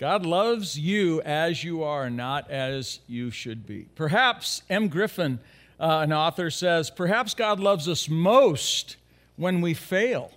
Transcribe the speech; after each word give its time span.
God 0.00 0.24
loves 0.24 0.78
you 0.78 1.20
as 1.20 1.62
you 1.62 1.82
are, 1.82 2.08
not 2.08 2.50
as 2.50 3.00
you 3.06 3.30
should 3.30 3.66
be. 3.66 3.86
Perhaps 3.96 4.62
M. 4.70 4.88
Griffin, 4.88 5.40
uh, 5.78 6.00
an 6.02 6.10
author, 6.10 6.48
says, 6.48 6.88
perhaps 6.88 7.34
God 7.34 7.60
loves 7.60 7.86
us 7.86 8.08
most 8.08 8.96
when 9.36 9.60
we 9.60 9.74
fail 9.74 10.32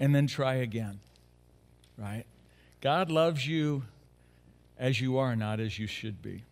and 0.00 0.12
then 0.12 0.26
try 0.26 0.54
again, 0.54 0.98
right? 1.96 2.24
God 2.80 3.12
loves 3.12 3.46
you 3.46 3.84
as 4.76 5.00
you 5.00 5.16
are, 5.18 5.36
not 5.36 5.60
as 5.60 5.78
you 5.78 5.86
should 5.86 6.20
be. 6.20 6.42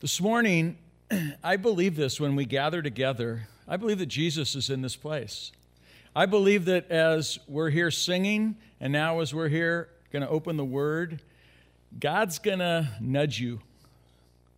This 0.00 0.22
morning, 0.22 0.78
I 1.44 1.56
believe 1.56 1.96
this 1.96 2.18
when 2.18 2.34
we 2.34 2.46
gather 2.46 2.80
together. 2.80 3.46
I 3.68 3.76
believe 3.76 3.98
that 3.98 4.06
Jesus 4.06 4.56
is 4.56 4.70
in 4.70 4.80
this 4.80 4.96
place. 4.96 5.52
I 6.16 6.24
believe 6.24 6.64
that 6.64 6.90
as 6.90 7.38
we're 7.46 7.68
here 7.68 7.90
singing, 7.90 8.56
and 8.80 8.90
now 8.90 9.20
as 9.20 9.34
we're 9.34 9.48
here 9.48 9.90
going 10.12 10.22
to 10.22 10.28
open 10.28 10.56
the 10.56 10.64
Word, 10.64 11.20
God's 11.98 12.38
going 12.38 12.58
to 12.60 12.88
nudge 13.00 13.40
you 13.40 13.60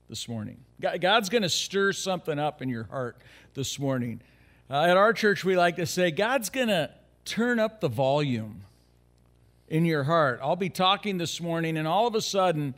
this 0.08 0.28
morning. 0.28 0.58
God's 0.80 1.28
going 1.28 1.42
to 1.42 1.48
stir 1.48 1.92
something 1.92 2.38
up 2.38 2.62
in 2.62 2.68
your 2.68 2.84
heart 2.84 3.16
this 3.54 3.78
morning. 3.78 4.20
Uh, 4.70 4.84
at 4.84 4.96
our 4.96 5.12
church, 5.12 5.44
we 5.44 5.56
like 5.56 5.76
to 5.76 5.86
say, 5.86 6.10
God's 6.10 6.50
going 6.50 6.68
to 6.68 6.90
turn 7.24 7.58
up 7.58 7.80
the 7.80 7.88
volume 7.88 8.62
in 9.68 9.84
your 9.84 10.04
heart. 10.04 10.40
I'll 10.42 10.56
be 10.56 10.70
talking 10.70 11.18
this 11.18 11.40
morning, 11.40 11.76
and 11.76 11.86
all 11.86 12.06
of 12.06 12.14
a 12.14 12.20
sudden, 12.20 12.74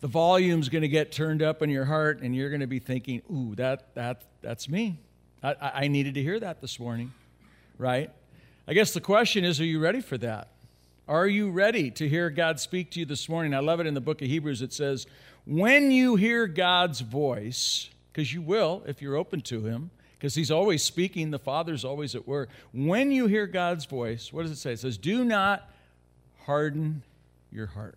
the 0.00 0.06
volume's 0.06 0.68
going 0.68 0.82
to 0.82 0.88
get 0.88 1.12
turned 1.12 1.42
up 1.42 1.60
in 1.60 1.70
your 1.70 1.84
heart, 1.84 2.20
and 2.22 2.34
you're 2.34 2.50
going 2.50 2.60
to 2.60 2.66
be 2.66 2.78
thinking, 2.78 3.20
"Ooh, 3.30 3.54
that 3.56 3.94
that 3.94 4.22
that's 4.40 4.68
me. 4.68 4.98
I, 5.42 5.54
I 5.74 5.88
needed 5.88 6.14
to 6.14 6.22
hear 6.22 6.38
that 6.40 6.60
this 6.60 6.78
morning." 6.78 7.12
Right? 7.78 8.10
I 8.66 8.74
guess 8.74 8.92
the 8.92 9.00
question 9.00 9.44
is, 9.44 9.60
are 9.60 9.64
you 9.64 9.80
ready 9.80 10.00
for 10.00 10.18
that? 10.18 10.48
Are 11.08 11.26
you 11.26 11.50
ready 11.50 11.90
to 11.92 12.06
hear 12.06 12.28
God 12.28 12.60
speak 12.60 12.90
to 12.90 13.00
you 13.00 13.06
this 13.06 13.30
morning? 13.30 13.54
I 13.54 13.60
love 13.60 13.80
it 13.80 13.86
in 13.86 13.94
the 13.94 14.00
book 14.00 14.20
of 14.20 14.28
Hebrews. 14.28 14.60
It 14.60 14.74
says, 14.74 15.06
When 15.46 15.90
you 15.90 16.16
hear 16.16 16.46
God's 16.46 17.00
voice, 17.00 17.88
because 18.12 18.34
you 18.34 18.42
will 18.42 18.82
if 18.86 19.00
you're 19.00 19.16
open 19.16 19.40
to 19.42 19.62
Him, 19.62 19.90
because 20.18 20.34
He's 20.34 20.50
always 20.50 20.82
speaking, 20.82 21.30
the 21.30 21.38
Father's 21.38 21.82
always 21.82 22.14
at 22.14 22.28
work. 22.28 22.50
When 22.74 23.10
you 23.10 23.26
hear 23.26 23.46
God's 23.46 23.86
voice, 23.86 24.34
what 24.34 24.42
does 24.42 24.50
it 24.50 24.56
say? 24.56 24.72
It 24.72 24.80
says, 24.80 24.98
Do 24.98 25.24
not 25.24 25.66
harden 26.44 27.02
your 27.50 27.68
heart. 27.68 27.96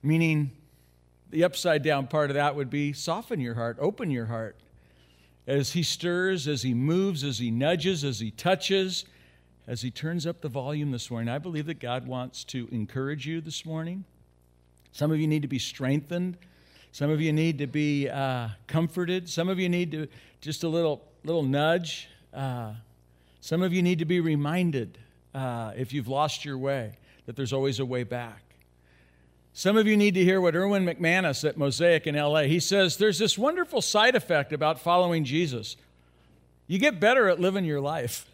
Meaning, 0.00 0.52
the 1.30 1.42
upside 1.42 1.82
down 1.82 2.06
part 2.06 2.30
of 2.30 2.34
that 2.34 2.54
would 2.54 2.70
be 2.70 2.92
soften 2.92 3.40
your 3.40 3.54
heart, 3.54 3.78
open 3.80 4.12
your 4.12 4.26
heart. 4.26 4.54
As 5.44 5.72
He 5.72 5.82
stirs, 5.82 6.46
as 6.46 6.62
He 6.62 6.72
moves, 6.72 7.24
as 7.24 7.40
He 7.40 7.50
nudges, 7.50 8.04
as 8.04 8.20
He 8.20 8.30
touches, 8.30 9.06
as 9.68 9.82
he 9.82 9.90
turns 9.90 10.26
up 10.26 10.40
the 10.40 10.48
volume 10.48 10.92
this 10.92 11.10
morning, 11.10 11.28
I 11.28 11.38
believe 11.38 11.66
that 11.66 11.80
God 11.80 12.06
wants 12.06 12.44
to 12.44 12.68
encourage 12.70 13.26
you 13.26 13.40
this 13.40 13.66
morning. 13.66 14.04
Some 14.92 15.10
of 15.10 15.18
you 15.18 15.26
need 15.26 15.42
to 15.42 15.48
be 15.48 15.58
strengthened. 15.58 16.36
Some 16.92 17.10
of 17.10 17.20
you 17.20 17.32
need 17.32 17.58
to 17.58 17.66
be 17.66 18.08
uh, 18.08 18.48
comforted. 18.68 19.28
Some 19.28 19.48
of 19.48 19.58
you 19.58 19.68
need 19.68 19.90
to 19.92 20.08
just 20.40 20.62
a 20.62 20.68
little 20.68 21.02
little 21.24 21.42
nudge. 21.42 22.08
Uh, 22.32 22.74
some 23.40 23.62
of 23.62 23.72
you 23.72 23.82
need 23.82 23.98
to 23.98 24.04
be 24.04 24.20
reminded 24.20 24.98
uh, 25.34 25.72
if 25.76 25.92
you've 25.92 26.08
lost 26.08 26.44
your 26.44 26.56
way 26.56 26.92
that 27.26 27.34
there's 27.34 27.52
always 27.52 27.80
a 27.80 27.84
way 27.84 28.04
back. 28.04 28.42
Some 29.52 29.76
of 29.76 29.86
you 29.86 29.96
need 29.96 30.14
to 30.14 30.22
hear 30.22 30.40
what 30.40 30.54
Erwin 30.54 30.86
McManus 30.86 31.46
at 31.46 31.56
Mosaic 31.56 32.06
in 32.06 32.14
LA. 32.14 32.42
He 32.42 32.60
says 32.60 32.98
there's 32.98 33.18
this 33.18 33.36
wonderful 33.36 33.82
side 33.82 34.14
effect 34.14 34.52
about 34.52 34.78
following 34.78 35.24
Jesus. 35.24 35.76
You 36.68 36.78
get 36.78 37.00
better 37.00 37.28
at 37.28 37.40
living 37.40 37.64
your 37.64 37.80
life 37.80 38.26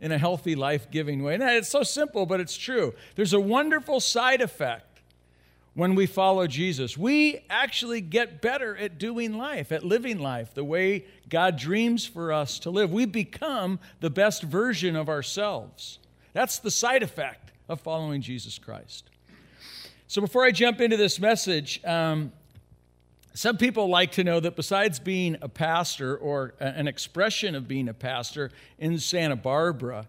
in 0.00 0.12
a 0.12 0.18
healthy, 0.18 0.54
life 0.54 0.90
giving 0.90 1.22
way. 1.22 1.34
And 1.34 1.42
it's 1.42 1.68
so 1.68 1.82
simple, 1.82 2.26
but 2.26 2.40
it's 2.40 2.56
true. 2.56 2.94
There's 3.16 3.32
a 3.32 3.40
wonderful 3.40 4.00
side 4.00 4.40
effect 4.40 5.00
when 5.74 5.94
we 5.94 6.06
follow 6.06 6.46
Jesus. 6.46 6.96
We 6.96 7.44
actually 7.48 8.00
get 8.00 8.40
better 8.40 8.76
at 8.76 8.98
doing 8.98 9.36
life, 9.36 9.72
at 9.72 9.84
living 9.84 10.18
life 10.18 10.54
the 10.54 10.64
way 10.64 11.04
God 11.28 11.56
dreams 11.56 12.06
for 12.06 12.32
us 12.32 12.58
to 12.60 12.70
live. 12.70 12.92
We 12.92 13.06
become 13.06 13.78
the 14.00 14.10
best 14.10 14.42
version 14.42 14.96
of 14.96 15.08
ourselves. 15.08 15.98
That's 16.32 16.58
the 16.58 16.70
side 16.70 17.02
effect 17.02 17.52
of 17.68 17.80
following 17.80 18.20
Jesus 18.20 18.58
Christ. 18.58 19.10
So 20.06 20.20
before 20.20 20.44
I 20.44 20.50
jump 20.50 20.80
into 20.80 20.96
this 20.96 21.20
message, 21.20 21.80
um, 21.84 22.32
some 23.34 23.56
people 23.56 23.88
like 23.88 24.12
to 24.12 24.24
know 24.24 24.40
that 24.40 24.56
besides 24.56 24.98
being 24.98 25.36
a 25.40 25.48
pastor 25.48 26.16
or 26.16 26.54
an 26.58 26.88
expression 26.88 27.54
of 27.54 27.68
being 27.68 27.88
a 27.88 27.94
pastor 27.94 28.50
in 28.78 28.98
Santa 28.98 29.36
Barbara, 29.36 30.06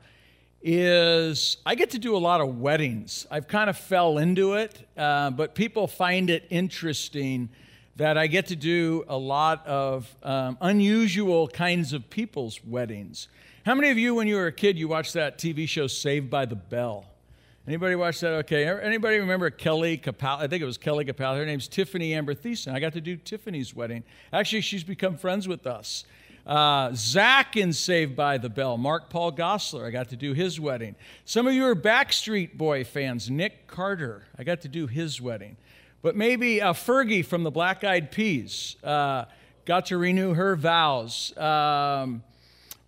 is 0.63 1.57
I 1.65 1.75
get 1.75 1.91
to 1.91 1.99
do 1.99 2.15
a 2.15 2.19
lot 2.19 2.41
of 2.41 2.59
weddings. 2.59 3.25
I've 3.31 3.47
kind 3.47 3.69
of 3.69 3.77
fell 3.77 4.17
into 4.17 4.53
it, 4.53 4.87
uh, 4.97 5.31
but 5.31 5.55
people 5.55 5.87
find 5.87 6.29
it 6.29 6.45
interesting 6.49 7.49
that 7.95 8.17
I 8.17 8.27
get 8.27 8.47
to 8.47 8.55
do 8.55 9.03
a 9.07 9.17
lot 9.17 9.65
of 9.67 10.15
um, 10.23 10.57
unusual 10.61 11.47
kinds 11.47 11.93
of 11.93 12.09
people's 12.09 12.63
weddings. 12.63 13.27
How 13.65 13.75
many 13.75 13.91
of 13.91 13.97
you, 13.97 14.15
when 14.15 14.27
you 14.27 14.35
were 14.35 14.47
a 14.47 14.51
kid, 14.51 14.77
you 14.77 14.87
watched 14.87 15.13
that 15.13 15.37
TV 15.37 15.67
show 15.67 15.87
Saved 15.87 16.29
by 16.29 16.45
the 16.45 16.55
Bell? 16.55 17.05
Anybody 17.71 17.95
watch 17.95 18.19
that? 18.19 18.33
Okay. 18.33 18.67
Anybody 18.67 19.19
remember 19.19 19.49
Kelly 19.49 19.97
Capal? 19.97 20.39
I 20.39 20.47
think 20.47 20.61
it 20.61 20.65
was 20.65 20.77
Kelly 20.77 21.05
Capal. 21.05 21.37
Her 21.37 21.45
name's 21.45 21.69
Tiffany 21.69 22.13
Amber 22.13 22.35
Thiessen. 22.35 22.73
I 22.73 22.81
got 22.81 22.91
to 22.91 22.99
do 22.99 23.15
Tiffany's 23.15 23.73
wedding. 23.73 24.03
Actually, 24.33 24.59
she's 24.59 24.83
become 24.83 25.15
friends 25.15 25.47
with 25.47 25.65
us. 25.65 26.03
Uh, 26.45 26.91
Zach 26.93 27.55
in 27.55 27.71
Saved 27.71 28.13
by 28.13 28.37
the 28.37 28.49
Bell. 28.49 28.77
Mark 28.77 29.09
Paul 29.09 29.31
Gosselaar. 29.31 29.87
I 29.87 29.89
got 29.89 30.09
to 30.09 30.17
do 30.17 30.33
his 30.33 30.59
wedding. 30.59 30.97
Some 31.23 31.47
of 31.47 31.53
you 31.53 31.63
are 31.63 31.73
Backstreet 31.73 32.57
Boy 32.57 32.83
fans. 32.83 33.29
Nick 33.29 33.67
Carter. 33.67 34.25
I 34.37 34.43
got 34.43 34.59
to 34.63 34.67
do 34.67 34.87
his 34.87 35.21
wedding. 35.21 35.55
But 36.01 36.17
maybe 36.17 36.61
uh, 36.61 36.73
Fergie 36.73 37.25
from 37.25 37.43
the 37.43 37.51
Black 37.51 37.85
Eyed 37.85 38.11
Peas. 38.11 38.75
Uh, 38.83 39.23
got 39.63 39.85
to 39.85 39.97
renew 39.97 40.33
her 40.33 40.57
vows. 40.57 41.31
Um, 41.37 42.21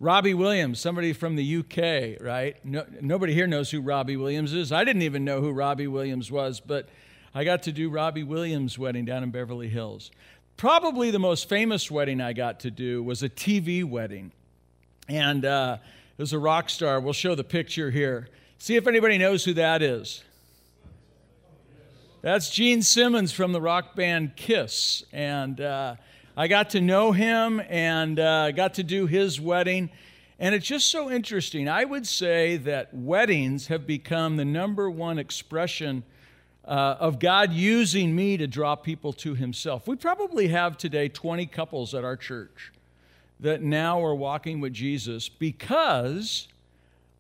Robbie 0.04 0.34
Williams, 0.34 0.82
somebody 0.82 1.14
from 1.14 1.38
the 1.38 1.60
UK, 1.60 2.22
right? 2.22 2.58
No, 2.66 2.86
nobody 3.00 3.34
here 3.34 3.48
knows 3.48 3.72
who 3.72 3.80
Robbie 3.80 4.18
Williams 4.18 4.52
is. 4.52 4.74
I 4.74 4.84
didn't 4.84 5.04
even 5.04 5.24
know 5.24 5.40
who 5.40 5.54
Robbie 5.54 5.88
Williams 5.88 6.30
was, 6.30 6.60
but 6.60 6.90
I 7.34 7.46
got 7.46 7.64
to 7.64 7.72
do 7.72 7.90
Robbie 7.90 8.24
Williams' 8.24 8.78
wedding 8.78 9.06
down 9.06 9.24
in 9.24 9.32
Beverly 9.32 9.70
Hills. 9.70 10.12
Probably 10.58 11.10
the 11.10 11.20
most 11.20 11.48
famous 11.48 11.90
wedding 11.90 12.20
I 12.20 12.34
got 12.34 12.60
to 12.60 12.70
do 12.70 13.02
was 13.02 13.24
a 13.24 13.30
TV 13.30 13.86
wedding. 13.86 14.34
And 15.08 15.46
uh, 15.46 15.78
it 16.18 16.22
was 16.22 16.34
a 16.34 16.40
rock 16.40 16.70
star. 16.70 17.00
We'll 17.00 17.14
show 17.14 17.34
the 17.34 17.46
picture 17.46 17.90
here. 17.90 18.28
See 18.58 18.76
if 18.76 18.88
anybody 18.88 19.18
knows 19.18 19.46
who 19.46 19.54
that 19.54 19.82
is. 19.82 20.22
That's 22.22 22.50
Gene 22.50 22.82
Simmons 22.82 23.32
from 23.32 23.54
the 23.54 23.62
rock 23.62 23.96
band 23.96 24.36
Kiss. 24.36 25.06
And 25.14 25.62
uh, 25.62 25.96
I 26.36 26.48
got 26.48 26.72
to 26.72 26.82
know 26.82 27.12
him 27.12 27.62
and 27.70 28.20
uh, 28.20 28.52
got 28.52 28.74
to 28.76 28.84
do 28.84 29.06
his 29.06 29.40
wedding. 29.40 29.92
And 30.40 30.56
it's 30.56 30.66
just 30.66 30.90
so 30.90 31.12
interesting. 31.12 31.70
I 31.70 31.86
would 31.86 32.08
say 32.08 32.58
that 32.58 32.92
weddings 32.92 33.68
have 33.68 33.86
become 33.86 34.38
the 34.38 34.46
number 34.46 34.90
one 34.90 35.20
expression 35.20 36.04
uh, 36.66 36.96
of 37.00 37.20
God 37.20 37.54
using 37.54 38.16
me 38.16 38.38
to 38.38 38.48
draw 38.48 38.76
people 38.76 39.14
to 39.14 39.36
Himself. 39.36 39.88
We 39.88 39.96
probably 39.96 40.48
have 40.48 40.76
today 40.76 41.08
20 41.08 41.46
couples 41.46 41.94
at 41.94 42.04
our 42.04 42.18
church 42.18 42.72
that 43.40 43.62
now 43.62 44.04
are 44.04 44.16
walking 44.16 44.60
with 44.60 44.74
Jesus 44.74 45.30
because 45.30 46.48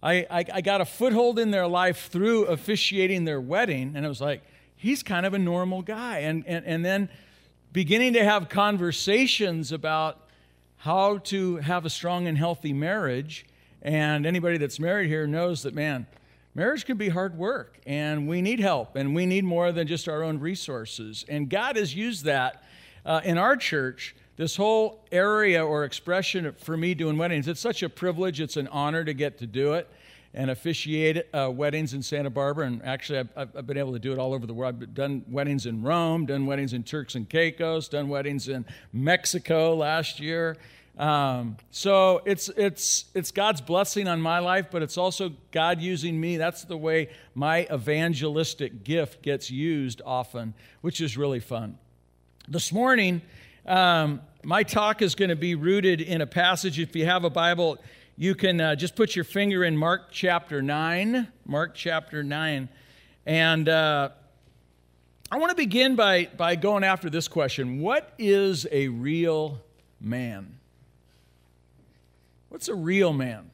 I, 0.02 0.26
I, 0.30 0.46
I 0.56 0.62
got 0.62 0.82
a 0.82 0.86
foothold 0.86 1.38
in 1.38 1.52
their 1.52 1.68
life 1.68 2.10
through 2.10 2.46
officiating 2.46 3.26
their 3.26 3.42
wedding. 3.42 3.94
And 3.96 4.06
it 4.06 4.10
was 4.10 4.22
like, 4.22 4.42
he's 4.76 5.04
kind 5.04 5.26
of 5.26 5.34
a 5.34 5.40
normal 5.40 5.82
guy. 5.82 6.20
And, 6.20 6.44
and, 6.48 6.66
and 6.66 6.84
then 6.84 7.10
beginning 7.74 8.14
to 8.14 8.24
have 8.24 8.50
conversations 8.50 9.72
about 9.72 10.30
how 10.78 11.18
to 11.18 11.56
have 11.58 11.86
a 11.86 11.90
strong 11.90 12.28
and 12.28 12.38
healthy 12.38 12.72
marriage. 12.72 13.48
And 13.82 14.28
anybody 14.28 14.60
that's 14.60 14.80
married 14.80 15.10
here 15.10 15.26
knows 15.26 15.64
that, 15.64 15.74
man, 15.74 16.06
marriage 16.54 16.86
can 16.86 16.98
be 16.98 17.10
hard 17.10 17.36
work 17.36 17.80
and 17.88 18.28
we 18.28 18.44
need 18.44 18.60
help 18.60 18.96
and 18.96 19.16
we 19.16 19.26
need 19.26 19.44
more 19.44 19.72
than 19.72 19.88
just 19.88 20.08
our 20.08 20.22
own 20.22 20.40
resources. 20.40 21.26
And 21.28 21.50
God 21.50 21.76
has 21.76 21.96
used 21.96 22.26
that 22.26 22.64
uh, 23.06 23.22
in 23.24 23.40
our 23.40 23.58
church. 23.58 24.16
This 24.36 24.56
whole 24.56 25.04
area 25.12 25.64
or 25.64 25.84
expression 25.84 26.54
for 26.58 26.76
me 26.78 26.94
doing 26.94 27.18
weddings, 27.18 27.48
it's 27.48 27.60
such 27.60 27.84
a 27.84 27.90
privilege, 27.90 28.40
it's 28.40 28.58
an 28.58 28.68
honor 28.70 29.04
to 29.04 29.14
get 29.14 29.40
to 29.40 29.48
do 29.48 29.74
it 29.74 29.90
and 30.34 30.50
officiate 30.50 31.28
uh, 31.34 31.50
weddings 31.52 31.94
in 31.94 32.02
Santa 32.02 32.30
Barbara. 32.30 32.66
And 32.66 32.84
actually, 32.84 33.20
I've, 33.20 33.30
I've, 33.36 33.68
been 33.68 33.78
able 33.78 33.94
to 33.94 34.00
do 34.00 34.12
it 34.12 34.18
all 34.18 34.34
over 34.34 34.48
the 34.48 34.54
world. 34.54 34.82
I've 34.82 34.94
done 34.94 35.24
weddings 35.30 35.66
in 35.66 35.84
Rome, 35.84 36.26
done 36.26 36.46
weddings 36.46 36.74
in 36.74 36.84
Turks 36.84 37.16
and 37.16 37.30
Caicos, 37.30 37.88
done 37.88 38.10
weddings 38.10 38.48
in 38.48 38.66
Mexico 38.92 39.76
last 39.76 40.20
year. 40.20 40.58
Um, 40.98 41.58
so 41.72 42.22
it's 42.26 42.50
it's 42.50 43.06
it's 43.16 43.32
God's 43.32 43.62
blessing 43.62 44.08
on 44.08 44.22
my 44.22 44.40
life, 44.40 44.68
but 44.70 44.84
it's 44.84 44.98
also 44.98 45.32
God 45.52 45.82
using 45.82 46.20
me. 46.20 46.38
That's 46.38 46.66
the 46.66 46.78
way 46.78 47.10
my 47.34 47.68
evangelistic 47.72 48.84
gift 48.84 49.24
gets 49.24 49.50
used 49.50 50.04
often, 50.06 50.54
which 50.82 51.02
is 51.02 51.18
really 51.18 51.40
fun. 51.40 51.80
This 52.48 52.72
morning, 52.72 53.24
um, 53.66 54.22
my 54.44 54.62
talk 54.62 55.02
is 55.02 55.16
going 55.16 55.30
to 55.30 55.36
be 55.36 55.56
rooted 55.56 56.00
in 56.00 56.22
a 56.22 56.28
passage. 56.28 56.78
If 56.78 56.96
you 56.96 57.06
have 57.06 57.24
a 57.24 57.30
Bible, 57.30 57.80
you 58.16 58.36
can 58.36 58.62
uh, 58.62 58.76
just 58.76 58.96
put 58.96 59.16
your 59.16 59.26
finger 59.26 59.64
in 59.64 59.76
Mark 59.76 60.12
chapter 60.12 60.62
9. 60.62 61.28
Mark 61.46 61.74
chapter 61.74 62.22
9. 62.22 62.70
And 63.26 63.70
uh, 63.70 64.10
I 65.32 65.38
want 65.38 65.50
to 65.50 65.56
begin 65.56 65.96
by, 65.96 66.30
by 66.38 66.56
going 66.56 66.84
after 66.84 67.10
this 67.10 67.28
question 67.28 67.80
What 67.80 68.14
is 68.20 68.68
a 68.72 68.90
real 68.90 69.60
man? 70.00 70.60
What's 72.50 72.68
a 72.68 72.76
real 72.76 73.14
man? 73.14 73.50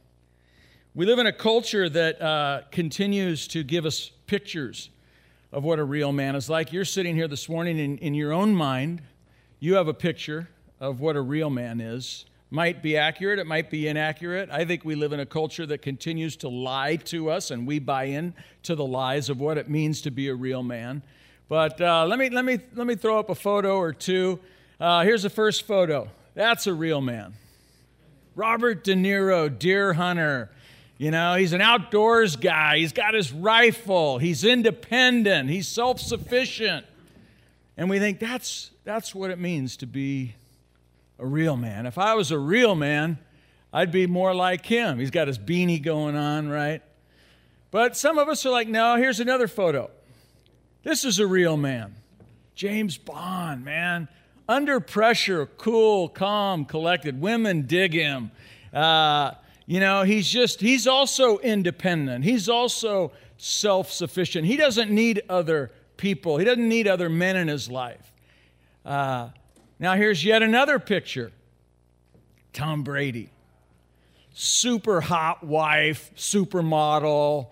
We 0.94 1.06
live 1.06 1.20
in 1.20 1.28
a 1.28 1.34
culture 1.34 1.88
that 1.88 2.22
uh, 2.22 2.64
continues 2.70 3.48
to 3.50 3.64
give 3.64 3.86
us 3.86 4.12
pictures 4.28 4.90
of 5.54 5.64
what 5.64 5.80
a 5.80 5.86
real 5.86 6.12
man 6.12 6.36
is 6.36 6.50
like. 6.50 6.74
You're 6.74 6.84
sitting 6.84 7.16
here 7.16 7.30
this 7.30 7.48
morning 7.48 7.80
in, 7.80 7.98
in 8.00 8.14
your 8.14 8.34
own 8.34 8.54
mind, 8.54 9.04
you 9.62 9.76
have 9.76 9.88
a 9.88 9.94
picture 9.94 10.50
of 10.82 11.00
what 11.00 11.16
a 11.16 11.22
real 11.22 11.50
man 11.50 11.80
is. 11.80 12.26
Might 12.51 12.81
be 12.81 12.98
accurate, 12.98 13.38
it 13.38 13.46
might 13.46 13.69
be 13.69 13.88
inaccurate. 13.88 14.50
I 14.51 14.66
think 14.66 14.84
we 14.84 14.96
live 14.96 15.13
in 15.13 15.19
a 15.19 15.25
culture 15.25 15.68
that 15.68 15.84
continues 15.84 16.36
to 16.38 16.50
lie 16.50 16.96
to 16.96 17.30
us, 17.30 17.51
and 17.51 17.68
we 17.68 17.78
buy 17.78 18.06
in 18.06 18.34
to 18.63 18.74
the 18.74 18.86
lies 18.86 19.30
of 19.30 19.40
what 19.40 19.60
it 19.60 19.69
means 19.69 20.01
to 20.01 20.12
be 20.12 20.30
a 20.30 20.36
real 20.36 20.63
man. 20.63 21.04
But 21.48 21.80
uh, 21.80 22.06
let, 22.07 22.18
me, 22.18 22.30
let, 22.30 22.46
me, 22.46 22.60
let 22.74 22.88
me 22.88 22.96
throw 22.96 23.19
up 23.19 23.30
a 23.30 23.36
photo 23.36 23.78
or 23.78 23.94
two. 23.94 24.40
Uh, 24.80 25.04
here's 25.04 25.24
the 25.24 25.30
first 25.30 25.68
photo. 25.68 26.10
That's 26.34 26.66
a 26.66 26.74
real 26.74 27.01
man. 27.01 27.34
Robert 28.36 28.84
De 28.84 28.96
Niro, 28.96 29.50
deer 29.60 29.94
hunter. 29.94 30.50
You 30.98 31.12
know, 31.12 31.36
he's 31.36 31.54
an 31.54 31.62
outdoors 31.62 32.36
guy. 32.36 32.80
He's 32.80 32.94
got 32.94 33.13
his 33.13 33.31
rifle. 33.31 34.18
He's 34.18 34.44
independent. 34.44 35.50
He's 35.50 35.68
self 35.68 36.00
sufficient. 36.00 36.86
And 37.78 37.90
we 37.90 38.00
think 38.00 38.19
that's, 38.19 38.72
that's 38.84 39.13
what 39.13 39.30
it 39.30 39.40
means 39.40 39.78
to 39.78 39.86
be 39.86 40.36
a 41.19 41.25
real 41.25 41.57
man. 41.57 41.86
If 41.86 41.98
I 41.98 42.16
was 42.16 42.31
a 42.31 42.39
real 42.39 42.75
man, 42.75 43.19
I'd 43.71 43.92
be 43.92 44.07
more 44.07 44.33
like 44.33 44.66
him. 44.66 45.00
He's 45.00 45.12
got 45.12 45.27
his 45.27 45.38
beanie 45.38 45.81
going 45.81 46.16
on, 46.16 46.50
right? 46.50 46.81
But 47.71 47.95
some 47.95 48.18
of 48.18 48.30
us 48.30 48.45
are 48.45 48.50
like, 48.50 48.68
no, 48.68 48.95
here's 48.95 49.19
another 49.19 49.48
photo. 49.48 49.92
This 50.83 51.06
is 51.06 51.19
a 51.19 51.27
real 51.27 51.57
man. 51.57 51.95
James 52.56 52.98
Bond, 52.98 53.63
man 53.63 54.07
under 54.50 54.80
pressure, 54.80 55.45
cool, 55.45 56.10
calm, 56.10 56.66
collected. 56.66 57.22
Women 57.22 57.68
dig 57.68 57.94
him. 57.94 58.31
Uh, 58.74 59.33
you 59.68 59.80
know, 59.80 60.01
he's 60.01 60.27
just, 60.27 60.60
he's 60.60 60.88
also 60.88 61.38
independent. 61.38 62.25
He's 62.25 62.50
also 62.50 63.12
self 63.38 63.92
sufficient. 63.92 64.48
He 64.48 64.57
doesn't 64.57 64.89
need 64.89 65.22
other 65.30 65.72
people, 65.95 66.38
he 66.38 66.45
doesn't 66.45 66.68
need 66.68 66.88
other 66.88 67.10
men 67.10 67.36
in 67.36 67.48
his 67.48 67.69
life. 67.69 68.12
Uh, 68.83 69.30
now, 69.80 69.96
here's 69.96 70.24
yet 70.24 70.44
another 70.44 70.78
picture 70.78 71.31
Tom 72.54 72.84
Brady. 72.84 73.30
Super 74.34 75.02
hot 75.02 75.44
wife, 75.44 76.12
supermodel, 76.16 77.48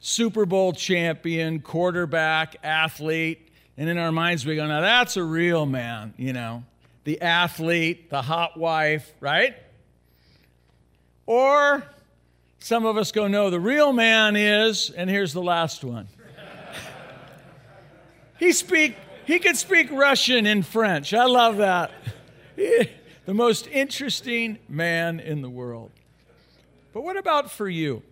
Super 0.00 0.46
Bowl 0.46 0.72
champion, 0.72 1.60
quarterback, 1.60 2.56
athlete. 2.62 3.48
And 3.76 3.88
in 3.88 3.96
our 3.96 4.12
minds, 4.12 4.44
we 4.44 4.56
go, 4.56 4.66
now 4.66 4.80
that's 4.80 5.16
a 5.16 5.22
real 5.22 5.64
man, 5.64 6.12
you 6.16 6.32
know, 6.32 6.64
the 7.04 7.22
athlete, 7.22 8.10
the 8.10 8.20
hot 8.20 8.58
wife, 8.58 9.10
right? 9.20 9.54
Or 11.24 11.82
some 12.58 12.84
of 12.84 12.96
us 12.98 13.12
go, 13.12 13.26
no, 13.28 13.48
the 13.48 13.60
real 13.60 13.92
man 13.92 14.36
is, 14.36 14.90
and 14.90 15.08
here's 15.08 15.32
the 15.32 15.42
last 15.42 15.84
one. 15.84 16.08
he 18.38 18.52
speak, 18.52 18.96
he 19.32 19.38
could 19.38 19.56
speak 19.56 19.90
Russian 19.90 20.46
and 20.46 20.66
French. 20.66 21.14
I 21.14 21.24
love 21.24 21.58
that. 21.58 21.90
the 22.56 23.34
most 23.34 23.66
interesting 23.68 24.58
man 24.68 25.20
in 25.20 25.42
the 25.42 25.50
world. 25.50 25.90
But 26.92 27.02
what 27.02 27.16
about 27.16 27.50
for 27.50 27.68
you? 27.68 28.02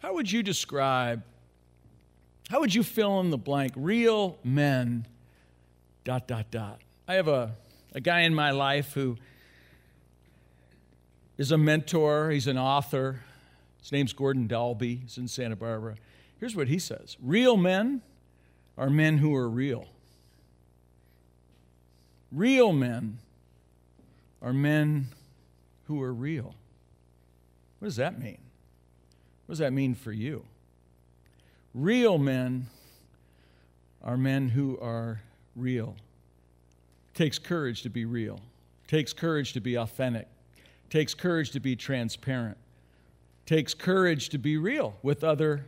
How 0.00 0.14
would 0.14 0.30
you 0.30 0.42
describe 0.42 1.22
how 2.48 2.60
would 2.60 2.74
you 2.74 2.84
fill 2.84 3.18
in 3.20 3.30
the 3.30 3.38
blank? 3.38 3.72
Real 3.74 4.38
men, 4.44 5.06
dot, 6.04 6.28
dot, 6.28 6.50
dot. 6.52 6.80
I 7.08 7.14
have 7.14 7.26
a, 7.26 7.56
a 7.92 8.00
guy 8.00 8.20
in 8.20 8.34
my 8.34 8.52
life 8.52 8.92
who 8.94 9.16
is 11.36 11.50
a 11.50 11.58
mentor, 11.58 12.30
he's 12.30 12.46
an 12.46 12.56
author. 12.56 13.22
His 13.80 13.90
name's 13.90 14.12
Gordon 14.12 14.46
Dalbey, 14.46 15.02
he's 15.02 15.18
in 15.18 15.26
Santa 15.26 15.56
Barbara. 15.56 15.96
Here's 16.38 16.54
what 16.54 16.68
he 16.68 16.78
says 16.78 17.16
Real 17.20 17.56
men 17.56 18.02
are 18.76 18.90
men 18.90 19.18
who 19.18 19.34
are 19.34 19.48
real. 19.48 19.86
Real 22.32 22.72
men 22.72 23.18
are 24.42 24.52
men 24.52 25.06
who 25.86 26.02
are 26.02 26.12
real. 26.12 26.54
What 27.78 27.88
does 27.88 27.96
that 27.96 28.18
mean? 28.18 28.38
What 29.46 29.52
does 29.52 29.58
that 29.58 29.72
mean 29.72 29.94
for 29.94 30.12
you? 30.12 30.44
Real 31.74 32.18
men 32.18 32.66
are 34.02 34.16
men 34.16 34.48
who 34.48 34.78
are 34.80 35.20
real. 35.54 35.96
It 37.14 37.18
takes 37.18 37.38
courage 37.38 37.82
to 37.82 37.90
be 37.90 38.04
real. 38.04 38.40
It 38.84 38.88
takes 38.88 39.12
courage 39.12 39.52
to 39.54 39.60
be 39.60 39.76
authentic. 39.76 40.28
It 40.56 40.90
takes 40.90 41.14
courage 41.14 41.50
to 41.52 41.60
be 41.60 41.76
transparent. 41.76 42.56
It 43.44 43.48
takes 43.48 43.74
courage 43.74 44.28
to 44.30 44.38
be 44.38 44.56
real 44.56 44.96
with 45.02 45.22
other 45.24 45.66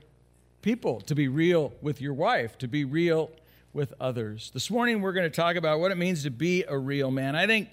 people, 0.68 1.00
to 1.00 1.14
be 1.14 1.28
real 1.28 1.72
with 1.80 1.98
your 1.98 2.12
wife, 2.12 2.58
to 2.58 2.68
be 2.68 2.84
real 2.84 3.30
with 3.72 3.94
others. 3.98 4.50
This 4.52 4.70
morning 4.70 5.00
we're 5.00 5.14
going 5.14 5.24
to 5.24 5.34
talk 5.34 5.56
about 5.56 5.80
what 5.80 5.90
it 5.90 5.96
means 5.96 6.24
to 6.24 6.30
be 6.30 6.62
a 6.68 6.76
real 6.76 7.10
man. 7.10 7.34
I 7.34 7.46
think 7.46 7.70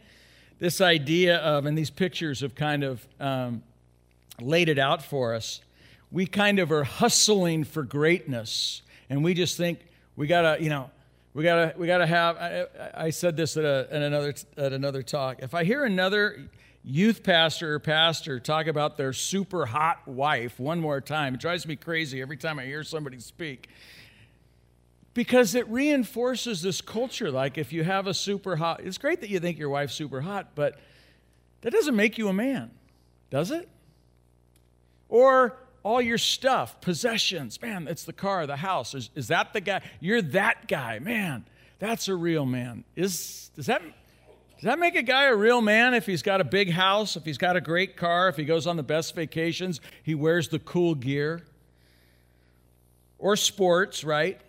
this 0.59 0.79
idea 0.79 1.39
of, 1.39 1.65
and 1.65 1.77
these 1.77 1.89
pictures 1.89 2.39
have 2.39 2.55
kind 2.55 2.85
of 2.85 3.05
um, 3.19 3.63
laid 4.39 4.69
it 4.69 4.79
out 4.79 5.03
for 5.03 5.33
us 5.33 5.59
we 6.09 6.25
kind 6.25 6.59
of 6.59 6.71
are 6.71 6.85
hustling 6.85 7.65
for 7.65 7.83
greatness 7.83 8.81
and 9.09 9.25
we 9.25 9.33
just 9.33 9.57
think 9.57 9.79
we 10.15 10.25
gotta 10.25 10.63
you 10.63 10.69
know 10.69 10.89
we 11.33 11.43
gotta 11.43 11.73
we 11.77 11.87
gotta 11.87 12.05
have 12.05 12.37
i, 12.37 12.65
I 12.93 13.09
said 13.09 13.35
this 13.35 13.57
at, 13.57 13.65
a, 13.65 13.89
at 13.91 14.01
another 14.03 14.33
at 14.55 14.71
another 14.71 15.03
talk 15.03 15.39
if 15.41 15.53
i 15.53 15.65
hear 15.65 15.83
another 15.83 16.47
youth 16.85 17.23
pastor 17.23 17.75
or 17.75 17.79
pastor 17.79 18.39
talk 18.39 18.67
about 18.67 18.95
their 18.95 19.11
super 19.11 19.65
hot 19.65 20.07
wife 20.07 20.59
one 20.59 20.79
more 20.79 21.01
time 21.01 21.33
it 21.33 21.39
drives 21.39 21.65
me 21.65 21.75
crazy 21.75 22.21
every 22.21 22.37
time 22.37 22.59
i 22.59 22.65
hear 22.65 22.83
somebody 22.83 23.19
speak 23.19 23.67
because 25.13 25.55
it 25.55 25.67
reinforces 25.67 26.61
this 26.61 26.81
culture 26.81 27.31
like 27.31 27.57
if 27.57 27.73
you 27.73 27.83
have 27.83 28.05
a 28.05 28.13
super 28.13 28.55
hot 28.55 28.81
it's 28.83 28.97
great 28.97 29.21
that 29.21 29.29
you 29.29 29.39
think 29.39 29.57
your 29.57 29.69
wife's 29.69 29.95
super 29.95 30.21
hot 30.21 30.49
but 30.53 30.79
that 31.61 31.71
doesn't 31.71 31.95
make 31.95 32.17
you 32.17 32.27
a 32.27 32.33
man 32.33 32.69
does 33.31 33.49
it 33.49 33.67
or 35.09 35.57
all 35.85 36.01
your 36.01 36.17
stuff, 36.17 36.81
possessions. 36.81 37.61
Man, 37.61 37.87
it's 37.87 38.05
the 38.05 38.11
car, 38.11 38.47
the 38.47 38.55
house. 38.55 38.95
Is, 38.95 39.11
is 39.13 39.27
that 39.27 39.53
the 39.53 39.61
guy? 39.61 39.81
You're 39.99 40.23
that 40.23 40.67
guy. 40.67 40.97
Man, 40.97 41.45
that's 41.77 42.07
a 42.07 42.15
real 42.15 42.47
man. 42.47 42.83
Is, 42.95 43.51
does, 43.55 43.67
that, 43.67 43.83
does 44.65 44.71
that 44.71 44.79
make 44.79 44.95
a 44.95 45.03
guy 45.03 45.25
a 45.25 45.35
real 45.35 45.61
man 45.61 45.93
if 45.93 46.07
he's 46.07 46.23
got 46.23 46.41
a 46.41 46.43
big 46.43 46.71
house, 46.71 47.15
if 47.15 47.23
he's 47.23 47.37
got 47.37 47.55
a 47.55 47.61
great 47.61 47.95
car, 47.95 48.29
if 48.29 48.35
he 48.35 48.45
goes 48.45 48.65
on 48.65 48.77
the 48.77 48.81
best 48.81 49.13
vacations, 49.13 49.79
he 50.01 50.15
wears 50.15 50.47
the 50.47 50.57
cool 50.57 50.95
gear? 50.95 51.43
Or 53.19 53.35
sports, 53.35 54.03
right? 54.03 54.41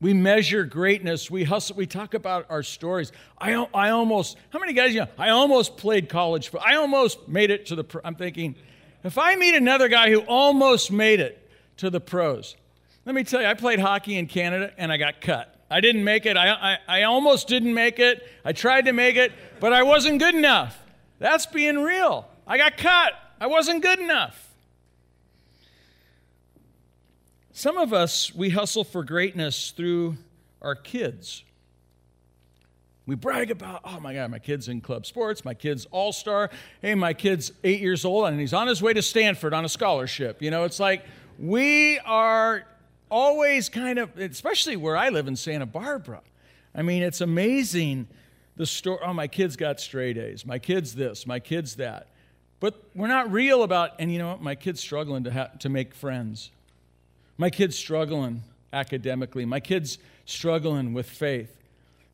We 0.00 0.14
measure 0.14 0.62
greatness. 0.62 1.32
We 1.32 1.42
hustle. 1.42 1.74
We 1.74 1.86
talk 1.86 2.14
about 2.14 2.46
our 2.48 2.62
stories. 2.62 3.10
I, 3.36 3.54
I 3.74 3.90
almost, 3.90 4.36
how 4.50 4.60
many 4.60 4.72
guys, 4.72 4.94
you 4.94 5.00
know, 5.00 5.08
I 5.18 5.30
almost 5.30 5.78
played 5.78 6.08
college. 6.08 6.52
I 6.64 6.76
almost 6.76 7.26
made 7.26 7.50
it 7.50 7.66
to 7.66 7.74
the, 7.74 8.00
I'm 8.04 8.14
thinking, 8.14 8.54
if 9.02 9.18
I 9.18 9.34
meet 9.34 9.56
another 9.56 9.88
guy 9.88 10.12
who 10.12 10.20
almost 10.20 10.92
made 10.92 11.18
it 11.18 11.50
to 11.78 11.90
the 11.90 12.00
pros, 12.00 12.54
let 13.04 13.16
me 13.16 13.24
tell 13.24 13.40
you, 13.40 13.48
I 13.48 13.54
played 13.54 13.80
hockey 13.80 14.16
in 14.16 14.28
Canada 14.28 14.72
and 14.78 14.92
I 14.92 14.96
got 14.96 15.20
cut. 15.20 15.53
I 15.74 15.80
didn't 15.80 16.04
make 16.04 16.24
it. 16.24 16.36
I, 16.36 16.50
I, 16.50 16.78
I 17.00 17.02
almost 17.02 17.48
didn't 17.48 17.74
make 17.74 17.98
it. 17.98 18.24
I 18.44 18.52
tried 18.52 18.84
to 18.84 18.92
make 18.92 19.16
it, 19.16 19.32
but 19.58 19.72
I 19.72 19.82
wasn't 19.82 20.20
good 20.20 20.36
enough. 20.36 20.78
That's 21.18 21.46
being 21.46 21.82
real. 21.82 22.28
I 22.46 22.58
got 22.58 22.76
cut. 22.76 23.14
I 23.40 23.48
wasn't 23.48 23.82
good 23.82 23.98
enough. 23.98 24.54
Some 27.50 27.76
of 27.76 27.92
us, 27.92 28.32
we 28.32 28.50
hustle 28.50 28.84
for 28.84 29.02
greatness 29.02 29.72
through 29.72 30.16
our 30.62 30.76
kids. 30.76 31.42
We 33.04 33.16
brag 33.16 33.50
about, 33.50 33.80
oh 33.82 33.98
my 33.98 34.14
God, 34.14 34.30
my 34.30 34.38
kid's 34.38 34.68
in 34.68 34.80
club 34.80 35.04
sports, 35.06 35.44
my 35.44 35.54
kid's 35.54 35.86
all 35.90 36.12
star. 36.12 36.50
Hey, 36.82 36.94
my 36.94 37.14
kid's 37.14 37.50
eight 37.64 37.80
years 37.80 38.04
old 38.04 38.28
and 38.28 38.38
he's 38.38 38.54
on 38.54 38.68
his 38.68 38.80
way 38.80 38.92
to 38.92 39.02
Stanford 39.02 39.52
on 39.52 39.64
a 39.64 39.68
scholarship. 39.68 40.40
You 40.40 40.52
know, 40.52 40.62
it's 40.62 40.78
like 40.78 41.04
we 41.36 41.98
are 41.98 42.64
always 43.14 43.68
kind 43.68 44.00
of, 44.00 44.18
especially 44.18 44.74
where 44.74 44.96
I 44.96 45.10
live 45.10 45.28
in 45.28 45.36
Santa 45.36 45.66
Barbara. 45.66 46.20
I 46.74 46.82
mean, 46.82 47.04
it's 47.04 47.20
amazing 47.20 48.08
the 48.56 48.66
story. 48.66 48.98
Oh, 49.04 49.12
my 49.12 49.28
kid's 49.28 49.54
got 49.54 49.78
straight 49.78 50.18
A's. 50.18 50.44
My 50.44 50.58
kid's 50.58 50.96
this, 50.96 51.24
my 51.24 51.38
kid's 51.38 51.76
that. 51.76 52.08
But 52.58 52.82
we're 52.92 53.06
not 53.06 53.30
real 53.30 53.62
about, 53.62 53.92
and 54.00 54.12
you 54.12 54.18
know 54.18 54.30
what? 54.30 54.42
My 54.42 54.56
kid's 54.56 54.80
struggling 54.80 55.22
to, 55.24 55.32
ha- 55.32 55.50
to 55.60 55.68
make 55.68 55.94
friends. 55.94 56.50
My 57.38 57.50
kid's 57.50 57.78
struggling 57.78 58.42
academically. 58.72 59.44
My 59.44 59.60
kid's 59.60 59.98
struggling 60.24 60.92
with 60.92 61.08
faith. 61.08 61.56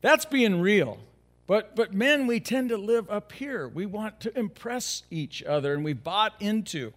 That's 0.01 0.25
being 0.25 0.61
real. 0.61 0.99
But, 1.47 1.75
but 1.75 1.95
men, 1.95 2.27
we 2.27 2.39
tend 2.39 2.69
to 2.69 2.77
live 2.77 3.09
up 3.09 3.31
here. 3.31 3.67
We 3.67 3.87
want 3.87 4.19
to 4.21 4.37
impress 4.37 5.01
each 5.09 5.41
other, 5.41 5.73
and 5.73 5.83
we 5.83 5.93
bought 5.93 6.33
into 6.39 6.93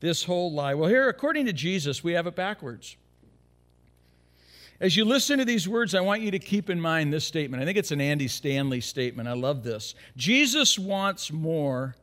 this 0.00 0.24
whole 0.24 0.52
lie. 0.52 0.74
Well, 0.74 0.90
here, 0.90 1.08
according 1.08 1.46
to 1.46 1.54
Jesus, 1.54 2.04
we 2.04 2.12
have 2.12 2.26
it 2.26 2.36
backwards. 2.36 2.96
As 4.80 4.96
you 4.96 5.04
listen 5.04 5.38
to 5.38 5.44
these 5.44 5.68
words, 5.68 5.94
I 5.94 6.00
want 6.00 6.22
you 6.22 6.30
to 6.30 6.38
keep 6.38 6.70
in 6.70 6.80
mind 6.80 7.12
this 7.12 7.24
statement. 7.24 7.60
I 7.60 7.66
think 7.66 7.78
it's 7.78 7.90
an 7.90 8.00
Andy 8.00 8.28
Stanley 8.28 8.80
statement. 8.80 9.28
I 9.28 9.32
love 9.32 9.64
this. 9.64 9.94
Jesus 10.16 10.78
wants 10.78 11.32
more 11.32 11.96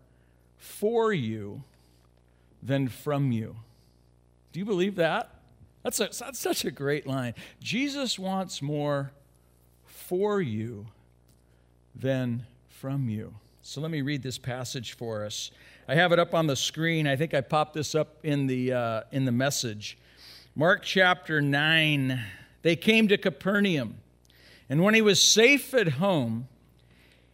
for 0.57 1.13
you 1.13 1.63
than 2.61 2.89
from 2.89 3.31
you. 3.31 3.55
Do 4.51 4.59
you 4.59 4.65
believe 4.65 4.95
that? 4.95 5.29
That's, 5.83 5.99
a, 6.01 6.09
that's 6.19 6.39
such 6.39 6.65
a 6.65 6.71
great 6.71 7.07
line. 7.07 7.33
Jesus 7.61 8.19
wants 8.19 8.61
more 8.61 9.11
for 9.85 10.41
you 10.41 10.87
than 11.95 12.45
from 12.67 13.07
you. 13.07 13.35
So 13.61 13.79
let 13.79 13.89
me 13.89 14.01
read 14.01 14.21
this 14.21 14.37
passage 14.37 14.93
for 14.93 15.23
us. 15.25 15.49
I 15.87 15.95
have 15.95 16.11
it 16.11 16.19
up 16.19 16.33
on 16.33 16.47
the 16.47 16.55
screen. 16.55 17.07
I 17.07 17.15
think 17.15 17.33
I 17.33 17.41
popped 17.41 17.73
this 17.73 17.95
up 17.95 18.17
in 18.23 18.47
the, 18.47 18.73
uh, 18.73 19.01
in 19.11 19.23
the 19.23 19.31
message. 19.31 19.97
Mark 20.55 20.83
chapter 20.83 21.41
9 21.41 22.21
they 22.65 22.75
came 22.75 23.07
to 23.09 23.17
Capernaum. 23.17 23.97
And 24.69 24.81
when 24.81 24.95
he 24.95 25.01
was 25.03 25.21
safe 25.21 25.75
at 25.75 25.87
home, 25.87 26.47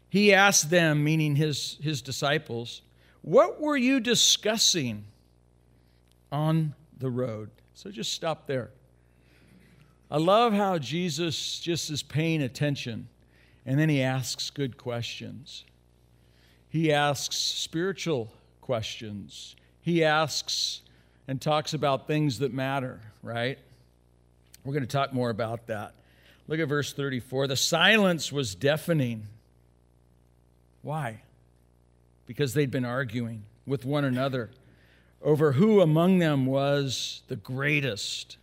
he 0.10 0.34
asked 0.34 0.70
them, 0.70 1.06
meaning 1.06 1.38
his, 1.38 1.78
his 1.82 2.02
disciples, 2.02 2.82
What 3.22 3.62
were 3.62 3.78
you 3.78 4.02
discussing 4.02 5.06
on 6.34 6.76
the 6.98 7.10
road? 7.10 7.50
So 7.74 7.92
just 7.92 8.12
stop 8.12 8.46
there. 8.46 8.72
I 10.12 10.18
love 10.18 10.52
how 10.52 10.78
Jesus 10.78 11.62
just 11.62 11.90
is 11.90 12.04
paying 12.04 12.42
attention 12.42 13.08
and 13.66 13.80
then 13.80 13.88
he 13.88 14.04
asks 14.04 14.50
good 14.50 14.76
questions. 14.76 15.64
He 16.68 16.92
asks 16.92 17.38
spiritual 17.38 18.34
questions. 18.60 19.56
He 19.80 20.04
asks 20.04 20.82
and 21.26 21.40
talks 21.40 21.74
about 21.74 22.06
things 22.06 22.40
that 22.40 22.54
matter, 22.54 23.00
right? 23.24 23.60
We're 24.64 24.74
going 24.74 24.86
to 24.86 24.90
talk 24.90 25.14
more 25.14 25.30
about 25.30 25.68
that. 25.68 25.94
Look 26.48 26.60
at 26.60 26.68
verse 26.68 26.94
34. 26.94 27.48
The 27.48 27.56
silence 27.56 28.32
was 28.32 28.56
deafening. 28.56 29.28
Why? 30.82 31.22
Because 32.28 32.54
they'd 32.54 32.72
been 32.72 32.86
arguing 32.86 33.44
with 33.66 33.86
one 33.86 34.06
another 34.06 34.50
over 35.22 35.54
who 35.54 35.82
among 35.82 36.20
them 36.20 36.46
was 36.46 37.22
the 37.28 37.36
greatest. 37.36 38.38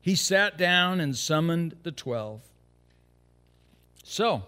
He 0.00 0.14
sat 0.14 0.56
down 0.56 1.00
and 1.00 1.16
summoned 1.16 1.76
the 1.82 1.92
twelve. 1.92 2.40
So, 4.04 4.44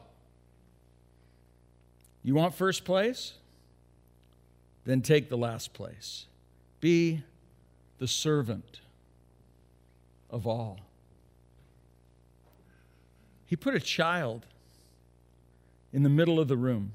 you 2.23 2.35
want 2.35 2.55
first 2.55 2.85
place? 2.85 3.35
Then 4.85 5.03
take 5.03 5.29
the 5.29 5.37
last 5.37 5.75
place. 5.75 6.27
Be 6.81 7.23
the 7.99 8.09
servant 8.09 8.80
of 10.31 10.47
all. 10.47 10.79
He 13.47 13.57
put 13.57 13.75
a 13.75 13.81
child 13.81 14.47
in 15.93 16.03
the 16.03 16.09
middle 16.09 16.39
of 16.39 16.49
the 16.49 16.57
room. 16.57 16.93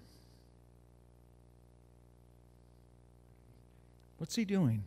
What's 4.17 4.35
he 4.35 4.45
doing? 4.45 4.83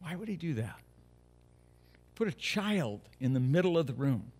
Why 0.00 0.16
would 0.16 0.28
he 0.28 0.36
do 0.36 0.54
that? 0.54 0.80
Put 2.16 2.28
a 2.28 2.32
child 2.32 3.00
in 3.20 3.32
the 3.32 3.40
middle 3.40 3.78
of 3.78 3.86
the 3.86 3.94
room. 3.94 4.32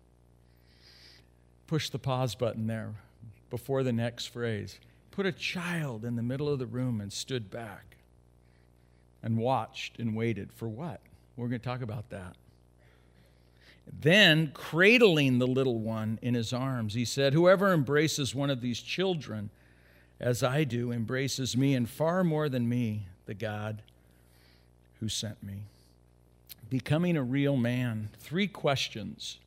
Push 1.67 1.89
the 1.89 1.99
pause 1.99 2.35
button 2.35 2.67
there 2.67 2.95
before 3.49 3.83
the 3.83 3.93
next 3.93 4.27
phrase. 4.27 4.79
Put 5.11 5.25
a 5.25 5.31
child 5.31 6.03
in 6.03 6.15
the 6.15 6.23
middle 6.23 6.49
of 6.49 6.59
the 6.59 6.65
room 6.65 6.99
and 6.99 7.11
stood 7.11 7.49
back 7.49 7.97
and 9.23 9.37
watched 9.37 9.99
and 9.99 10.15
waited 10.15 10.51
for 10.51 10.67
what? 10.67 11.01
We're 11.35 11.47
going 11.47 11.61
to 11.61 11.65
talk 11.65 11.81
about 11.81 12.09
that. 12.09 12.35
Then, 13.99 14.51
cradling 14.53 15.39
the 15.39 15.47
little 15.47 15.79
one 15.79 16.19
in 16.21 16.33
his 16.33 16.53
arms, 16.53 16.93
he 16.93 17.05
said, 17.05 17.33
Whoever 17.33 17.73
embraces 17.73 18.35
one 18.35 18.49
of 18.49 18.61
these 18.61 18.79
children, 18.79 19.49
as 20.19 20.43
I 20.43 20.63
do, 20.63 20.91
embraces 20.91 21.55
me, 21.55 21.73
and 21.73 21.89
far 21.89 22.23
more 22.23 22.49
than 22.49 22.67
me, 22.67 23.07
the 23.25 23.33
God 23.33 23.81
who 24.99 25.09
sent 25.09 25.41
me. 25.43 25.63
Becoming 26.69 27.15
a 27.15 27.23
real 27.23 27.55
man. 27.55 28.09
Three 28.19 28.47
questions. 28.47 29.39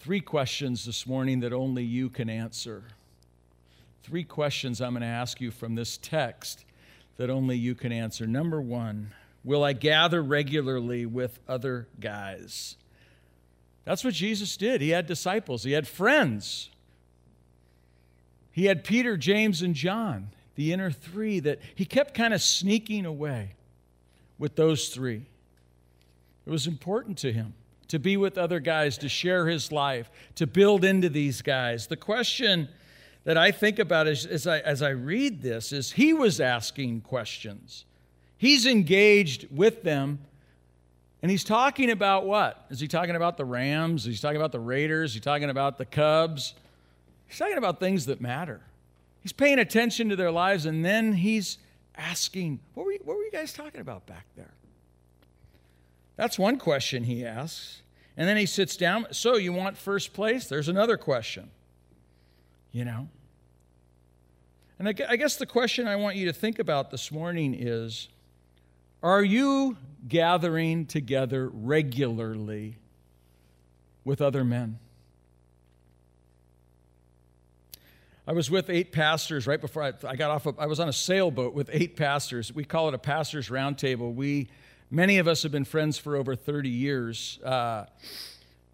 Three 0.00 0.20
questions 0.20 0.84
this 0.84 1.06
morning 1.06 1.40
that 1.40 1.52
only 1.52 1.82
you 1.82 2.10
can 2.10 2.28
answer. 2.28 2.84
Three 4.02 4.24
questions 4.24 4.80
I'm 4.80 4.92
going 4.92 5.00
to 5.00 5.06
ask 5.06 5.40
you 5.40 5.50
from 5.50 5.74
this 5.74 5.96
text 5.96 6.64
that 7.16 7.30
only 7.30 7.56
you 7.56 7.74
can 7.74 7.90
answer. 7.90 8.26
Number 8.26 8.60
one, 8.60 9.12
will 9.42 9.64
I 9.64 9.72
gather 9.72 10.22
regularly 10.22 11.06
with 11.06 11.38
other 11.48 11.88
guys? 11.98 12.76
That's 13.86 14.04
what 14.04 14.12
Jesus 14.12 14.56
did. 14.58 14.82
He 14.82 14.90
had 14.90 15.06
disciples, 15.06 15.62
he 15.62 15.72
had 15.72 15.88
friends. 15.88 16.68
He 18.52 18.64
had 18.64 18.84
Peter, 18.84 19.18
James, 19.18 19.60
and 19.60 19.74
John, 19.74 20.30
the 20.54 20.72
inner 20.72 20.90
three, 20.90 21.40
that 21.40 21.58
he 21.74 21.84
kept 21.84 22.14
kind 22.14 22.32
of 22.32 22.40
sneaking 22.40 23.04
away 23.04 23.52
with 24.38 24.56
those 24.56 24.88
three. 24.88 25.26
It 26.46 26.50
was 26.50 26.66
important 26.66 27.18
to 27.18 27.32
him 27.34 27.52
to 27.88 27.98
be 27.98 28.16
with 28.16 28.38
other 28.38 28.58
guys, 28.58 28.98
to 28.98 29.08
share 29.08 29.46
his 29.46 29.70
life, 29.70 30.10
to 30.36 30.46
build 30.46 30.84
into 30.84 31.08
these 31.08 31.42
guys. 31.42 31.86
The 31.86 31.96
question 31.96 32.68
that 33.24 33.36
I 33.36 33.50
think 33.50 33.78
about 33.78 34.06
as, 34.06 34.24
as, 34.24 34.46
I, 34.46 34.60
as 34.60 34.82
I 34.82 34.90
read 34.90 35.42
this 35.42 35.70
is 35.70 35.92
he 35.92 36.12
was 36.14 36.40
asking 36.40 37.02
questions. 37.02 37.84
He's 38.38 38.66
engaged 38.66 39.48
with 39.50 39.82
them 39.82 40.20
and 41.22 41.30
he's 41.30 41.44
talking 41.44 41.90
about 41.90 42.26
what? 42.26 42.66
Is 42.70 42.78
he 42.78 42.88
talking 42.88 43.16
about 43.16 43.36
the 43.36 43.44
Rams? 43.44 44.06
Is 44.06 44.16
he 44.16 44.20
talking 44.20 44.36
about 44.36 44.52
the 44.52 44.60
Raiders? 44.60 45.10
Is 45.10 45.14
he 45.14 45.20
talking 45.20 45.50
about 45.50 45.78
the 45.78 45.86
Cubs? 45.86 46.54
He's 47.26 47.38
talking 47.38 47.58
about 47.58 47.80
things 47.80 48.06
that 48.06 48.20
matter. 48.20 48.60
He's 49.20 49.32
paying 49.32 49.58
attention 49.58 50.08
to 50.10 50.16
their 50.16 50.30
lives, 50.30 50.66
and 50.66 50.84
then 50.84 51.14
he's 51.14 51.58
asking, 51.96 52.60
What 52.74 52.86
were 52.86 52.92
you, 52.92 53.00
what 53.02 53.16
were 53.16 53.24
you 53.24 53.30
guys 53.30 53.52
talking 53.52 53.80
about 53.80 54.06
back 54.06 54.26
there? 54.36 54.52
That's 56.16 56.38
one 56.38 56.58
question 56.58 57.04
he 57.04 57.24
asks. 57.24 57.82
And 58.16 58.26
then 58.26 58.36
he 58.36 58.46
sits 58.46 58.76
down. 58.76 59.06
So, 59.10 59.36
you 59.36 59.52
want 59.52 59.76
first 59.76 60.14
place? 60.14 60.46
There's 60.48 60.68
another 60.68 60.96
question. 60.96 61.50
You 62.72 62.84
know? 62.84 63.08
And 64.78 64.88
I 64.88 65.16
guess 65.16 65.36
the 65.36 65.46
question 65.46 65.86
I 65.86 65.96
want 65.96 66.16
you 66.16 66.26
to 66.26 66.32
think 66.32 66.58
about 66.58 66.90
this 66.90 67.10
morning 67.10 67.54
is 67.58 68.08
Are 69.02 69.22
you 69.22 69.76
gathering 70.08 70.86
together 70.86 71.48
regularly 71.48 72.76
with 74.04 74.22
other 74.22 74.44
men. 74.44 74.78
I 78.28 78.32
was 78.32 78.50
with 78.50 78.70
eight 78.70 78.92
pastors 78.92 79.46
right 79.46 79.60
before 79.60 79.82
I, 79.82 79.92
I 80.06 80.16
got 80.16 80.30
off. 80.30 80.46
Of, 80.46 80.58
I 80.58 80.66
was 80.66 80.80
on 80.80 80.88
a 80.88 80.92
sailboat 80.92 81.54
with 81.54 81.70
eight 81.72 81.96
pastors. 81.96 82.52
We 82.52 82.64
call 82.64 82.88
it 82.88 82.94
a 82.94 82.98
pastors' 82.98 83.48
roundtable. 83.48 84.14
We, 84.14 84.48
many 84.90 85.18
of 85.18 85.28
us, 85.28 85.42
have 85.42 85.52
been 85.52 85.64
friends 85.64 85.98
for 85.98 86.16
over 86.16 86.34
30 86.34 86.68
years. 86.68 87.40
Uh, 87.44 87.86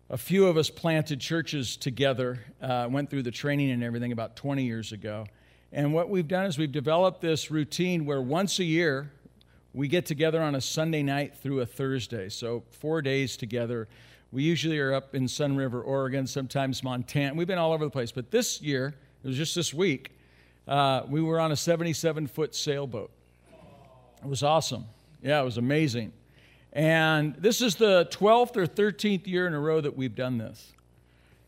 a 0.09 0.19
few 0.19 0.47
of 0.47 0.57
us 0.57 0.71
planted 0.71 1.21
churches 1.21 1.77
together, 1.77 2.41
uh, 2.61 2.89
went 2.91 3.11
through 3.11 3.23
the 3.23 3.31
training 3.31 3.71
and 3.71 3.83
everything 3.83 4.13
about 4.13 4.37
20 4.37 4.65
years 4.65 4.93
ago. 4.93 5.27
And 5.73 5.95
what 5.95 6.11
we've 6.11 6.29
done 6.29 6.45
is 6.47 6.59
we've 6.59 6.71
developed 6.71 7.23
this 7.23 7.51
routine 7.51 8.05
where 8.05 8.21
once 8.21 8.59
a 8.59 8.65
year, 8.65 9.11
we 9.75 9.89
get 9.89 10.05
together 10.05 10.43
on 10.43 10.55
a 10.55 10.61
Sunday 10.61 11.03
night 11.03 11.35
through 11.37 11.61
a 11.61 11.67
Thursday, 11.67 12.29
so 12.29 12.63
four 12.71 13.01
days 13.01 13.37
together. 13.37 13.89
We 14.31 14.43
usually 14.43 14.79
are 14.79 14.93
up 14.93 15.15
in 15.15 15.25
Sunriver, 15.25 15.83
Oregon, 15.85 16.27
sometimes 16.27 16.83
Montana. 16.83 17.35
We've 17.35 17.47
been 17.47 17.59
all 17.59 17.73
over 17.73 17.85
the 17.85 17.91
place, 17.91 18.13
but 18.13 18.31
this 18.31 18.61
year, 18.61 18.95
it 19.23 19.27
was 19.27 19.37
just 19.37 19.55
this 19.55 19.73
week, 19.73 20.13
uh, 20.69 21.03
we 21.09 21.23
were 21.23 21.41
on 21.41 21.53
a 21.53 21.57
77 21.57 22.27
foot 22.27 22.55
sailboat. 22.55 23.11
It 24.23 24.29
was 24.29 24.43
awesome. 24.43 24.85
Yeah, 25.23 25.41
it 25.41 25.45
was 25.45 25.59
amazing. 25.59 26.13
And 26.73 27.35
this 27.37 27.61
is 27.61 27.77
the 27.77 28.09
12th 28.11 28.57
or 28.57 28.67
13th 28.67 29.27
year 29.27 29.47
in 29.47 29.55
a 29.55 29.61
row 29.61 29.81
that 29.81 29.97
we've 29.97 30.15
done 30.15 30.39
this. 30.39 30.73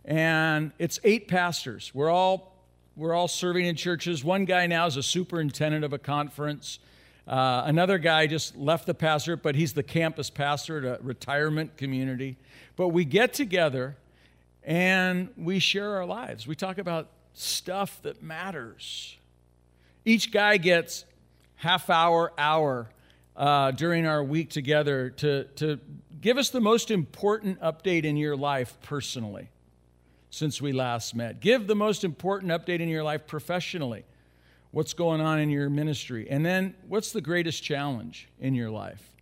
And 0.04 0.72
it's 0.78 0.98
eight 1.04 1.28
pastors. 1.28 1.92
We're 1.94 2.10
all, 2.10 2.56
we're 2.96 3.14
all 3.14 3.28
serving 3.28 3.64
in 3.64 3.76
churches. 3.76 4.22
One 4.22 4.44
guy 4.44 4.66
now 4.66 4.86
is 4.86 4.96
a 4.96 5.02
superintendent 5.02 5.84
of 5.84 5.92
a 5.92 5.98
conference. 5.98 6.78
Uh, 7.26 7.62
another 7.64 7.98
guy 7.98 8.26
just 8.26 8.56
left 8.56 8.86
the 8.86 8.94
pastorate, 8.94 9.42
but 9.42 9.54
he's 9.54 9.72
the 9.72 9.82
campus 9.82 10.28
pastor 10.30 10.78
at 10.78 11.00
a 11.00 11.02
retirement 11.02 11.76
community. 11.76 12.36
But 12.76 12.88
we 12.88 13.04
get 13.04 13.32
together 13.32 13.96
and 14.62 15.30
we 15.36 15.58
share 15.58 15.96
our 15.96 16.06
lives. 16.06 16.46
We 16.46 16.54
talk 16.54 16.78
about 16.78 17.08
stuff 17.32 18.00
that 18.02 18.22
matters. 18.22 19.16
Each 20.04 20.30
guy 20.30 20.58
gets 20.58 21.06
half 21.56 21.88
hour, 21.88 22.32
hour 22.36 22.90
uh, 23.36 23.70
during 23.70 24.06
our 24.06 24.22
week 24.22 24.50
together 24.50 25.10
to, 25.10 25.44
to 25.56 25.80
give 26.20 26.36
us 26.36 26.50
the 26.50 26.60
most 26.60 26.90
important 26.90 27.60
update 27.60 28.04
in 28.04 28.16
your 28.16 28.36
life 28.36 28.76
personally. 28.82 29.48
since 30.34 30.60
we 30.60 30.72
last 30.72 31.14
met. 31.14 31.40
Give 31.40 31.66
the 31.66 31.76
most 31.76 32.02
important 32.02 32.50
update 32.50 32.80
in 32.80 32.88
your 32.88 33.04
life 33.04 33.26
professionally. 33.26 34.04
What's 34.74 34.92
going 34.92 35.20
on 35.20 35.38
in 35.38 35.50
your 35.50 35.70
ministry? 35.70 36.26
And 36.28 36.44
then, 36.44 36.74
what's 36.88 37.12
the 37.12 37.20
greatest 37.20 37.62
challenge 37.62 38.28
in 38.40 38.56
your 38.56 38.70
life? 38.70 39.14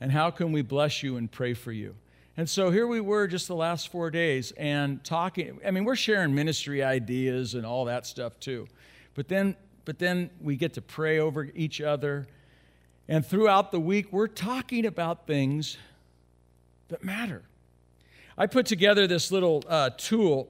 And 0.00 0.12
how 0.12 0.30
can 0.30 0.52
we 0.52 0.62
bless 0.62 1.02
you 1.02 1.16
and 1.16 1.28
pray 1.28 1.52
for 1.52 1.72
you? 1.72 1.96
And 2.36 2.48
so 2.48 2.70
here 2.70 2.86
we 2.86 3.00
were 3.00 3.26
just 3.26 3.48
the 3.48 3.56
last 3.56 3.88
four 3.88 4.12
days 4.12 4.52
and 4.52 5.02
talking. 5.02 5.58
I 5.66 5.72
mean, 5.72 5.84
we're 5.84 5.96
sharing 5.96 6.32
ministry 6.32 6.84
ideas 6.84 7.54
and 7.54 7.66
all 7.66 7.86
that 7.86 8.06
stuff 8.06 8.38
too. 8.38 8.68
But 9.14 9.26
then, 9.26 9.56
but 9.84 9.98
then 9.98 10.30
we 10.40 10.54
get 10.54 10.74
to 10.74 10.80
pray 10.80 11.18
over 11.18 11.50
each 11.56 11.80
other. 11.80 12.28
And 13.08 13.26
throughout 13.26 13.72
the 13.72 13.80
week, 13.80 14.12
we're 14.12 14.28
talking 14.28 14.86
about 14.86 15.26
things 15.26 15.76
that 16.86 17.02
matter. 17.02 17.42
I 18.38 18.46
put 18.46 18.64
together 18.64 19.08
this 19.08 19.32
little 19.32 19.64
uh, 19.66 19.90
tool. 19.96 20.48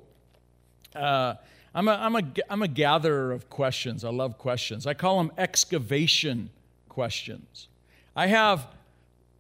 Uh, 0.95 1.37
I'm, 1.75 1.87
a, 1.87 1.93
I'm, 1.93 2.17
a, 2.17 2.23
I'm 2.49 2.63
a 2.63 2.69
gatherer 2.69 3.33
of 3.33 3.49
questions. 3.49 4.05
I 4.05 4.11
love 4.11 4.39
questions. 4.39 4.87
I 4.87 4.95
call 4.95 5.19
them 5.19 5.33
excavation 5.39 6.51
questions. 6.89 7.69
I 8.17 8.27
have, 8.27 8.67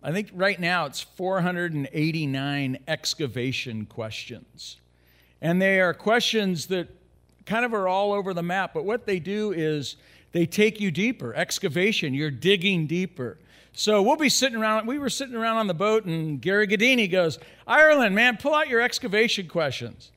I 0.03 0.13
think 0.13 0.31
right 0.33 0.59
now 0.59 0.87
it's 0.87 1.01
489 1.01 2.79
excavation 2.87 3.87
questions. 3.87 4.77
And 5.43 5.61
they 5.61 5.81
are 5.81 5.93
questions 5.93 6.67
that 6.67 6.89
kind 7.47 7.65
of 7.65 7.75
are 7.75 7.89
all 7.89 8.13
over 8.13 8.33
the 8.33 8.43
map, 8.43 8.73
but 8.75 8.85
what 8.85 9.07
they 9.07 9.19
do 9.19 9.53
is 9.53 9.97
they 10.33 10.47
take 10.47 10.81
you 10.81 10.93
deeper. 10.93 11.35
Excavation, 11.35 12.15
you're 12.15 12.31
digging 12.31 12.87
deeper. 12.87 13.39
So 13.73 14.03
we'll 14.03 14.17
be 14.17 14.29
sitting 14.29 14.59
around, 14.59 14.87
we 14.87 14.99
were 14.99 15.11
sitting 15.11 15.35
around 15.35 15.57
on 15.57 15.67
the 15.67 15.75
boat, 15.75 16.05
and 16.05 16.41
Gary 16.41 16.69
Gadini 16.69 17.11
goes, 17.11 17.39
Ireland, 17.67 18.15
man, 18.15 18.37
pull 18.37 18.55
out 18.55 18.69
your 18.69 18.81
excavation 18.81 19.49
questions. 19.49 20.13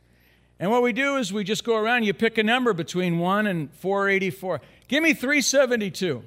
And 0.59 0.71
what 0.71 0.83
we 0.83 0.93
do 0.93 1.17
is 1.17 1.33
we 1.33 1.43
just 1.43 1.63
go 1.63 1.75
around, 1.75 2.03
you 2.03 2.13
pick 2.13 2.37
a 2.37 2.43
number 2.43 2.73
between 2.73 3.19
1 3.19 3.47
and 3.47 3.73
484. 3.73 4.61
Give 4.87 5.03
me 5.03 5.13
372. 5.13 6.23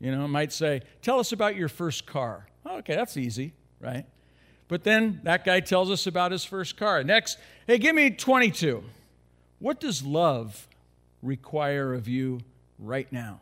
You 0.00 0.10
know, 0.10 0.28
might 0.28 0.52
say, 0.52 0.82
Tell 1.02 1.18
us 1.18 1.32
about 1.32 1.56
your 1.56 1.68
first 1.68 2.06
car. 2.06 2.46
okay, 2.66 2.94
that's 2.94 3.16
easy, 3.16 3.52
right? 3.80 4.04
But 4.68 4.84
then 4.84 5.20
that 5.24 5.44
guy 5.44 5.60
tells 5.60 5.90
us 5.90 6.06
about 6.06 6.32
his 6.32 6.44
first 6.44 6.76
car. 6.76 7.02
Next, 7.04 7.38
hey, 7.66 7.78
give 7.78 7.94
me 7.94 8.10
22. 8.10 8.82
What 9.58 9.80
does 9.80 10.02
love 10.02 10.68
require 11.22 11.94
of 11.94 12.08
you 12.08 12.40
right 12.78 13.10
now? 13.12 13.40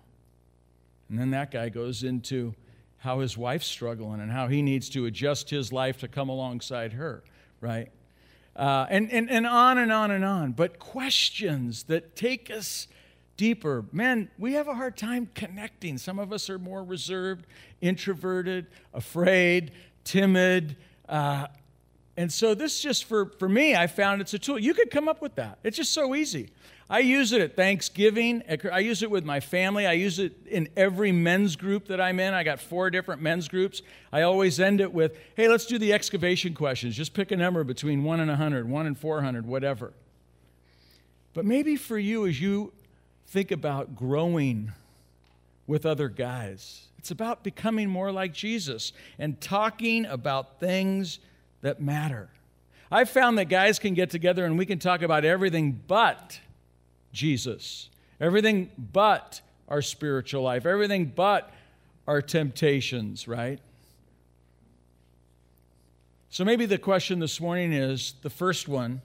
And 1.09 1.19
then 1.19 1.31
that 1.31 1.51
guy 1.51 1.69
goes 1.69 2.03
into 2.03 2.55
how 2.99 3.21
his 3.21 3.37
wife's 3.37 3.67
struggling 3.67 4.21
and 4.21 4.31
how 4.31 4.47
he 4.47 4.62
needs 4.62 4.89
to 4.91 5.07
adjust 5.07 5.51
his 5.51 5.73
life 5.73 5.99
to 5.99 6.09
come 6.09 6.29
alongside 6.29 6.93
her, 6.93 7.23
right? 7.61 7.91
Uh, 8.55 8.87
and, 8.91 9.11
and, 9.11 9.31
and 9.31 9.47
on 9.47 9.79
and 9.79 9.91
on 9.91 10.11
and 10.11 10.25
on. 10.25 10.53
But 10.53 10.79
questions 10.79 11.85
that 11.85 12.15
take 12.15 12.51
us 12.51 12.87
deeper. 13.37 13.85
Man, 13.93 14.31
we 14.39 14.53
have 14.55 14.69
a 14.69 14.75
hard 14.75 14.97
time 14.97 15.31
connecting. 15.35 15.99
Some 15.99 16.19
of 16.19 16.33
us 16.33 16.51
are 16.51 16.59
more 16.59 16.85
reserved, 16.85 17.47
introverted, 17.81 18.67
afraid, 18.93 19.73
timid. 20.05 20.77
Uh, 21.09 21.47
and 22.17 22.31
so, 22.31 22.55
this 22.55 22.81
just 22.81 23.07
for, 23.07 23.27
for 23.39 23.49
me, 23.49 23.75
I 23.75 23.87
found 23.87 24.21
it's 24.21 24.35
a 24.35 24.39
tool. 24.39 24.59
You 24.59 24.75
could 24.75 24.91
come 24.91 25.09
up 25.09 25.23
with 25.23 25.35
that. 25.37 25.59
It's 25.65 25.77
just 25.77 25.93
so 25.93 26.15
easy. 26.15 26.51
I 26.93 26.99
use 26.99 27.33
it 27.33 27.41
at 27.41 27.57
Thanksgiving. 27.57 28.43
I 28.71 28.81
use 28.81 29.03
it 29.03 29.11
with 29.11 29.25
my 29.25 29.41
family. 29.41 29.87
I 29.87 29.93
use 29.93 30.19
it 30.19 30.47
in 30.47 30.69
every 30.77 31.11
men's 31.11 31.57
group 31.57 31.89
that 31.89 32.03
I'm 32.03 32.21
in. 32.21 32.35
I 32.35 32.45
got 32.45 32.61
four 32.61 32.91
different 32.91 33.23
men's 33.23 33.49
groups. 33.49 33.81
I 34.13 34.21
always 34.21 34.61
end 34.61 34.79
it 34.83 34.93
with, 34.93 35.17
hey, 35.35 35.49
let's 35.49 35.65
do 35.65 35.79
the 35.79 35.95
excavation 35.95 36.53
questions. 36.53 36.95
Just 36.95 37.15
pick 37.15 37.31
a 37.33 37.37
number 37.37 37.65
between 37.65 38.05
1 38.05 38.21
and 38.21 38.29
100, 38.29 38.69
1 38.69 38.87
and 38.87 38.99
400, 38.99 39.47
whatever. 39.47 39.95
But 41.33 41.47
maybe 41.47 41.77
for 41.77 41.97
you, 41.97 42.27
as 42.27 42.43
you 42.43 42.75
think 43.27 43.51
about 43.51 43.97
growing 43.97 44.73
with 45.67 45.87
other 45.87 46.11
guys, 46.11 46.89
it's 46.99 47.11
about 47.11 47.43
becoming 47.43 47.89
more 47.89 48.13
like 48.13 48.35
Jesus 48.35 48.93
and 49.19 49.41
talking 49.41 50.05
about 50.05 50.61
things 50.61 51.21
that 51.63 51.81
matter. 51.81 52.29
I've 52.91 53.09
found 53.09 53.39
that 53.39 53.47
guys 53.47 53.79
can 53.79 53.95
get 53.95 54.11
together 54.11 54.45
and 54.45 54.59
we 54.59 54.66
can 54.66 54.79
talk 54.79 55.01
about 55.01 55.25
everything 55.25 55.81
but 55.88 56.38
Jesus. 57.12 57.88
Everything 58.20 58.70
but 58.92 59.40
our 59.68 59.83
spiritual 59.83 60.42
life, 60.42 60.66
everything 60.66 61.07
but 61.07 61.53
our 62.07 62.20
temptations, 62.20 63.27
right? 63.29 63.61
So 66.31 66.44
maybe 66.44 66.66
the 66.66 66.79
question 66.79 67.18
this 67.18 67.40
morning 67.40 67.72
is 67.72 68.14
the 68.22 68.31
first 68.31 68.68
one 68.68 69.03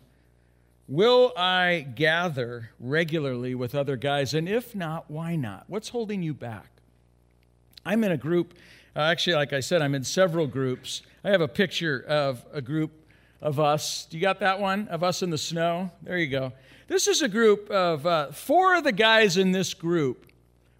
Will 0.89 1.33
I 1.35 1.85
gather 1.95 2.69
regularly 2.79 3.53
with 3.53 3.75
other 3.75 3.97
guys? 3.97 4.33
And 4.33 4.47
if 4.47 4.73
not, 4.73 5.11
why 5.11 5.35
not? 5.35 5.65
What's 5.67 5.89
holding 5.89 6.23
you 6.23 6.33
back? 6.33 6.67
I'm 7.85 8.05
in 8.05 8.13
a 8.13 8.17
group, 8.17 8.53
uh, 8.95 8.99
actually, 8.99 9.35
like 9.35 9.51
I 9.51 9.59
said, 9.59 9.81
I'm 9.81 9.95
in 9.95 10.05
several 10.05 10.47
groups. 10.47 11.01
I 11.25 11.29
have 11.29 11.41
a 11.41 11.47
picture 11.47 12.05
of 12.07 12.45
a 12.53 12.61
group 12.61 12.91
of 13.41 13.59
us. 13.59 14.05
Do 14.09 14.17
you 14.17 14.21
got 14.21 14.39
that 14.39 14.59
one? 14.59 14.87
Of 14.87 15.03
us 15.03 15.21
in 15.21 15.29
the 15.29 15.37
snow? 15.37 15.91
There 16.01 16.17
you 16.17 16.27
go. 16.27 16.53
This 16.87 17.07
is 17.07 17.21
a 17.21 17.27
group 17.27 17.69
of 17.69 18.05
uh, 18.05 18.31
four 18.31 18.75
of 18.75 18.83
the 18.83 18.91
guys 18.91 19.37
in 19.37 19.51
this 19.51 19.73
group. 19.73 20.25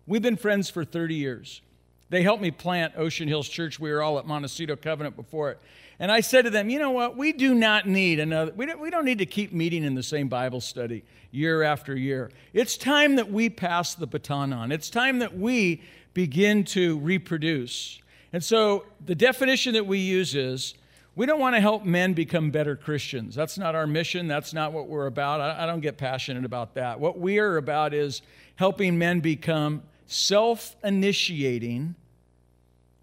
We've 0.06 0.22
been 0.22 0.38
friends 0.38 0.70
for 0.70 0.86
30 0.86 1.16
years. 1.16 1.62
They 2.10 2.24
helped 2.24 2.42
me 2.42 2.52
plant 2.52 2.94
Ocean 2.96 3.28
Hills 3.28 3.50
Church. 3.50 3.80
We 3.80 3.92
were 3.92 4.02
all 4.02 4.18
at 4.18 4.26
Montecito 4.26 4.78
Covenant 4.78 5.16
before 5.18 5.52
it. 5.52 5.60
And 6.00 6.12
I 6.12 6.22
said 6.22 6.44
to 6.44 6.50
them, 6.50 6.70
you 6.70 6.80
know 6.80 6.92
what? 6.92 7.18
We 7.18 7.34
do 7.34 7.54
not 7.54 7.88
need 7.88 8.20
another, 8.20 8.54
we 8.56 8.66
don't, 8.66 8.80
we 8.80 8.90
don't 8.90 9.06
need 9.06 9.18
to 9.18 9.26
keep 9.26 9.52
meeting 9.52 9.84
in 9.84 9.96
the 9.96 10.04
same 10.04 10.28
Bible 10.28 10.62
study 10.62 11.04
year 11.32 11.64
after 11.64 11.96
year. 11.96 12.32
It's 12.54 12.78
time 12.78 13.16
that 13.16 13.32
we 13.32 13.50
pass 13.50 13.96
the 13.96 14.08
baton 14.08 14.54
on. 14.54 14.72
It's 14.72 14.90
time 14.90 15.20
that 15.20 15.38
we 15.38 15.82
begin 16.14 16.64
to 16.66 17.00
reproduce. 17.00 18.00
And 18.32 18.44
so 18.44 18.86
the 19.06 19.16
definition 19.16 19.74
that 19.74 19.86
we 19.86 20.00
use 20.00 20.36
is 20.36 20.76
we 21.18 21.26
don't 21.26 21.40
want 21.40 21.56
to 21.56 21.60
help 21.60 21.84
men 21.84 22.14
become 22.14 22.52
better 22.52 22.76
Christians. 22.76 23.34
That's 23.34 23.58
not 23.58 23.74
our 23.74 23.88
mission. 23.88 24.28
That's 24.28 24.54
not 24.54 24.72
what 24.72 24.88
we're 24.88 25.08
about. 25.08 25.42
I, 25.42 25.66
don't 25.66 25.80
get 25.80 25.98
passionate 25.98 26.46
about 26.46 26.76
that. 26.76 27.00
What 27.00 27.18
we 27.20 27.40
are 27.40 27.58
about 27.58 27.96
is 27.96 28.22
helping 28.56 29.00
men 29.00 29.20
become 29.20 29.82
self 30.06 30.76
initiating, 30.84 31.96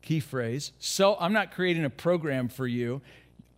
key 0.01 0.21
phrase. 0.21 0.71
So 0.79 1.17
I'm 1.19 1.33
not 1.33 1.51
creating 1.51 1.85
a 1.85 1.91
program 1.91 2.49
for 2.49 2.69
you. 2.69 3.03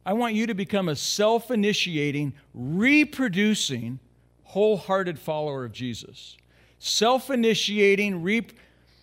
I 0.07 0.14
want 0.14 0.33
you 0.33 0.47
to 0.47 0.55
become 0.55 0.88
a 0.88 0.97
self 0.97 1.51
initiating, 1.51 2.33
reproducing, 2.55 3.99
wholehearted 4.45 5.19
follower 5.19 5.66
of 5.66 5.73
Jesus. 5.73 6.38
Self 6.79 7.29
initiating, 7.29 8.23
re- 8.23 8.47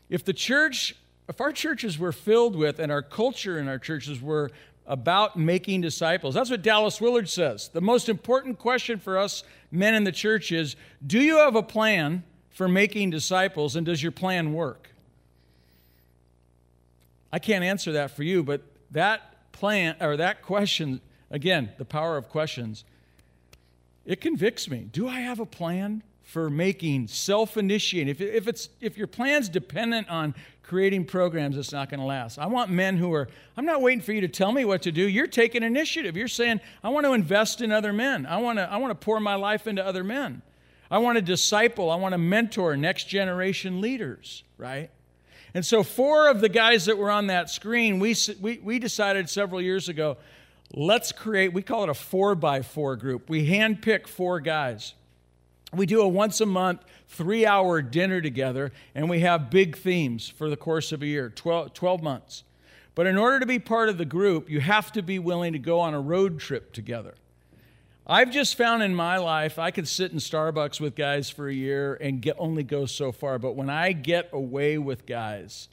if 0.09 0.25
the 0.25 0.33
church, 0.33 0.95
if 1.29 1.39
our 1.39 1.51
churches 1.51 1.99
were 1.99 2.11
filled 2.11 2.55
with, 2.55 2.79
and 2.79 2.91
our 2.91 3.03
culture 3.03 3.59
in 3.59 3.67
our 3.67 3.77
churches 3.77 4.19
were 4.19 4.49
about 4.85 5.37
making 5.37 5.81
disciples. 5.81 6.35
That's 6.35 6.49
what 6.49 6.61
Dallas 6.61 6.99
Willard 6.99 7.29
says. 7.29 7.69
The 7.69 7.81
most 7.81 8.09
important 8.09 8.59
question 8.59 8.99
for 8.99 9.17
us 9.17 9.43
men 9.71 9.95
in 9.95 10.03
the 10.03 10.11
church 10.11 10.51
is 10.51 10.75
Do 11.05 11.19
you 11.19 11.37
have 11.37 11.55
a 11.55 11.63
plan 11.63 12.23
for 12.49 12.67
making 12.67 13.09
disciples, 13.09 13.75
and 13.75 13.85
does 13.85 14.03
your 14.03 14.11
plan 14.11 14.53
work? 14.53 14.89
I 17.31 17.39
can't 17.39 17.63
answer 17.63 17.93
that 17.93 18.11
for 18.11 18.23
you, 18.23 18.43
but 18.43 18.61
that 18.91 19.51
plan 19.53 19.95
or 19.99 20.17
that 20.17 20.43
question, 20.43 21.01
again, 21.31 21.71
the 21.77 21.85
power 21.85 22.15
of 22.15 22.29
questions, 22.29 22.83
it 24.05 24.21
convicts 24.21 24.69
me. 24.69 24.87
Do 24.91 25.07
I 25.07 25.21
have 25.21 25.39
a 25.39 25.45
plan 25.45 26.03
for 26.21 26.49
making 26.49 27.07
self-initiating? 27.07 28.09
If, 28.09 28.21
if, 28.21 28.47
it's, 28.47 28.69
if 28.81 28.97
your 28.97 29.07
plan's 29.07 29.49
dependent 29.49 30.09
on 30.09 30.35
creating 30.73 31.05
programs 31.05 31.55
that's 31.55 31.71
not 31.71 31.87
going 31.87 31.99
to 31.99 32.05
last. 32.05 32.39
I 32.39 32.47
want 32.47 32.71
men 32.71 32.97
who 32.97 33.13
are, 33.13 33.27
I'm 33.55 33.63
not 33.63 33.83
waiting 33.83 34.01
for 34.01 34.11
you 34.11 34.21
to 34.21 34.27
tell 34.27 34.51
me 34.51 34.65
what 34.65 34.81
to 34.81 34.91
do. 34.91 35.07
You're 35.07 35.27
taking 35.27 35.61
initiative. 35.61 36.17
You're 36.17 36.27
saying, 36.27 36.61
I 36.83 36.89
want 36.89 37.05
to 37.05 37.13
invest 37.13 37.61
in 37.61 37.71
other 37.71 37.93
men. 37.93 38.25
I 38.25 38.37
want 38.37 38.57
to, 38.57 38.63
I 38.63 38.77
want 38.77 38.89
to 38.89 39.05
pour 39.05 39.19
my 39.19 39.35
life 39.35 39.67
into 39.67 39.85
other 39.85 40.03
men. 40.03 40.41
I 40.89 40.97
want 40.97 41.17
to 41.17 41.21
disciple. 41.21 41.91
I 41.91 41.95
want 41.97 42.13
to 42.13 42.17
mentor 42.17 42.75
next 42.75 43.03
generation 43.03 43.81
leaders, 43.81 44.43
right? 44.57 44.89
And 45.53 45.63
so, 45.63 45.83
four 45.83 46.27
of 46.27 46.41
the 46.41 46.49
guys 46.49 46.85
that 46.85 46.97
were 46.97 47.11
on 47.11 47.27
that 47.27 47.51
screen, 47.51 47.99
we, 47.99 48.15
we, 48.41 48.57
we 48.63 48.79
decided 48.79 49.29
several 49.29 49.61
years 49.61 49.89
ago, 49.89 50.17
let's 50.73 51.11
create, 51.11 51.53
we 51.53 51.61
call 51.61 51.83
it 51.83 51.89
a 51.89 51.93
four 51.93 52.33
by 52.33 52.63
four 52.63 52.95
group. 52.95 53.29
We 53.29 53.47
handpick 53.47 54.07
four 54.07 54.39
guys. 54.39 54.95
We 55.71 55.85
do 55.85 56.01
a 56.01 56.07
once 56.07 56.41
a 56.41 56.47
month, 56.47 56.81
three 57.13 57.45
hour 57.45 57.81
dinner 57.81 58.21
together, 58.21 58.71
and 58.93 59.09
we 59.09 59.19
have 59.19 59.49
big 59.49 59.77
themes 59.77 60.27
for 60.27 60.49
the 60.49 60.57
course 60.57 60.91
of 60.91 61.01
a 61.01 61.05
year 61.05 61.29
12, 61.29 61.73
12, 61.73 62.03
months. 62.03 62.43
But 62.95 63.07
in 63.07 63.17
order 63.17 63.39
to 63.39 63.45
be 63.45 63.59
part 63.59 63.89
of 63.89 63.97
the 63.97 64.05
group, 64.05 64.49
you 64.49 64.59
have 64.59 64.91
to 64.91 65.01
be 65.01 65.19
willing 65.19 65.53
to 65.53 65.59
go 65.59 65.79
on 65.79 65.93
a 65.93 66.01
road 66.01 66.39
trip 66.39 66.73
together. 66.73 67.15
I've 68.05 68.31
just 68.31 68.57
found 68.57 68.83
in 68.83 68.93
my 68.93 69.17
life 69.17 69.57
I 69.57 69.71
could 69.71 69.87
sit 69.87 70.11
in 70.11 70.17
Starbucks 70.17 70.81
with 70.81 70.95
guys 70.95 71.29
for 71.29 71.47
a 71.47 71.53
year 71.53 71.95
and 71.95 72.21
get, 72.21 72.35
only 72.37 72.63
go 72.63 72.85
so 72.85 73.11
far. 73.11 73.39
But 73.39 73.55
when 73.55 73.69
I 73.69 73.93
get 73.93 74.29
away 74.33 74.77
with 74.77 75.05
guys, 75.05 75.69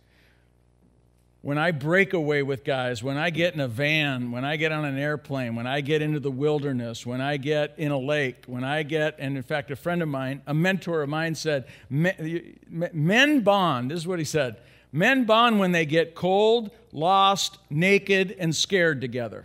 when 1.42 1.56
I 1.56 1.70
break 1.70 2.12
away 2.12 2.42
with 2.42 2.64
guys, 2.64 3.02
when 3.02 3.16
I 3.16 3.30
get 3.30 3.54
in 3.54 3.60
a 3.60 3.68
van, 3.68 4.30
when 4.30 4.44
I 4.44 4.56
get 4.56 4.72
on 4.72 4.84
an 4.84 4.98
airplane, 4.98 5.54
when 5.54 5.66
I 5.66 5.80
get 5.80 6.02
into 6.02 6.20
the 6.20 6.30
wilderness, 6.30 7.06
when 7.06 7.20
I 7.20 7.38
get 7.38 7.74
in 7.78 7.92
a 7.92 7.98
lake, 7.98 8.44
when 8.46 8.62
I 8.62 8.82
get, 8.82 9.16
and 9.18 9.36
in 9.36 9.42
fact, 9.42 9.70
a 9.70 9.76
friend 9.76 10.02
of 10.02 10.08
mine, 10.08 10.42
a 10.46 10.52
mentor 10.52 11.02
of 11.02 11.08
mine 11.08 11.34
said, 11.34 11.64
Men 11.88 13.40
bond, 13.40 13.90
this 13.90 14.00
is 14.00 14.06
what 14.06 14.18
he 14.18 14.24
said 14.24 14.56
men 14.92 15.24
bond 15.24 15.58
when 15.58 15.72
they 15.72 15.86
get 15.86 16.14
cold, 16.14 16.70
lost, 16.92 17.58
naked, 17.70 18.34
and 18.38 18.54
scared 18.54 19.00
together. 19.00 19.44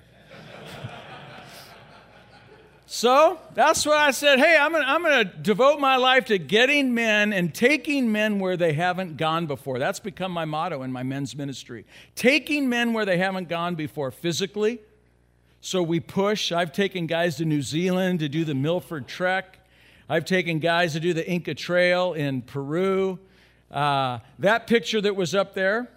So 2.87 3.39
that's 3.55 3.85
what 3.85 3.97
I 3.97 4.11
said. 4.11 4.37
Hey, 4.37 4.57
I'm 4.57 4.71
going 4.71 4.83
I'm 4.85 5.03
to 5.03 5.23
devote 5.23 5.79
my 5.79 5.95
life 5.95 6.25
to 6.25 6.37
getting 6.37 6.93
men 6.93 7.33
and 7.33 7.53
taking 7.53 8.11
men 8.11 8.39
where 8.39 8.57
they 8.57 8.73
haven't 8.73 9.17
gone 9.17 9.47
before. 9.47 9.79
That's 9.79 9.99
become 9.99 10.31
my 10.31 10.45
motto 10.45 10.83
in 10.83 10.91
my 10.91 11.01
men's 11.01 11.35
ministry. 11.35 11.85
Taking 12.15 12.69
men 12.69 12.93
where 12.93 13.05
they 13.05 13.17
haven't 13.17 13.49
gone 13.49 13.73
before 13.73 14.11
physically. 14.11 14.79
So 15.61 15.81
we 15.81 15.99
push. 15.99 16.51
I've 16.51 16.71
taken 16.71 17.07
guys 17.07 17.37
to 17.37 17.45
New 17.45 17.63
Zealand 17.63 18.19
to 18.19 18.29
do 18.29 18.45
the 18.45 18.53
Milford 18.53 19.07
Trek. 19.07 19.59
I've 20.07 20.25
taken 20.25 20.59
guys 20.59 20.93
to 20.93 20.99
do 20.99 21.13
the 21.13 21.27
Inca 21.27 21.55
Trail 21.55 22.13
in 22.13 22.43
Peru. 22.43 23.17
Uh, 23.71 24.19
that 24.37 24.67
picture 24.67 25.01
that 25.01 25.15
was 25.15 25.33
up 25.33 25.55
there, 25.55 25.89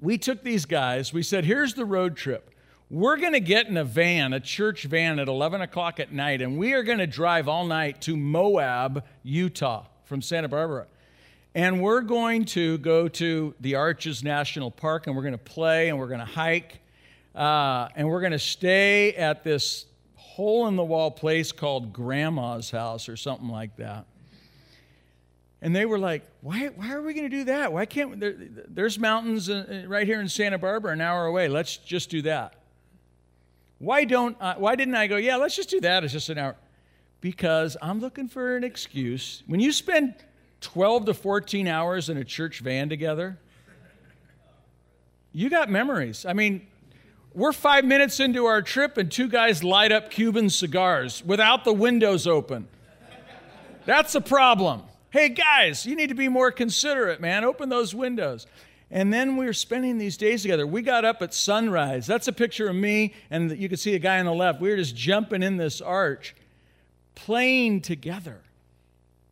we 0.00 0.18
took 0.18 0.42
these 0.42 0.64
guys, 0.64 1.12
we 1.12 1.22
said, 1.22 1.44
here's 1.44 1.74
the 1.74 1.84
road 1.84 2.16
trip. 2.16 2.50
We're 2.94 3.16
going 3.16 3.32
to 3.32 3.40
get 3.40 3.66
in 3.66 3.76
a 3.76 3.82
van, 3.82 4.32
a 4.32 4.38
church 4.38 4.84
van, 4.84 5.18
at 5.18 5.26
11 5.26 5.60
o'clock 5.62 5.98
at 5.98 6.12
night, 6.12 6.40
and 6.40 6.56
we 6.56 6.74
are 6.74 6.84
going 6.84 6.98
to 6.98 7.08
drive 7.08 7.48
all 7.48 7.66
night 7.66 8.00
to 8.02 8.16
Moab, 8.16 9.02
Utah, 9.24 9.86
from 10.04 10.22
Santa 10.22 10.46
Barbara. 10.46 10.86
And 11.56 11.82
we're 11.82 12.02
going 12.02 12.44
to 12.44 12.78
go 12.78 13.08
to 13.08 13.52
the 13.58 13.74
Arches 13.74 14.22
National 14.22 14.70
Park, 14.70 15.08
and 15.08 15.16
we're 15.16 15.24
going 15.24 15.32
to 15.32 15.38
play, 15.38 15.88
and 15.88 15.98
we're 15.98 16.06
going 16.06 16.20
to 16.20 16.24
hike, 16.24 16.78
uh, 17.34 17.88
and 17.96 18.08
we're 18.08 18.20
going 18.20 18.30
to 18.30 18.38
stay 18.38 19.12
at 19.14 19.42
this 19.42 19.86
hole 20.14 20.68
in 20.68 20.76
the 20.76 20.84
wall 20.84 21.10
place 21.10 21.50
called 21.50 21.92
Grandma's 21.92 22.70
House 22.70 23.08
or 23.08 23.16
something 23.16 23.48
like 23.48 23.74
that. 23.78 24.06
And 25.60 25.74
they 25.74 25.84
were 25.84 25.98
like, 25.98 26.22
why, 26.42 26.68
why 26.68 26.92
are 26.92 27.02
we 27.02 27.12
going 27.12 27.28
to 27.28 27.36
do 27.38 27.44
that? 27.46 27.72
Why 27.72 27.86
can't 27.86 28.10
we? 28.10 28.16
There, 28.18 28.36
there's 28.68 29.00
mountains 29.00 29.50
uh, 29.50 29.82
right 29.88 30.06
here 30.06 30.20
in 30.20 30.28
Santa 30.28 30.58
Barbara, 30.58 30.92
an 30.92 31.00
hour 31.00 31.26
away. 31.26 31.48
Let's 31.48 31.76
just 31.76 32.08
do 32.08 32.22
that. 32.22 32.54
Why 33.78 34.04
don't 34.04 34.36
I, 34.40 34.56
why 34.56 34.76
didn't 34.76 34.94
I 34.94 35.06
go, 35.06 35.16
yeah, 35.16 35.36
let's 35.36 35.56
just 35.56 35.70
do 35.70 35.80
that. 35.80 36.04
It's 36.04 36.12
just 36.12 36.28
an 36.28 36.38
hour. 36.38 36.56
Because 37.20 37.76
I'm 37.80 38.00
looking 38.00 38.28
for 38.28 38.56
an 38.56 38.64
excuse. 38.64 39.42
When 39.46 39.60
you 39.60 39.72
spend 39.72 40.14
12 40.60 41.06
to 41.06 41.14
14 41.14 41.68
hours 41.68 42.08
in 42.08 42.16
a 42.16 42.24
church 42.24 42.60
van 42.60 42.88
together, 42.88 43.38
you 45.32 45.50
got 45.50 45.68
memories. 45.68 46.24
I 46.24 46.32
mean, 46.32 46.66
we're 47.34 47.52
five 47.52 47.84
minutes 47.84 48.20
into 48.20 48.46
our 48.46 48.62
trip 48.62 48.96
and 48.96 49.10
two 49.10 49.28
guys 49.28 49.64
light 49.64 49.90
up 49.90 50.10
Cuban 50.10 50.48
cigars 50.48 51.24
without 51.24 51.64
the 51.64 51.72
windows 51.72 52.26
open. 52.26 52.68
That's 53.84 54.14
a 54.14 54.20
problem. 54.20 54.82
Hey, 55.10 55.28
guys, 55.28 55.84
you 55.84 55.96
need 55.96 56.08
to 56.08 56.14
be 56.14 56.28
more 56.28 56.50
considerate, 56.50 57.20
man. 57.20 57.44
Open 57.44 57.68
those 57.68 57.94
windows. 57.94 58.46
And 58.94 59.12
then 59.12 59.36
we 59.36 59.44
were 59.44 59.52
spending 59.52 59.98
these 59.98 60.16
days 60.16 60.42
together. 60.42 60.68
We 60.68 60.80
got 60.80 61.04
up 61.04 61.20
at 61.20 61.34
sunrise. 61.34 62.06
That's 62.06 62.28
a 62.28 62.32
picture 62.32 62.68
of 62.68 62.76
me, 62.76 63.12
and 63.28 63.50
you 63.58 63.68
can 63.68 63.76
see 63.76 63.96
a 63.96 63.98
guy 63.98 64.20
on 64.20 64.24
the 64.24 64.32
left. 64.32 64.60
We 64.60 64.70
were 64.70 64.76
just 64.76 64.94
jumping 64.94 65.42
in 65.42 65.56
this 65.56 65.80
arch, 65.80 66.36
playing 67.16 67.80
together. 67.80 68.40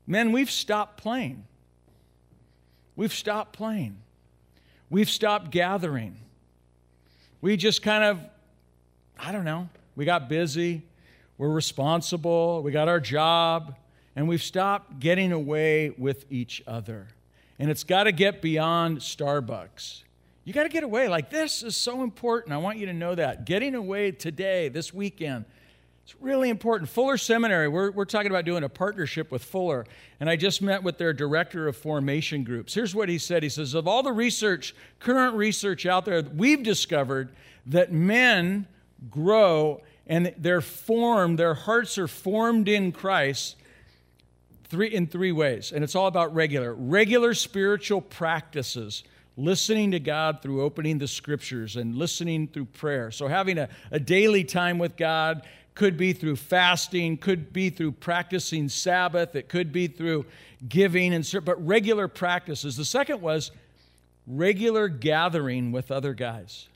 Men, 0.05 0.33
we've 0.33 0.51
stopped 0.51 1.01
playing. 1.01 1.45
We've 2.97 3.15
stopped 3.15 3.53
playing. 3.53 3.99
We've 4.91 5.09
stopped 5.09 5.53
gathering. 5.53 6.17
We 7.41 7.57
just 7.57 7.83
kind 7.83 8.03
of, 8.03 8.19
I 9.17 9.31
don't 9.31 9.45
know, 9.45 9.69
we 9.95 10.05
got 10.05 10.29
busy. 10.29 10.83
We're 11.39 11.51
responsible. 11.51 12.63
We 12.65 12.73
got 12.73 12.89
our 12.89 13.01
job. 13.01 13.77
And 14.17 14.29
we've 14.29 14.43
stopped 14.43 14.99
getting 14.99 15.31
away 15.31 15.91
with 15.91 16.31
each 16.31 16.65
other. 16.67 17.07
And 17.63 17.71
it's 17.71 17.85
got 17.85 18.05
to 18.05 18.13
get 18.13 18.43
beyond 18.43 18.99
Starbucks. 18.99 20.03
You 20.43 20.53
got 20.53 20.65
to 20.65 20.69
get 20.69 20.83
away. 20.83 21.07
Like, 21.07 21.31
this 21.31 21.63
is 21.63 21.77
so 21.77 22.03
important. 22.03 22.53
I 22.53 22.57
want 22.57 22.79
you 22.79 22.87
to 22.87 22.93
know 22.93 23.15
that. 23.15 23.45
Getting 23.45 23.77
away 23.77 24.11
today, 24.11 24.69
this 24.69 24.93
weekend, 24.93 25.45
it's 26.03 26.17
really 26.21 26.51
important. 26.51 26.91
Fuller 26.91 27.17
Seminary, 27.17 27.69
we're, 27.69 27.93
we're 27.93 28.05
talking 28.05 28.33
about 28.33 28.45
doing 28.45 28.65
a 28.65 28.69
partnership 28.69 29.31
with 29.31 29.45
Fuller. 29.45 29.87
And 30.19 30.29
I 30.29 30.35
just 30.35 30.61
met 30.61 30.83
with 30.83 30.99
their 30.99 31.13
director 31.13 31.69
of 31.69 31.77
formation 31.77 32.43
groups. 32.43 32.75
Here's 32.75 32.97
what 32.97 33.09
he 33.09 33.17
said 33.17 33.45
He 33.45 33.49
says, 33.49 33.75
Of 33.75 33.87
all 33.87 34.03
the 34.03 34.11
research, 34.11 34.75
current 34.99 35.37
research 35.37 35.87
out 35.87 36.05
there, 36.05 36.21
we've 36.21 36.65
discovered 36.65 37.31
that 37.67 37.93
men 37.93 38.67
grow 39.09 39.83
and 40.09 40.35
they're 40.37 40.61
formed, 40.61 41.39
their 41.39 41.55
hearts 41.55 41.97
are 41.97 42.09
formed 42.09 42.69
in 42.69 42.91
Christ 42.91 43.55
three, 44.73 44.89
in 44.89 45.07
three 45.07 45.33
ways, 45.33 45.71
and 45.71 45.85
it's 45.85 45.95
all 45.95 46.07
about 46.07 46.35
regular. 46.35 46.75
Regular 46.75 47.35
spiritual 47.35 48.01
practices, 48.01 49.05
listening 49.37 49.91
to 49.91 50.01
God 50.01 50.41
through 50.41 50.63
opening 50.63 50.99
the 50.99 51.07
scriptures 51.07 51.77
and 51.77 51.95
listening 51.95 52.49
through 52.49 52.65
prayer. 52.65 53.11
So, 53.11 53.29
having 53.29 53.59
a, 53.59 53.69
a 53.91 54.01
daily 54.01 54.45
time 54.45 54.79
with 54.79 54.97
God 54.97 55.43
could 55.75 55.99
be 55.99 56.15
through 56.15 56.37
fasting, 56.37 57.19
could 57.19 57.53
be 57.53 57.69
through 57.69 57.93
practicing 57.93 58.71
Sabbath, 58.71 59.37
it 59.37 59.51
could 59.51 59.73
be 59.73 59.89
through 59.89 60.25
giving, 60.67 61.13
and 61.13 61.31
but 61.45 61.65
regular 61.65 62.09
practices. 62.09 62.77
The 62.77 62.85
second 62.85 63.21
was 63.21 63.51
regular 64.27 64.89
gathering 64.89 65.71
with 65.71 65.91
other 65.91 66.15
guys 66.15 66.69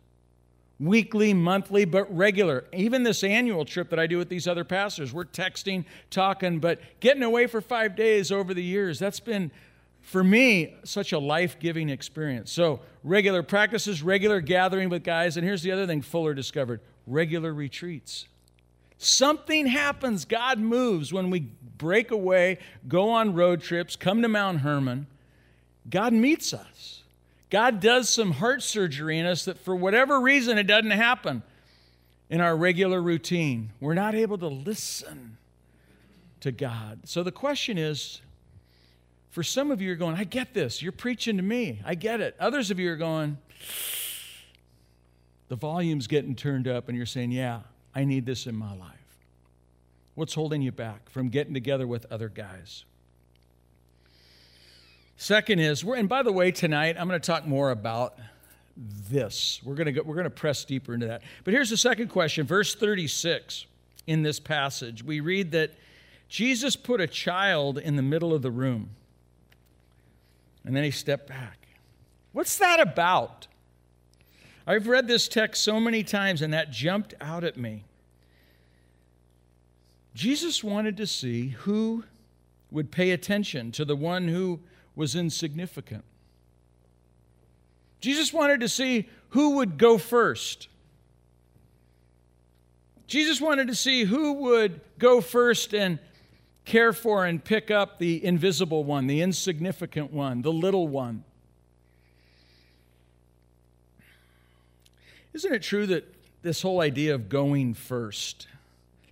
weekly, 0.78 1.32
monthly, 1.32 1.84
but 1.84 2.14
regular. 2.14 2.64
Even 2.72 3.02
this 3.02 3.24
annual 3.24 3.64
trip 3.64 3.90
that 3.90 3.98
I 3.98 4.06
do 4.06 4.18
with 4.18 4.28
these 4.28 4.46
other 4.46 4.64
pastors, 4.64 5.12
we're 5.12 5.24
texting, 5.24 5.84
talking, 6.10 6.58
but 6.58 6.80
getting 7.00 7.22
away 7.22 7.46
for 7.46 7.60
five 7.60 7.96
days 7.96 8.30
over 8.30 8.52
the 8.52 8.62
years, 8.62 8.98
that's 8.98 9.20
been, 9.20 9.50
for 10.00 10.22
me, 10.22 10.74
such 10.84 11.12
a 11.12 11.18
life 11.18 11.58
giving 11.58 11.88
experience. 11.88 12.52
So, 12.52 12.80
regular 13.02 13.42
practices, 13.42 14.02
regular 14.02 14.40
gathering 14.40 14.88
with 14.88 15.02
guys, 15.02 15.36
and 15.36 15.46
here's 15.46 15.62
the 15.62 15.72
other 15.72 15.86
thing 15.86 16.02
Fuller 16.02 16.34
discovered 16.34 16.80
regular 17.06 17.54
retreats. 17.54 18.26
Something 18.98 19.66
happens, 19.66 20.24
God 20.24 20.58
moves 20.58 21.12
when 21.12 21.30
we 21.30 21.48
break 21.78 22.10
away, 22.10 22.58
go 22.88 23.10
on 23.10 23.34
road 23.34 23.60
trips, 23.60 23.94
come 23.94 24.22
to 24.22 24.28
Mount 24.28 24.60
Hermon. 24.60 25.06
God 25.88 26.12
meets 26.12 26.52
us. 26.54 27.02
God 27.50 27.80
does 27.80 28.08
some 28.08 28.32
heart 28.32 28.62
surgery 28.62 29.18
in 29.18 29.26
us 29.26 29.44
that 29.44 29.58
for 29.58 29.76
whatever 29.76 30.20
reason 30.20 30.58
it 30.58 30.66
doesn't 30.66 30.90
happen 30.90 31.42
in 32.28 32.40
our 32.40 32.56
regular 32.56 33.00
routine. 33.00 33.70
We're 33.80 33.94
not 33.94 34.14
able 34.14 34.38
to 34.38 34.48
listen 34.48 35.38
to 36.40 36.50
God. 36.50 37.00
So 37.04 37.22
the 37.22 37.32
question 37.32 37.78
is 37.78 38.20
for 39.30 39.42
some 39.42 39.70
of 39.70 39.80
you 39.80 39.92
are 39.92 39.96
going, 39.96 40.16
I 40.16 40.24
get 40.24 40.54
this. 40.54 40.82
You're 40.82 40.92
preaching 40.92 41.36
to 41.36 41.42
me. 41.42 41.80
I 41.84 41.94
get 41.94 42.20
it. 42.20 42.34
Others 42.40 42.70
of 42.70 42.78
you 42.80 42.90
are 42.90 42.96
going, 42.96 43.38
the 45.48 45.56
volume's 45.56 46.06
getting 46.06 46.34
turned 46.34 46.66
up, 46.66 46.88
and 46.88 46.96
you're 46.96 47.06
saying, 47.06 47.32
Yeah, 47.32 47.60
I 47.94 48.04
need 48.04 48.26
this 48.26 48.46
in 48.46 48.56
my 48.56 48.74
life. 48.74 48.90
What's 50.14 50.34
holding 50.34 50.62
you 50.62 50.72
back 50.72 51.10
from 51.10 51.28
getting 51.28 51.54
together 51.54 51.86
with 51.86 52.06
other 52.10 52.28
guys? 52.28 52.84
Second 55.16 55.60
is, 55.60 55.84
we're, 55.84 55.96
and 55.96 56.08
by 56.08 56.22
the 56.22 56.32
way, 56.32 56.50
tonight 56.50 56.96
I'm 56.98 57.08
going 57.08 57.20
to 57.20 57.26
talk 57.26 57.46
more 57.46 57.70
about 57.70 58.18
this. 58.76 59.60
We're 59.64 59.74
going 59.74 59.86
to 59.86 59.92
go, 59.92 60.02
we're 60.02 60.14
going 60.14 60.24
to 60.24 60.30
press 60.30 60.64
deeper 60.64 60.92
into 60.92 61.06
that. 61.06 61.22
But 61.44 61.54
here's 61.54 61.70
the 61.70 61.76
second 61.76 62.08
question, 62.08 62.46
verse 62.46 62.74
36 62.74 63.66
in 64.06 64.22
this 64.22 64.38
passage. 64.38 65.02
We 65.02 65.20
read 65.20 65.52
that 65.52 65.72
Jesus 66.28 66.76
put 66.76 67.00
a 67.00 67.06
child 67.06 67.78
in 67.78 67.96
the 67.96 68.02
middle 68.02 68.34
of 68.34 68.42
the 68.42 68.50
room. 68.50 68.90
And 70.64 70.76
then 70.76 70.84
he 70.84 70.90
stepped 70.90 71.28
back. 71.28 71.66
What's 72.32 72.58
that 72.58 72.80
about? 72.80 73.46
I've 74.66 74.88
read 74.88 75.06
this 75.06 75.28
text 75.28 75.62
so 75.62 75.80
many 75.80 76.02
times 76.02 76.42
and 76.42 76.52
that 76.52 76.70
jumped 76.70 77.14
out 77.20 77.44
at 77.44 77.56
me. 77.56 77.84
Jesus 80.14 80.64
wanted 80.64 80.96
to 80.96 81.06
see 81.06 81.48
who 81.48 82.04
would 82.70 82.90
pay 82.90 83.12
attention 83.12 83.70
to 83.72 83.84
the 83.84 83.94
one 83.94 84.28
who 84.28 84.60
was 84.96 85.14
insignificant. 85.14 86.02
Jesus 88.00 88.32
wanted 88.32 88.60
to 88.60 88.68
see 88.68 89.08
who 89.30 89.56
would 89.56 89.78
go 89.78 89.98
first. 89.98 90.68
Jesus 93.06 93.40
wanted 93.40 93.68
to 93.68 93.74
see 93.74 94.04
who 94.04 94.32
would 94.32 94.80
go 94.98 95.20
first 95.20 95.74
and 95.74 95.98
care 96.64 96.92
for 96.92 97.24
and 97.24 97.42
pick 97.44 97.70
up 97.70 97.98
the 97.98 98.24
invisible 98.24 98.82
one, 98.82 99.06
the 99.06 99.20
insignificant 99.20 100.12
one, 100.12 100.42
the 100.42 100.52
little 100.52 100.88
one. 100.88 101.22
Isn't 105.32 105.52
it 105.52 105.62
true 105.62 105.86
that 105.86 106.12
this 106.42 106.62
whole 106.62 106.80
idea 106.80 107.14
of 107.14 107.28
going 107.28 107.74
first, 107.74 108.48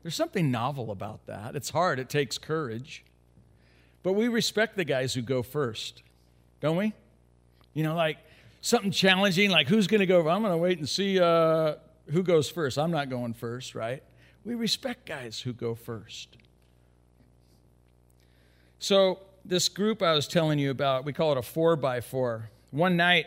there's 0.03 0.15
something 0.15 0.51
novel 0.51 0.91
about 0.91 1.27
that? 1.27 1.55
It's 1.55 1.71
hard, 1.71 1.99
it 1.99 2.09
takes 2.09 2.39
courage. 2.39 3.05
But 4.05 4.13
we 4.13 4.29
respect 4.29 4.77
the 4.77 4.85
guys 4.85 5.15
who 5.15 5.23
go 5.23 5.43
first, 5.43 6.03
don't 6.61 6.77
we? 6.77 6.93
You 7.73 7.83
know, 7.83 7.97
like 7.97 8.19
something 8.61 8.91
challenging, 8.93 9.51
like 9.51 9.67
who's 9.67 9.89
going 9.89 10.01
to 10.01 10.07
go? 10.07 10.29
I'm 10.29 10.43
going 10.43 10.53
to 10.53 10.59
wait 10.59 10.79
and 10.79 10.89
see 10.89 11.19
uh, 11.19 11.77
who 12.13 12.23
goes 12.23 12.49
first. 12.49 12.79
I'm 12.79 12.91
not 12.91 13.09
going 13.09 13.33
first, 13.33 13.75
right? 13.75 14.03
We 14.45 14.55
respect 14.55 15.07
guys 15.07 15.41
who 15.41 15.55
go 15.55 15.75
first. 15.75 16.37
So, 18.79 19.21
this 19.47 19.71
group 19.71 20.03
I 20.03 20.13
was 20.13 20.29
telling 20.29 20.59
you 20.59 20.71
about, 20.71 21.07
we 21.07 21.15
call 21.15 21.33
it 21.33 21.39
a 21.39 21.43
four 21.43 21.75
by 21.75 22.03
four. 22.03 22.51
One 22.71 22.99
night, 22.99 23.27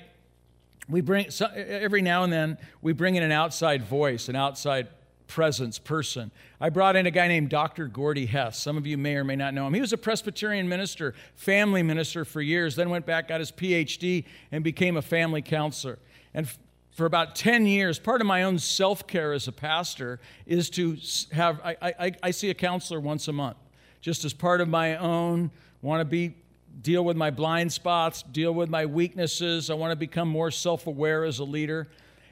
we 0.88 1.02
bring 1.02 1.28
every 1.56 2.04
now 2.04 2.24
and 2.24 2.32
then 2.32 2.58
we 2.84 2.94
bring 2.94 3.16
in 3.16 3.24
an 3.24 3.32
outside 3.32 3.84
voice, 3.84 4.30
an 4.30 4.36
outside 4.36 4.88
presence 5.28 5.78
person. 5.78 6.32
I 6.60 6.70
brought 6.70 6.96
in 6.96 7.06
a 7.06 7.12
guy 7.12 7.28
named 7.28 7.50
Dr. 7.50 7.88
Gordy 7.88 8.26
Hess. 8.26 8.58
Some 8.58 8.78
of 8.78 8.88
you 8.88 8.98
may 8.98 9.16
or 9.16 9.24
may 9.24 9.36
not 9.36 9.54
know 9.54 9.68
him. 9.68 9.74
He 9.74 9.82
was 9.82 9.94
a 9.94 9.98
Presbyterian 9.98 10.68
minister, 10.68 11.13
family 11.36 11.84
minister 11.84 12.26
for 12.26 12.42
years, 12.42 12.76
then 12.76 12.90
went 12.90 13.06
back, 13.06 13.28
got 13.28 13.40
his 13.40 13.52
PhD, 13.52 14.26
and 14.52 14.63
became 14.63 14.98
a 14.98 15.02
family 15.02 15.42
counselor. 15.42 16.00
And 16.34 16.48
for 16.92 17.06
about 17.06 17.36
10 17.36 17.68
years, 17.68 18.00
part 18.00 18.22
of 18.22 18.28
my 18.28 18.44
own 18.44 18.58
self 18.58 19.06
care 19.06 19.34
as 19.34 19.48
a 19.48 19.52
pastor 19.52 20.20
is 20.46 20.70
to 20.72 20.98
have, 21.32 21.62
I, 21.63 21.78
I, 21.82 22.12
I 22.24 22.32
see 22.32 22.50
a 22.50 22.56
counselor 22.56 23.00
once 23.00 23.28
a 23.28 23.34
month, 23.34 23.58
just 24.02 24.26
as 24.26 24.34
part 24.34 24.62
of 24.62 24.68
my 24.68 24.98
own, 24.98 25.52
want 25.82 26.02
to 26.02 26.06
be 26.06 26.36
deal 26.82 27.04
with 27.04 27.18
my 27.18 27.32
blind 27.32 27.72
spots, 27.72 28.24
deal 28.24 28.54
with 28.54 28.70
my 28.70 28.86
weaknesses. 28.86 29.70
I 29.70 29.74
want 29.74 29.92
to 29.92 29.96
become 29.96 30.28
more 30.28 30.52
self 30.52 30.88
aware 30.88 31.24
as 31.24 31.40
a 31.40 31.44
leader. 31.44 31.88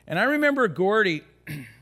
And 0.07 0.19
I 0.19 0.23
remember 0.23 0.67
Gordy 0.67 1.23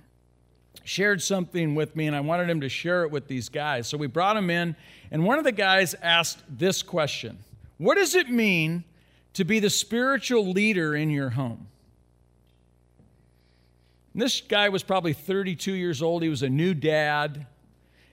shared 0.83 1.21
something 1.21 1.75
with 1.75 1.95
me, 1.95 2.07
and 2.07 2.15
I 2.15 2.21
wanted 2.21 2.49
him 2.49 2.62
to 2.62 2.69
share 2.69 3.03
it 3.03 3.12
with 3.12 3.27
these 3.27 3.49
guys. 3.49 3.88
So 3.88 3.97
we 3.97 4.07
brought 4.07 4.38
him 4.38 4.49
in, 4.49 4.75
and 5.12 5.23
one 5.23 5.38
of 5.38 5.43
the 5.43 5.51
guys 5.51 5.93
asked 6.01 6.43
this 6.49 6.83
question 6.83 7.38
What 7.77 7.95
does 7.95 8.15
it 8.15 8.29
mean 8.29 8.83
to 9.33 9.43
be 9.43 9.59
the 9.59 9.69
spiritual 9.69 10.51
leader 10.51 10.95
in 10.95 11.09
your 11.09 11.31
home? 11.31 11.67
And 14.13 14.21
this 14.21 14.41
guy 14.41 14.69
was 14.69 14.83
probably 14.83 15.13
32 15.13 15.73
years 15.73 16.01
old. 16.01 16.21
He 16.21 16.29
was 16.29 16.43
a 16.43 16.49
new 16.49 16.73
dad. 16.73 17.47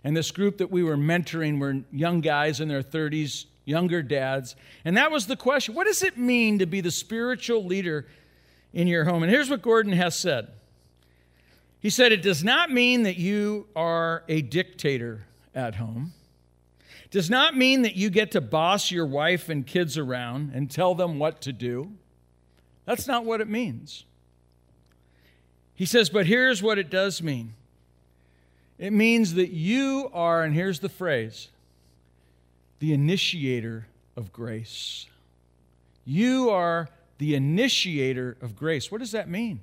And 0.02 0.16
this 0.16 0.30
group 0.30 0.58
that 0.58 0.70
we 0.70 0.82
were 0.82 0.96
mentoring 0.96 1.58
were 1.60 1.82
young 1.92 2.22
guys 2.22 2.60
in 2.60 2.68
their 2.68 2.82
30s, 2.82 3.44
younger 3.66 4.02
dads. 4.02 4.56
And 4.84 4.96
that 4.96 5.10
was 5.10 5.26
the 5.26 5.36
question 5.36 5.74
what 5.74 5.86
does 5.86 6.02
it 6.02 6.16
mean 6.16 6.58
to 6.58 6.66
be 6.66 6.80
the 6.80 6.90
spiritual 6.90 7.64
leader 7.64 8.06
in 8.72 8.86
your 8.86 9.04
home? 9.04 9.22
And 9.22 9.30
here's 9.30 9.50
what 9.50 9.60
Gordon 9.60 9.92
has 9.92 10.16
said 10.16 10.48
he 11.80 11.90
said, 11.90 12.12
It 12.12 12.22
does 12.22 12.44
not 12.44 12.70
mean 12.70 13.02
that 13.02 13.16
you 13.16 13.66
are 13.74 14.22
a 14.28 14.42
dictator 14.42 15.26
at 15.54 15.76
home. 15.76 16.12
It 17.04 17.10
does 17.10 17.30
not 17.30 17.56
mean 17.56 17.82
that 17.82 17.96
you 17.96 18.10
get 18.10 18.30
to 18.32 18.40
boss 18.40 18.90
your 18.90 19.06
wife 19.06 19.48
and 19.48 19.66
kids 19.66 19.98
around 19.98 20.52
and 20.54 20.70
tell 20.70 20.94
them 20.94 21.18
what 21.18 21.40
to 21.42 21.52
do. 21.52 21.92
That's 22.84 23.06
not 23.06 23.24
what 23.24 23.40
it 23.40 23.48
means. 23.48 24.04
He 25.74 25.86
says, 25.86 26.10
But 26.10 26.26
here's 26.26 26.62
what 26.62 26.78
it 26.78 26.90
does 26.90 27.22
mean 27.22 27.54
it 28.78 28.92
means 28.92 29.34
that 29.34 29.50
you 29.50 30.10
are, 30.12 30.42
and 30.42 30.54
here's 30.54 30.80
the 30.80 30.88
phrase, 30.88 31.48
the 32.78 32.92
initiator 32.92 33.86
of 34.16 34.32
grace. 34.32 35.06
You 36.04 36.50
are 36.50 36.88
the 37.18 37.34
initiator 37.34 38.36
of 38.40 38.56
grace. 38.56 38.90
What 38.90 38.98
does 38.98 39.12
that 39.12 39.28
mean? 39.28 39.60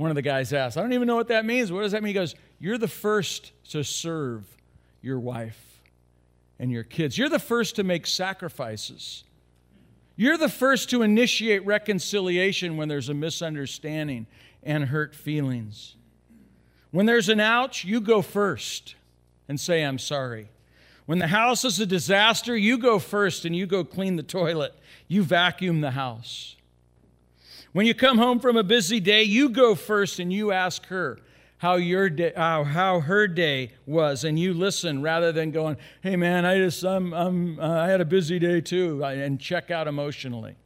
One 0.00 0.10
of 0.10 0.14
the 0.14 0.22
guys 0.22 0.54
asked, 0.54 0.78
I 0.78 0.80
don't 0.80 0.94
even 0.94 1.06
know 1.06 1.16
what 1.16 1.28
that 1.28 1.44
means. 1.44 1.70
What 1.70 1.82
does 1.82 1.92
that 1.92 2.02
mean? 2.02 2.08
He 2.08 2.14
goes, 2.14 2.34
You're 2.58 2.78
the 2.78 2.88
first 2.88 3.52
to 3.68 3.84
serve 3.84 4.46
your 5.02 5.20
wife 5.20 5.78
and 6.58 6.72
your 6.72 6.84
kids. 6.84 7.18
You're 7.18 7.28
the 7.28 7.38
first 7.38 7.76
to 7.76 7.84
make 7.84 8.06
sacrifices. 8.06 9.24
You're 10.16 10.38
the 10.38 10.48
first 10.48 10.88
to 10.90 11.02
initiate 11.02 11.66
reconciliation 11.66 12.78
when 12.78 12.88
there's 12.88 13.10
a 13.10 13.14
misunderstanding 13.14 14.26
and 14.62 14.86
hurt 14.86 15.14
feelings. 15.14 15.96
When 16.92 17.04
there's 17.04 17.28
an 17.28 17.38
ouch, 17.38 17.84
you 17.84 18.00
go 18.00 18.22
first 18.22 18.94
and 19.48 19.60
say, 19.60 19.82
I'm 19.82 19.98
sorry. 19.98 20.48
When 21.04 21.18
the 21.18 21.26
house 21.26 21.62
is 21.62 21.78
a 21.78 21.84
disaster, 21.84 22.56
you 22.56 22.78
go 22.78 23.00
first 23.00 23.44
and 23.44 23.54
you 23.54 23.66
go 23.66 23.84
clean 23.84 24.16
the 24.16 24.22
toilet. 24.22 24.72
You 25.08 25.24
vacuum 25.24 25.82
the 25.82 25.90
house. 25.90 26.56
When 27.72 27.86
you 27.86 27.94
come 27.94 28.18
home 28.18 28.40
from 28.40 28.56
a 28.56 28.64
busy 28.64 28.98
day, 28.98 29.22
you 29.22 29.48
go 29.48 29.74
first 29.74 30.18
and 30.18 30.32
you 30.32 30.50
ask 30.50 30.86
her 30.86 31.18
how 31.58 31.76
your 31.76 32.08
day, 32.08 32.32
how, 32.34 32.64
how 32.64 33.00
her 33.00 33.28
day 33.28 33.72
was, 33.86 34.24
and 34.24 34.38
you 34.38 34.54
listen 34.54 35.02
rather 35.02 35.30
than 35.30 35.50
going, 35.50 35.76
"Hey 36.00 36.16
man, 36.16 36.44
I 36.44 36.56
just 36.56 36.82
I'm, 36.84 37.12
I'm 37.12 37.60
uh, 37.60 37.82
I 37.82 37.88
had 37.88 38.00
a 38.00 38.04
busy 38.04 38.38
day 38.38 38.60
too," 38.60 39.04
and 39.04 39.38
check 39.38 39.70
out 39.70 39.86
emotionally. 39.86 40.56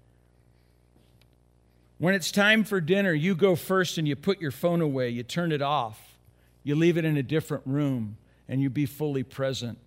When 1.99 2.14
it's 2.14 2.31
time 2.31 2.64
for 2.64 2.81
dinner, 2.81 3.12
you 3.12 3.35
go 3.35 3.55
first 3.57 3.99
and 3.99 4.07
you 4.09 4.17
put 4.17 4.40
your 4.40 4.51
phone 4.51 4.81
away, 4.81 5.11
you 5.11 5.23
turn 5.23 5.53
it 5.53 5.62
off, 5.62 6.17
you 6.62 6.75
leave 6.75 6.97
it 6.97 7.05
in 7.05 7.17
a 7.17 7.23
different 7.23 7.64
room, 7.67 8.17
and 8.49 8.62
you 8.62 8.71
be 8.71 8.87
fully 8.87 9.23
present. 9.23 9.79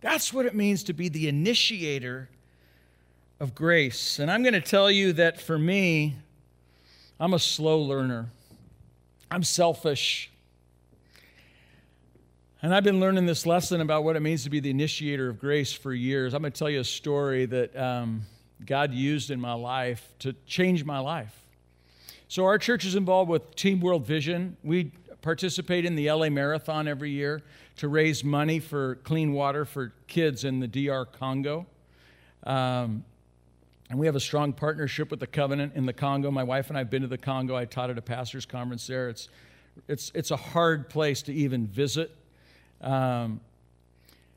That's 0.00 0.32
what 0.32 0.46
it 0.46 0.54
means 0.54 0.82
to 0.84 0.92
be 0.92 1.08
the 1.08 1.28
initiator 1.28 2.28
of 3.40 3.54
grace. 3.54 4.18
And 4.18 4.30
I'm 4.30 4.42
going 4.42 4.54
to 4.54 4.60
tell 4.60 4.90
you 4.90 5.12
that 5.14 5.40
for 5.40 5.58
me, 5.58 6.16
I'm 7.18 7.32
a 7.32 7.38
slow 7.38 7.80
learner. 7.80 8.28
I'm 9.30 9.42
selfish. 9.42 10.30
And 12.60 12.74
I've 12.74 12.84
been 12.84 13.00
learning 13.00 13.24
this 13.24 13.46
lesson 13.46 13.80
about 13.80 14.04
what 14.04 14.16
it 14.16 14.20
means 14.20 14.44
to 14.44 14.50
be 14.50 14.60
the 14.60 14.70
initiator 14.70 15.30
of 15.30 15.38
grace 15.38 15.72
for 15.72 15.94
years. 15.94 16.34
I'm 16.34 16.42
going 16.42 16.52
to 16.52 16.58
tell 16.58 16.68
you 16.68 16.80
a 16.80 16.84
story 16.84 17.46
that 17.46 17.74
um, 17.74 18.26
God 18.64 18.92
used 18.92 19.30
in 19.30 19.40
my 19.40 19.54
life 19.54 20.12
to 20.20 20.34
change 20.46 20.84
my 20.84 20.98
life. 20.98 21.34
So, 22.28 22.44
our 22.44 22.58
church 22.58 22.84
is 22.84 22.96
involved 22.96 23.30
with 23.30 23.54
Team 23.54 23.80
World 23.80 24.04
Vision. 24.04 24.56
We 24.62 24.90
participate 25.22 25.84
in 25.84 25.94
the 25.96 26.10
LA 26.10 26.28
Marathon 26.28 26.86
every 26.88 27.10
year 27.10 27.42
to 27.76 27.88
raise 27.88 28.24
money 28.24 28.58
for 28.58 28.96
clean 28.96 29.32
water 29.32 29.64
for 29.64 29.92
kids 30.06 30.44
in 30.44 30.60
the 30.60 30.66
DR 30.66 31.04
Congo. 31.04 31.66
Um, 32.44 33.04
and 33.88 33.98
we 33.98 34.06
have 34.06 34.16
a 34.16 34.20
strong 34.20 34.52
partnership 34.52 35.10
with 35.10 35.20
the 35.20 35.26
Covenant 35.26 35.74
in 35.76 35.86
the 35.86 35.92
Congo. 35.92 36.30
My 36.30 36.42
wife 36.42 36.68
and 36.68 36.76
I 36.76 36.80
have 36.80 36.90
been 36.90 37.02
to 37.02 37.08
the 37.08 37.18
Congo. 37.18 37.54
I 37.54 37.64
taught 37.66 37.90
at 37.90 37.98
a 37.98 38.02
pastor's 38.02 38.44
conference 38.44 38.86
there. 38.86 39.08
It's, 39.08 39.28
it's, 39.86 40.10
it's 40.14 40.30
a 40.32 40.36
hard 40.36 40.88
place 40.88 41.22
to 41.22 41.32
even 41.32 41.66
visit. 41.66 42.10
Um, 42.80 43.40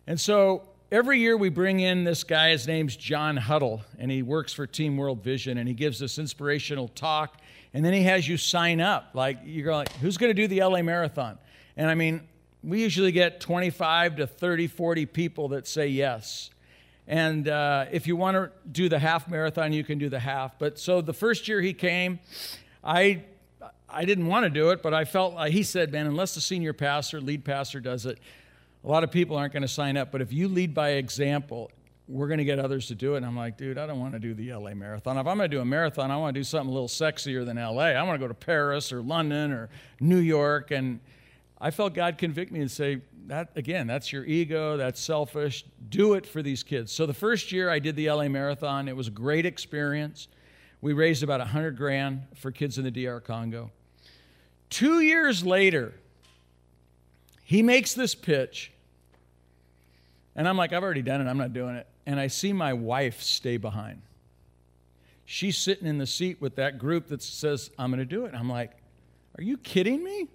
and 0.05 0.19
so 0.19 0.63
every 0.91 1.19
year 1.19 1.35
we 1.35 1.49
bring 1.49 1.79
in 1.79 2.03
this 2.03 2.23
guy. 2.23 2.51
His 2.51 2.67
name's 2.67 2.95
John 2.95 3.37
Huddle, 3.37 3.81
and 3.97 4.11
he 4.11 4.21
works 4.21 4.53
for 4.53 4.67
Team 4.67 4.97
World 4.97 5.23
Vision, 5.23 5.57
and 5.57 5.67
he 5.67 5.73
gives 5.73 5.97
this 5.99 6.19
inspirational 6.19 6.87
talk. 6.89 7.37
And 7.73 7.83
then 7.83 7.93
he 7.93 8.03
has 8.03 8.27
you 8.27 8.37
sign 8.37 8.81
up. 8.81 9.11
Like, 9.13 9.39
you're 9.45 9.73
like, 9.73 9.91
who's 9.93 10.17
going 10.17 10.29
to 10.29 10.33
do 10.33 10.47
the 10.47 10.63
LA 10.63 10.81
Marathon? 10.83 11.39
And 11.75 11.89
I 11.89 11.95
mean, 11.95 12.21
we 12.63 12.81
usually 12.81 13.11
get 13.11 13.39
25 13.39 14.17
to 14.17 14.27
30, 14.27 14.67
40 14.67 15.05
people 15.07 15.49
that 15.49 15.67
say 15.67 15.87
yes. 15.87 16.49
And 17.09 17.47
uh, 17.47 17.87
if 17.91 18.05
you 18.05 18.15
want 18.15 18.35
to 18.35 18.51
do 18.71 18.87
the 18.87 18.99
half 18.99 19.27
marathon, 19.27 19.73
you 19.73 19.83
can 19.83 19.97
do 19.97 20.09
the 20.09 20.19
half. 20.19 20.59
But 20.59 20.77
so 20.77 21.01
the 21.01 21.11
first 21.11 21.47
year 21.47 21.59
he 21.59 21.73
came, 21.73 22.19
I 22.83 23.23
I 23.89 24.05
didn't 24.05 24.27
want 24.27 24.43
to 24.43 24.51
do 24.51 24.69
it, 24.69 24.83
but 24.83 24.93
I 24.93 25.05
felt 25.05 25.33
like 25.33 25.51
he 25.51 25.63
said, 25.63 25.91
man, 25.91 26.05
unless 26.05 26.35
the 26.35 26.41
senior 26.41 26.71
pastor, 26.73 27.19
lead 27.19 27.43
pastor 27.43 27.79
does 27.79 28.05
it, 28.05 28.19
a 28.83 28.87
lot 28.87 29.03
of 29.03 29.09
people 29.09 29.35
aren't 29.35 29.51
going 29.51 29.63
to 29.63 29.67
sign 29.67 29.97
up. 29.97 30.11
But 30.11 30.21
if 30.21 30.31
you 30.31 30.47
lead 30.47 30.75
by 30.75 30.91
example, 30.91 31.71
we're 32.07 32.27
going 32.27 32.37
to 32.37 32.45
get 32.45 32.59
others 32.59 32.87
to 32.89 32.95
do 32.95 33.15
it. 33.15 33.17
And 33.17 33.25
I'm 33.25 33.35
like, 33.35 33.57
dude, 33.57 33.79
I 33.79 33.87
don't 33.87 33.99
want 33.99 34.13
to 34.13 34.19
do 34.19 34.35
the 34.35 34.53
LA 34.53 34.75
marathon. 34.75 35.17
If 35.17 35.25
I'm 35.25 35.37
going 35.37 35.49
to 35.49 35.57
do 35.57 35.61
a 35.61 35.65
marathon, 35.65 36.11
I 36.11 36.17
want 36.17 36.35
to 36.35 36.39
do 36.39 36.43
something 36.43 36.69
a 36.69 36.73
little 36.73 36.87
sexier 36.87 37.43
than 37.43 37.57
LA. 37.57 37.85
I 37.85 38.03
want 38.03 38.19
to 38.19 38.23
go 38.23 38.27
to 38.27 38.35
Paris 38.35 38.93
or 38.93 39.01
London 39.01 39.51
or 39.51 39.69
New 39.99 40.19
York. 40.19 40.69
And 40.69 40.99
I 41.61 41.71
felt 41.71 41.93
God 41.93 42.17
convict 42.17 42.51
me 42.51 42.61
and 42.61 42.71
say, 42.71 43.01
that 43.29 43.51
again, 43.55 43.85
that's 43.85 44.11
your 44.11 44.25
ego, 44.25 44.75
that's 44.75 44.99
selfish. 44.99 45.63
Do 45.89 46.15
it 46.15 46.25
for 46.25 46.41
these 46.41 46.63
kids. 46.63 46.91
So 46.91 47.05
the 47.05 47.13
first 47.13 47.51
year 47.51 47.69
I 47.69 47.79
did 47.79 47.95
the 47.95 48.09
LA 48.09 48.27
Marathon, 48.27 48.87
it 48.87 48.95
was 48.95 49.07
a 49.07 49.11
great 49.11 49.45
experience. 49.45 50.27
We 50.81 50.93
raised 50.93 51.23
about 51.23 51.39
100 51.39 51.77
grand 51.77 52.23
for 52.35 52.51
kids 52.51 52.77
in 52.77 52.85
the 52.85 52.91
DR 52.91 53.19
Congo. 53.19 53.71
Two 54.69 55.01
years 55.01 55.45
later, 55.45 55.93
he 57.43 57.61
makes 57.61 57.93
this 57.93 58.15
pitch, 58.15 58.71
and 60.35 60.47
I'm 60.47 60.57
like, 60.57 60.73
I've 60.73 60.83
already 60.83 61.01
done 61.01 61.21
it, 61.21 61.29
I'm 61.29 61.37
not 61.37 61.53
doing 61.53 61.75
it. 61.75 61.87
And 62.05 62.19
I 62.19 62.27
see 62.27 62.53
my 62.53 62.73
wife 62.73 63.21
stay 63.21 63.57
behind. 63.57 64.01
She's 65.25 65.57
sitting 65.57 65.87
in 65.87 65.99
the 65.99 66.07
seat 66.07 66.41
with 66.41 66.55
that 66.55 66.79
group 66.79 67.07
that 67.07 67.21
says, 67.21 67.69
I'm 67.77 67.91
going 67.91 67.99
to 67.99 68.05
do 68.05 68.25
it. 68.25 68.33
I'm 68.33 68.49
like, 68.49 68.71
Are 69.37 69.43
you 69.43 69.57
kidding 69.57 70.03
me? 70.03 70.27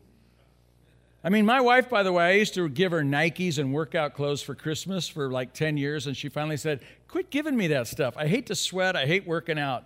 I 1.24 1.30
mean, 1.30 1.46
my 1.46 1.62
wife, 1.62 1.88
by 1.88 2.02
the 2.02 2.12
way, 2.12 2.24
I 2.26 2.32
used 2.32 2.52
to 2.54 2.68
give 2.68 2.92
her 2.92 3.02
Nikes 3.02 3.58
and 3.58 3.72
workout 3.72 4.12
clothes 4.12 4.42
for 4.42 4.54
Christmas 4.54 5.08
for 5.08 5.30
like 5.30 5.54
10 5.54 5.78
years, 5.78 6.06
and 6.06 6.14
she 6.14 6.28
finally 6.28 6.58
said, 6.58 6.80
Quit 7.08 7.30
giving 7.30 7.56
me 7.56 7.68
that 7.68 7.86
stuff. 7.86 8.14
I 8.18 8.26
hate 8.26 8.46
to 8.46 8.54
sweat. 8.54 8.94
I 8.94 9.06
hate 9.06 9.26
working 9.26 9.58
out. 9.58 9.84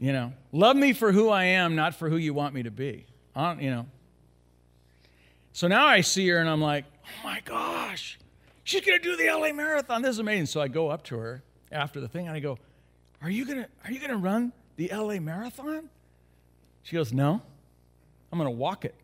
You 0.00 0.12
know, 0.12 0.32
love 0.52 0.76
me 0.76 0.92
for 0.92 1.12
who 1.12 1.28
I 1.28 1.44
am, 1.44 1.76
not 1.76 1.94
for 1.94 2.08
who 2.08 2.16
you 2.16 2.34
want 2.34 2.54
me 2.54 2.64
to 2.64 2.70
be. 2.72 3.06
I 3.36 3.54
you 3.54 3.70
know. 3.70 3.86
So 5.52 5.68
now 5.68 5.86
I 5.86 6.00
see 6.00 6.28
her 6.28 6.38
and 6.38 6.48
I'm 6.48 6.60
like, 6.60 6.84
oh 7.04 7.24
my 7.24 7.40
gosh, 7.44 8.18
she's 8.64 8.80
going 8.84 9.00
to 9.00 9.02
do 9.02 9.16
the 9.16 9.30
LA 9.30 9.52
Marathon. 9.52 10.02
This 10.02 10.10
is 10.10 10.18
amazing. 10.18 10.46
So 10.46 10.60
I 10.60 10.68
go 10.68 10.88
up 10.88 11.02
to 11.04 11.18
her 11.18 11.42
after 11.72 12.00
the 12.00 12.08
thing 12.08 12.28
and 12.28 12.36
I 12.36 12.40
go, 12.40 12.58
are 13.22 13.30
you 13.30 13.44
going 13.44 13.58
to 13.58 13.68
are 13.84 13.90
you 13.90 13.98
going 13.98 14.10
to 14.10 14.16
run 14.16 14.52
the 14.76 14.88
LA 14.92 15.18
Marathon? 15.18 15.88
She 16.82 16.96
goes, 16.96 17.12
No, 17.12 17.42
I'm 18.32 18.38
going 18.38 18.50
to 18.50 18.56
walk 18.56 18.84
it. 18.84 18.94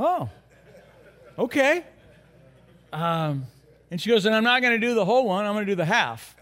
Oh, 0.00 0.28
okay. 1.38 1.84
Um, 2.92 3.46
and 3.90 4.00
she 4.00 4.10
goes, 4.10 4.24
And 4.24 4.34
I'm 4.34 4.44
not 4.44 4.62
going 4.62 4.78
to 4.78 4.86
do 4.86 4.94
the 4.94 5.04
whole 5.04 5.26
one, 5.26 5.44
I'm 5.46 5.54
going 5.54 5.66
to 5.66 5.72
do 5.72 5.76
the 5.76 5.84
half. 5.84 6.36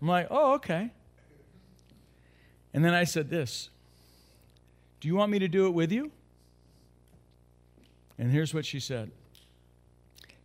I'm 0.00 0.08
like, 0.08 0.28
Oh, 0.30 0.54
okay. 0.54 0.90
And 2.72 2.84
then 2.84 2.94
I 2.94 3.04
said 3.04 3.30
this 3.30 3.70
Do 5.00 5.08
you 5.08 5.16
want 5.16 5.32
me 5.32 5.38
to 5.38 5.48
do 5.48 5.66
it 5.66 5.70
with 5.70 5.90
you? 5.90 6.12
And 8.18 8.30
here's 8.30 8.52
what 8.52 8.66
she 8.66 8.80
said 8.80 9.10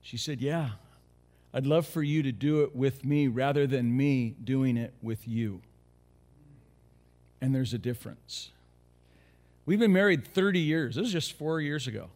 She 0.02 0.18
said, 0.18 0.42
Yeah, 0.42 0.72
I'd 1.54 1.68
love 1.68 1.86
for 1.86 2.04
you 2.04 2.24
to 2.24 2.32
do 2.32 2.64
it 2.64 2.76
with 2.76 3.06
me 3.06 3.28
rather 3.28 3.68
than 3.68 3.96
me 3.96 4.36
doing 4.44 4.78
it 4.78 4.94
with 5.02 5.28
you. 5.28 5.62
And 7.42 7.54
there's 7.54 7.74
a 7.74 7.78
difference. 7.78 8.52
We've 9.66 9.80
been 9.80 9.94
married 9.94 10.28
30 10.28 10.60
years. 10.60 10.96
This 10.96 11.04
was 11.04 11.12
just 11.12 11.34
four 11.34 11.60
years 11.60 11.88
ago. 11.88 12.10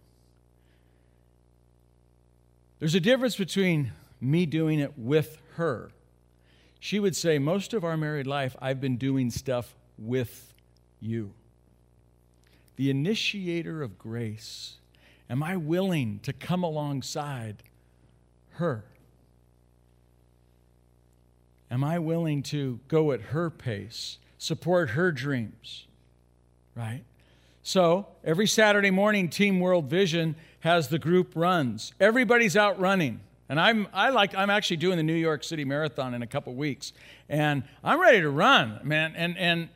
There's 2.79 2.95
a 2.95 2.99
difference 3.01 3.35
between 3.35 3.91
me 4.21 4.45
doing 4.45 4.79
it 4.79 4.97
with 4.97 5.37
her. 5.55 5.91
She 6.79 6.99
would 6.99 7.15
say, 7.15 7.37
Most 7.37 7.73
of 7.73 7.83
our 7.83 7.97
married 7.97 8.27
life, 8.27 8.55
I've 8.61 8.79
been 8.79 8.95
doing 8.95 9.31
stuff 9.31 9.75
with 9.97 10.53
you. 11.01 11.33
The 12.77 12.89
initiator 12.89 13.83
of 13.83 13.97
grace. 13.97 14.75
Am 15.29 15.43
I 15.43 15.57
willing 15.57 16.19
to 16.23 16.33
come 16.33 16.63
alongside 16.63 17.63
her? 18.51 18.85
Am 21.69 21.83
I 21.83 21.99
willing 21.99 22.41
to 22.43 22.79
go 22.87 23.11
at 23.11 23.21
her 23.21 23.49
pace, 23.49 24.17
support 24.37 24.91
her 24.91 25.11
dreams? 25.11 25.85
Right? 26.73 27.03
So, 27.61 28.07
every 28.23 28.47
Saturday 28.47 28.89
morning, 28.89 29.29
Team 29.29 29.59
World 29.59 29.89
Vision 29.89 30.35
has 30.61 30.87
the 30.87 30.99
group 30.99 31.33
runs. 31.35 31.93
Everybody's 31.99 32.55
out 32.55 32.79
running. 32.79 33.19
And 33.49 33.59
I'm, 33.59 33.87
I 33.93 34.09
like, 34.09 34.35
I'm 34.35 34.49
actually 34.49 34.77
doing 34.77 34.97
the 34.97 35.03
New 35.03 35.13
York 35.13 35.43
City 35.43 35.65
Marathon 35.65 36.13
in 36.13 36.21
a 36.21 36.27
couple 36.27 36.53
weeks. 36.53 36.93
And 37.27 37.63
I'm 37.83 37.99
ready 37.99 38.21
to 38.21 38.29
run, 38.29 38.79
man. 38.83 39.13
And, 39.15 39.37
and 39.37 39.69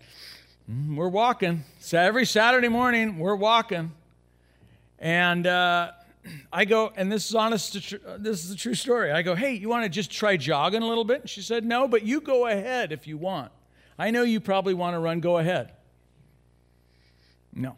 we're 0.96 1.10
walking. 1.10 1.63
So 1.80 1.98
every 1.98 2.26
Saturday 2.26 2.69
morning, 2.69 3.17
we're 3.17 3.36
walking. 3.36 3.91
And 5.00 5.48
uh, 5.48 5.91
I 6.52 6.65
go, 6.65 6.93
and 6.96 7.12
this 7.12 7.28
is 7.28 7.36
honest, 7.36 7.82
tr- 7.82 7.96
this 8.17 8.46
is 8.46 8.52
a 8.52 8.56
true 8.56 8.76
story. 8.76 9.12
I 9.12 9.24
go, 9.24 9.36
hey, 9.36 9.54
you 9.54 9.69
want 9.69 9.84
to 9.84 9.89
just 9.89 10.12
try 10.12 10.38
jogging 10.38 10.84
a 10.84 10.88
little 10.88 11.04
bit? 11.04 11.22
And 11.22 11.30
she 11.30 11.41
said, 11.41 11.65
no, 11.65 11.88
but 11.88 12.04
you 12.04 12.22
go 12.22 12.48
ahead 12.48 12.91
if 12.91 13.08
you 13.08 13.17
want. 13.17 13.52
I 13.98 14.12
know 14.12 14.24
you 14.24 14.39
probably 14.39 14.74
want 14.74 14.93
to 14.93 15.00
run, 15.00 15.19
go 15.19 15.39
ahead. 15.39 15.74
No. 17.56 17.76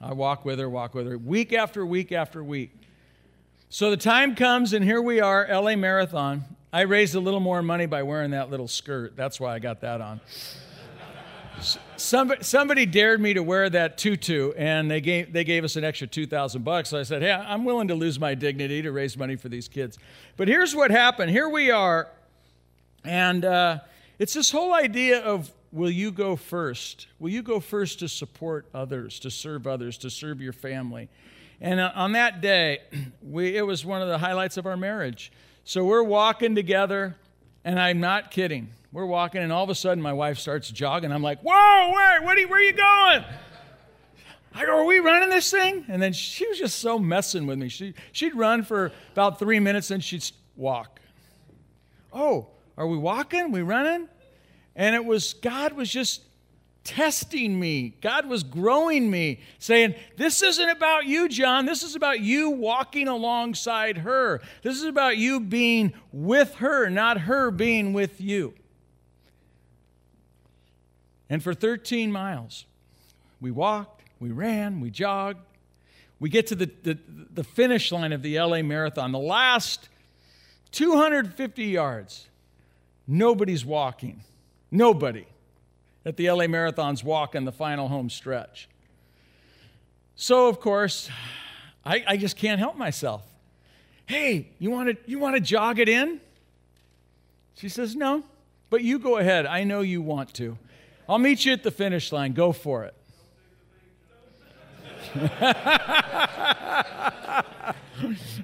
I 0.00 0.14
walk 0.14 0.44
with 0.44 0.58
her, 0.58 0.68
walk 0.68 0.94
with 0.94 1.06
her, 1.06 1.18
week 1.18 1.52
after 1.52 1.84
week 1.84 2.10
after 2.10 2.42
week. 2.42 2.72
So 3.68 3.90
the 3.90 3.96
time 3.96 4.34
comes, 4.34 4.72
and 4.72 4.84
here 4.84 5.00
we 5.00 5.20
are, 5.20 5.46
LA 5.48 5.76
Marathon. 5.76 6.44
I 6.72 6.82
raised 6.82 7.14
a 7.14 7.20
little 7.20 7.40
more 7.40 7.62
money 7.62 7.86
by 7.86 8.02
wearing 8.02 8.30
that 8.30 8.50
little 8.50 8.68
skirt. 8.68 9.16
That's 9.16 9.38
why 9.38 9.54
I 9.54 9.58
got 9.58 9.80
that 9.82 10.00
on. 10.00 10.20
Somebody, 11.96 12.42
somebody 12.42 12.86
dared 12.86 13.20
me 13.20 13.34
to 13.34 13.42
wear 13.42 13.68
that 13.68 13.98
tutu, 13.98 14.52
and 14.56 14.90
they 14.90 15.02
gave, 15.02 15.32
they 15.32 15.44
gave 15.44 15.62
us 15.64 15.76
an 15.76 15.84
extra 15.84 16.06
2000 16.06 16.64
bucks. 16.64 16.88
So 16.88 16.98
I 16.98 17.02
said, 17.02 17.20
hey, 17.20 17.32
I'm 17.32 17.64
willing 17.64 17.88
to 17.88 17.94
lose 17.94 18.18
my 18.18 18.34
dignity 18.34 18.80
to 18.82 18.92
raise 18.92 19.18
money 19.18 19.36
for 19.36 19.50
these 19.50 19.68
kids. 19.68 19.98
But 20.38 20.48
here's 20.48 20.74
what 20.74 20.90
happened. 20.90 21.30
Here 21.30 21.48
we 21.48 21.70
are, 21.70 22.08
and 23.04 23.44
uh, 23.44 23.80
it's 24.18 24.32
this 24.32 24.50
whole 24.50 24.72
idea 24.72 25.20
of 25.20 25.52
will 25.72 25.90
you 25.90 26.10
go 26.10 26.36
first? 26.36 27.06
Will 27.18 27.30
you 27.30 27.42
go 27.42 27.60
first 27.60 28.00
to 28.00 28.08
support 28.08 28.66
others, 28.74 29.18
to 29.20 29.30
serve 29.30 29.66
others, 29.66 29.98
to 29.98 30.10
serve 30.10 30.40
your 30.40 30.52
family? 30.52 31.08
And 31.60 31.78
uh, 31.78 31.92
on 31.94 32.12
that 32.12 32.40
day, 32.40 32.80
we, 33.22 33.56
it 33.56 33.62
was 33.62 33.84
one 33.84 34.02
of 34.02 34.08
the 34.08 34.18
highlights 34.18 34.56
of 34.56 34.66
our 34.66 34.76
marriage. 34.76 35.32
So 35.64 35.84
we're 35.84 36.02
walking 36.02 36.54
together, 36.54 37.16
and 37.64 37.78
I'm 37.78 38.00
not 38.00 38.30
kidding. 38.30 38.70
We're 38.92 39.06
walking, 39.06 39.42
and 39.42 39.52
all 39.52 39.62
of 39.62 39.70
a 39.70 39.74
sudden, 39.74 40.02
my 40.02 40.12
wife 40.12 40.38
starts 40.38 40.70
jogging. 40.70 41.12
I'm 41.12 41.22
like, 41.22 41.40
Whoa, 41.42 41.92
where, 41.92 42.20
are 42.24 42.38
you, 42.38 42.48
where 42.48 42.58
are 42.58 42.62
you 42.62 42.72
going? 42.72 43.24
I 44.52 44.66
go, 44.66 44.78
Are 44.78 44.84
we 44.84 44.98
running 44.98 45.28
this 45.28 45.50
thing? 45.50 45.84
And 45.88 46.02
then 46.02 46.12
she 46.12 46.46
was 46.48 46.58
just 46.58 46.78
so 46.80 46.98
messing 46.98 47.46
with 47.46 47.58
me. 47.58 47.68
She, 47.68 47.94
she'd 48.10 48.34
run 48.34 48.64
for 48.64 48.90
about 49.12 49.38
three 49.38 49.60
minutes, 49.60 49.90
and 49.90 50.02
she'd 50.02 50.28
walk. 50.56 50.98
Oh, 52.12 52.48
are 52.76 52.86
we 52.86 52.96
walking? 52.96 53.52
We 53.52 53.62
running? 53.62 54.08
And 54.76 54.94
it 54.94 55.04
was, 55.04 55.34
God 55.34 55.72
was 55.74 55.90
just 55.90 56.22
testing 56.84 57.58
me. 57.58 57.94
God 58.00 58.26
was 58.26 58.42
growing 58.42 59.10
me, 59.10 59.40
saying, 59.58 59.94
This 60.16 60.42
isn't 60.42 60.68
about 60.68 61.06
you, 61.06 61.28
John. 61.28 61.66
This 61.66 61.82
is 61.82 61.94
about 61.94 62.20
you 62.20 62.50
walking 62.50 63.08
alongside 63.08 63.98
her. 63.98 64.40
This 64.62 64.76
is 64.76 64.84
about 64.84 65.16
you 65.16 65.40
being 65.40 65.92
with 66.12 66.54
her, 66.56 66.88
not 66.88 67.22
her 67.22 67.50
being 67.50 67.92
with 67.92 68.20
you. 68.20 68.54
And 71.28 71.42
for 71.42 71.54
13 71.54 72.10
miles, 72.10 72.64
we 73.40 73.50
walked, 73.50 74.02
we 74.18 74.30
ran, 74.30 74.80
we 74.80 74.90
jogged. 74.90 75.38
We 76.18 76.28
get 76.28 76.48
to 76.48 76.54
the, 76.54 76.70
the, 76.82 76.98
the 77.32 77.44
finish 77.44 77.90
line 77.90 78.12
of 78.12 78.20
the 78.22 78.38
LA 78.38 78.62
Marathon, 78.62 79.10
the 79.12 79.18
last 79.18 79.88
250 80.72 81.64
yards. 81.64 82.28
Nobody's 83.06 83.64
walking. 83.64 84.22
Nobody 84.70 85.26
at 86.04 86.16
the 86.16 86.30
LA 86.30 86.46
Marathon's 86.46 87.04
walk 87.04 87.34
in 87.34 87.44
the 87.44 87.52
final 87.52 87.88
home 87.88 88.10
stretch. 88.10 88.68
So, 90.14 90.48
of 90.48 90.60
course, 90.60 91.08
I, 91.84 92.04
I 92.06 92.16
just 92.16 92.36
can't 92.36 92.58
help 92.58 92.76
myself. 92.76 93.22
Hey, 94.06 94.48
you 94.58 94.70
want 94.70 94.88
to 94.88 95.10
you 95.10 95.18
want 95.18 95.36
to 95.36 95.40
jog 95.40 95.78
it 95.78 95.88
in? 95.88 96.20
She 97.54 97.68
says, 97.68 97.94
No, 97.94 98.24
but 98.70 98.82
you 98.82 98.98
go 98.98 99.18
ahead. 99.18 99.46
I 99.46 99.64
know 99.64 99.80
you 99.80 100.02
want 100.02 100.34
to. 100.34 100.58
I'll 101.08 101.18
meet 101.18 101.44
you 101.44 101.52
at 101.52 101.62
the 101.62 101.70
finish 101.70 102.12
line. 102.12 102.32
Go 102.32 102.52
for 102.52 102.84
it. 102.84 102.94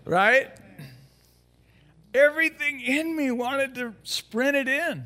right? 0.05 0.49
Everything 2.13 2.81
in 2.81 3.15
me 3.15 3.31
wanted 3.31 3.75
to 3.77 3.95
sprint 4.03 4.57
it 4.57 4.69
in. 4.69 5.05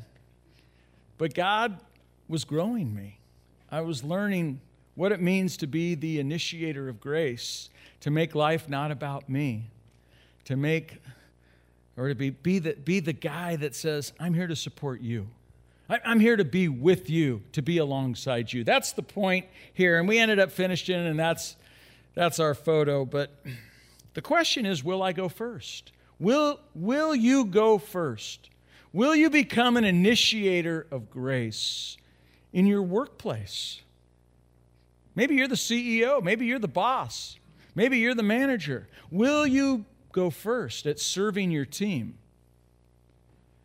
But 1.21 1.35
God 1.35 1.77
was 2.27 2.45
growing 2.45 2.95
me. 2.95 3.19
I 3.69 3.81
was 3.81 4.03
learning 4.03 4.59
what 4.95 5.11
it 5.11 5.21
means 5.21 5.55
to 5.57 5.67
be 5.67 5.93
the 5.93 6.19
initiator 6.19 6.89
of 6.89 6.99
grace, 6.99 7.69
to 7.99 8.09
make 8.09 8.33
life 8.33 8.67
not 8.67 8.89
about 8.89 9.29
me, 9.29 9.69
to 10.45 10.55
make 10.55 10.97
or 11.95 12.07
to 12.07 12.15
be, 12.15 12.31
be, 12.31 12.57
the, 12.57 12.73
be 12.73 12.99
the 13.01 13.13
guy 13.13 13.55
that 13.57 13.75
says, 13.75 14.13
I'm 14.19 14.33
here 14.33 14.47
to 14.47 14.55
support 14.55 15.01
you. 15.01 15.27
I'm 15.87 16.19
here 16.19 16.37
to 16.37 16.43
be 16.43 16.67
with 16.67 17.07
you, 17.07 17.43
to 17.51 17.61
be 17.61 17.77
alongside 17.77 18.51
you. 18.51 18.63
That's 18.63 18.93
the 18.93 19.03
point 19.03 19.45
here. 19.75 19.99
And 19.99 20.07
we 20.07 20.17
ended 20.17 20.39
up 20.39 20.51
finishing, 20.51 20.95
and 20.95 21.19
that's, 21.19 21.55
that's 22.15 22.39
our 22.39 22.55
photo. 22.55 23.05
But 23.05 23.45
the 24.15 24.23
question 24.23 24.65
is 24.65 24.83
will 24.83 25.03
I 25.03 25.13
go 25.13 25.29
first? 25.29 25.91
Will, 26.17 26.59
will 26.73 27.13
you 27.13 27.45
go 27.45 27.77
first? 27.77 28.49
Will 28.93 29.15
you 29.15 29.29
become 29.29 29.77
an 29.77 29.83
initiator 29.83 30.85
of 30.91 31.09
grace 31.09 31.97
in 32.51 32.65
your 32.65 32.81
workplace? 32.81 33.81
Maybe 35.15 35.35
you're 35.35 35.47
the 35.47 35.55
CEO. 35.55 36.21
Maybe 36.21 36.45
you're 36.45 36.59
the 36.59 36.67
boss. 36.67 37.37
Maybe 37.75 37.99
you're 37.99 38.15
the 38.15 38.23
manager. 38.23 38.87
Will 39.09 39.47
you 39.47 39.85
go 40.11 40.29
first 40.29 40.85
at 40.85 40.99
serving 40.99 41.51
your 41.51 41.65
team? 41.65 42.17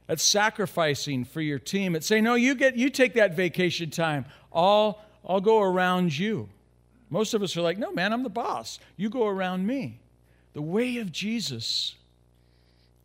at 0.09 0.21
sacrificing 0.21 1.25
for 1.25 1.41
your 1.41 1.59
team, 1.59 1.97
at 1.97 2.05
saying, 2.05 2.25
no, 2.25 2.35
you 2.35 2.55
get 2.55 2.77
you 2.77 2.91
take 2.91 3.15
that 3.15 3.35
vacation 3.35 3.91
time. 3.91 4.25
I'll 4.53 5.01
I'll 5.27 5.41
go 5.41 5.61
around 5.61 6.17
you. 6.17 6.49
Most 7.11 7.35
of 7.35 7.43
us 7.43 7.57
are 7.57 7.63
like, 7.63 7.79
no, 7.79 7.93
man, 7.93 8.13
I'm 8.13 8.23
the 8.23 8.29
boss. 8.29 8.79
You 8.97 9.11
go 9.11 9.27
around 9.27 9.67
me. 9.67 10.01
The 10.53 10.63
way 10.63 10.99
of 10.99 11.13
Jesus 11.13 11.95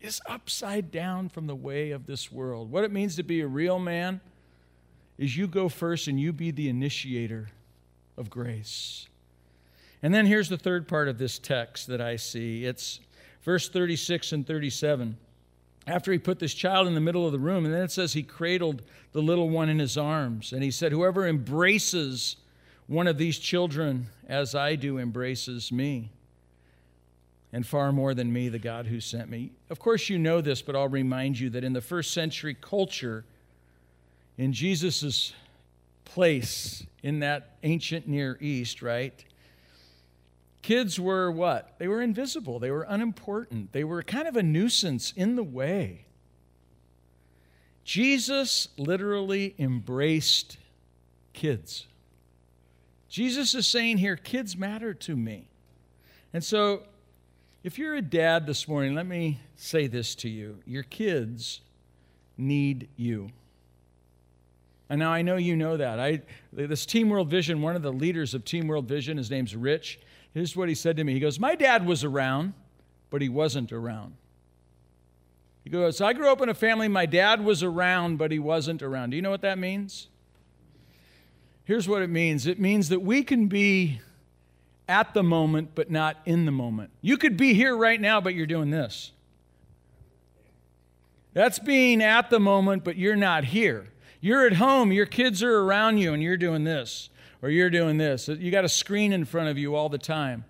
is 0.02 0.22
upside 0.26 0.92
down 0.92 1.30
from 1.30 1.48
the 1.48 1.56
way 1.56 1.92
of 1.92 2.06
this 2.06 2.32
world. 2.32 2.72
What 2.72 2.84
it 2.84 2.92
means 2.92 3.16
to 3.16 3.24
be 3.24 3.42
a 3.42 3.48
real 3.48 3.80
man 3.80 4.20
is 5.18 5.38
you 5.38 5.48
go 5.48 5.70
first 5.70 6.08
and 6.08 6.20
you 6.20 6.34
be 6.34 6.52
the 6.52 6.68
initiator 6.68 7.50
of 8.18 8.30
grace. 8.30 9.08
And 10.04 10.14
then 10.14 10.26
here's 10.26 10.50
the 10.50 10.58
third 10.58 10.88
part 10.88 11.08
of 11.08 11.18
this 11.18 11.38
text 11.38 11.88
that 11.88 12.02
I 12.02 12.16
see. 12.16 12.66
It's 12.66 13.00
verse 13.44 13.70
36 13.70 14.32
and 14.32 14.48
37 14.48 15.18
after 15.88 16.12
he 16.12 16.18
put 16.18 16.40
this 16.40 16.54
child 16.54 16.88
in 16.88 16.96
the 16.96 17.02
middle 17.02 17.26
of 17.26 17.32
the 17.32 17.40
room. 17.40 17.66
And 17.66 17.74
then 17.74 17.84
it 17.84 17.92
says 17.92 18.14
he 18.14 18.24
cradled 18.24 18.82
the 19.12 19.22
little 19.22 19.50
one 19.50 19.70
in 19.70 19.80
his 19.80 19.98
arms. 19.98 20.54
And 20.54 20.64
he 20.64 20.72
said, 20.72 20.92
Whoever 20.92 21.28
embraces 21.28 22.38
one 22.88 23.08
of 23.08 23.18
these 23.18 23.38
children 23.38 24.08
as 24.28 24.56
I 24.56 24.76
do 24.76 24.98
embraces 24.98 25.72
me, 25.72 26.12
and 27.54 27.66
far 27.66 27.92
more 27.92 28.14
than 28.14 28.32
me, 28.32 28.50
the 28.50 28.60
God 28.60 28.88
who 28.88 29.00
sent 29.00 29.30
me. 29.30 29.52
Of 29.70 29.80
course, 29.80 30.10
you 30.10 30.18
know 30.18 30.42
this, 30.42 30.62
but 30.62 30.76
I'll 30.76 30.88
remind 30.88 31.40
you 31.40 31.50
that 31.52 31.64
in 31.64 31.74
the 31.74 31.82
first 31.82 32.12
century 32.12 32.56
culture, 32.60 33.26
in 34.38 34.54
Jesus' 34.54 35.34
place 36.06 36.86
in 37.04 37.20
that 37.20 37.56
ancient 37.64 38.08
Near 38.08 38.38
East, 38.40 38.82
right? 38.82 39.24
Kids 40.62 41.00
were 41.00 41.32
what? 41.32 41.76
They 41.80 41.88
were 41.88 42.02
invisible. 42.02 42.60
They 42.60 42.72
were 42.72 42.86
unimportant. 42.88 43.72
They 43.72 43.84
were 43.84 44.04
kind 44.04 44.28
of 44.28 44.36
a 44.36 44.44
nuisance 44.44 45.12
in 45.16 45.36
the 45.36 45.44
way. 45.44 46.06
Jesus 47.84 48.68
literally 48.78 49.56
embraced 49.58 50.58
kids. 51.34 51.88
Jesus 53.10 53.56
is 53.56 53.68
saying 53.68 53.98
here, 53.98 54.16
kids 54.16 54.56
matter 54.56 54.94
to 54.94 55.16
me. 55.16 55.48
And 56.34 56.44
so, 56.44 56.84
if 57.64 57.78
you're 57.78 57.96
a 57.96 58.02
dad 58.02 58.48
this 58.48 58.68
morning, 58.68 58.96
let 58.96 59.06
me 59.06 59.40
say 59.56 59.88
this 59.88 60.16
to 60.16 60.30
you 60.30 60.60
your 60.66 60.84
kids 60.84 61.62
need 62.38 62.90
you. 62.96 63.32
And 64.90 65.00
now 65.00 65.14
I 65.14 65.22
know 65.22 65.38
you 65.38 65.56
know 65.56 65.78
that. 65.78 66.00
I, 66.00 66.22
this 66.52 66.86
Team 66.86 67.10
World 67.10 67.30
Vision, 67.30 67.62
one 67.62 67.78
of 67.78 67.82
the 67.82 67.94
leaders 67.94 68.34
of 68.34 68.44
Team 68.44 68.68
World 68.68 68.90
Vision, 68.90 69.16
his 69.16 69.32
name's 69.32 69.56
Rich. 69.56 70.00
Here's 70.34 70.56
what 70.56 70.68
he 70.68 70.76
said 70.76 70.98
to 70.98 71.04
me. 71.04 71.14
He 71.14 71.20
goes, 71.20 71.40
My 71.40 71.56
dad 71.56 71.86
was 71.86 72.04
around, 72.04 72.54
but 73.10 73.22
he 73.22 73.30
wasn't 73.30 73.72
around. 73.72 74.16
He 75.64 75.70
goes, 75.70 76.02
I 76.02 76.14
grew 76.14 76.30
up 76.30 76.42
in 76.42 76.50
a 76.50 76.54
family, 76.54 76.88
my 76.88 77.06
dad 77.06 77.46
was 77.46 77.62
around, 77.62 78.18
but 78.18 78.32
he 78.32 78.40
wasn't 78.40 78.82
around. 78.82 79.12
Do 79.12 79.16
you 79.16 79.22
know 79.22 79.30
what 79.30 79.42
that 79.42 79.60
means? 79.60 80.08
Here's 81.64 81.88
what 81.88 82.02
it 82.02 82.10
means 82.10 82.48
it 82.48 82.60
means 82.60 82.90
that 82.90 83.02
we 83.02 83.24
can 83.24 83.48
be 83.48 84.02
at 84.92 85.14
the 85.14 85.24
moment, 85.24 85.72
but 85.74 85.90
not 85.90 86.18
in 86.26 86.46
the 86.46 86.52
moment. 86.52 86.92
You 87.02 87.16
could 87.16 87.38
be 87.38 87.54
here 87.54 87.76
right 87.76 88.00
now, 88.00 88.20
but 88.20 88.36
you're 88.36 88.46
doing 88.46 88.72
this. 88.72 89.14
That's 91.34 91.60
being 91.60 92.04
at 92.04 92.30
the 92.30 92.42
moment, 92.42 92.84
but 92.84 92.98
you're 92.98 93.16
not 93.16 93.46
here. 93.46 93.88
You're 94.20 94.46
at 94.46 94.54
home, 94.54 94.92
your 94.92 95.06
kids 95.06 95.42
are 95.42 95.60
around 95.62 95.98
you, 95.98 96.14
and 96.14 96.22
you're 96.22 96.36
doing 96.36 96.66
this, 96.66 97.10
or 97.42 97.50
you're 97.50 97.70
doing 97.70 97.98
this. 97.98 98.28
You 98.28 98.52
got 98.52 98.66
a 98.66 98.70
screen 98.70 99.14
in 99.14 99.24
front 99.24 99.48
of 99.48 99.58
you 99.58 99.76
all 99.76 99.88
the 99.88 99.98
time. 99.98 100.44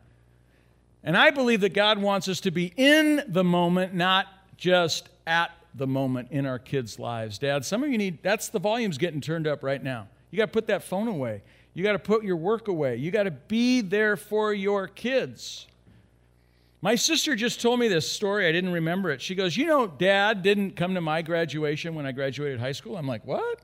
And 1.03 1.15
I 1.15 1.29
believe 1.29 1.61
that 1.61 1.75
God 1.75 1.99
wants 1.99 2.27
us 2.27 2.39
to 2.41 2.51
be 2.51 2.73
in 2.75 3.23
the 3.27 3.43
moment, 3.43 3.93
not 3.93 4.25
just 4.57 5.07
at 5.27 5.51
the 5.75 5.87
moment 5.87 6.29
in 6.31 6.47
our 6.47 6.59
kids' 6.59 6.97
lives. 6.97 7.37
Dad, 7.37 7.63
some 7.63 7.83
of 7.83 7.89
you 7.89 7.97
need, 7.97 8.23
that's 8.23 8.49
the 8.49 8.59
volume's 8.59 8.97
getting 8.97 9.21
turned 9.21 9.45
up 9.45 9.63
right 9.63 9.83
now. 9.83 10.07
You 10.31 10.37
got 10.37 10.47
to 10.47 10.51
put 10.51 10.67
that 10.67 10.83
phone 10.83 11.07
away. 11.07 11.43
You 11.73 11.83
got 11.83 11.93
to 11.93 11.99
put 11.99 12.23
your 12.23 12.35
work 12.35 12.67
away. 12.67 12.97
You 12.97 13.11
got 13.11 13.23
to 13.23 13.31
be 13.31 13.81
there 13.81 14.17
for 14.17 14.53
your 14.53 14.87
kids. 14.87 15.67
My 16.81 16.95
sister 16.95 17.35
just 17.35 17.61
told 17.61 17.79
me 17.79 17.87
this 17.87 18.09
story. 18.09 18.47
I 18.47 18.51
didn't 18.51 18.73
remember 18.73 19.11
it. 19.11 19.21
She 19.21 19.35
goes, 19.35 19.55
You 19.55 19.67
know, 19.67 19.87
dad 19.87 20.41
didn't 20.41 20.75
come 20.75 20.95
to 20.95 21.01
my 21.01 21.21
graduation 21.21 21.95
when 21.95 22.05
I 22.05 22.11
graduated 22.11 22.59
high 22.59 22.71
school. 22.71 22.97
I'm 22.97 23.07
like, 23.07 23.25
What? 23.25 23.59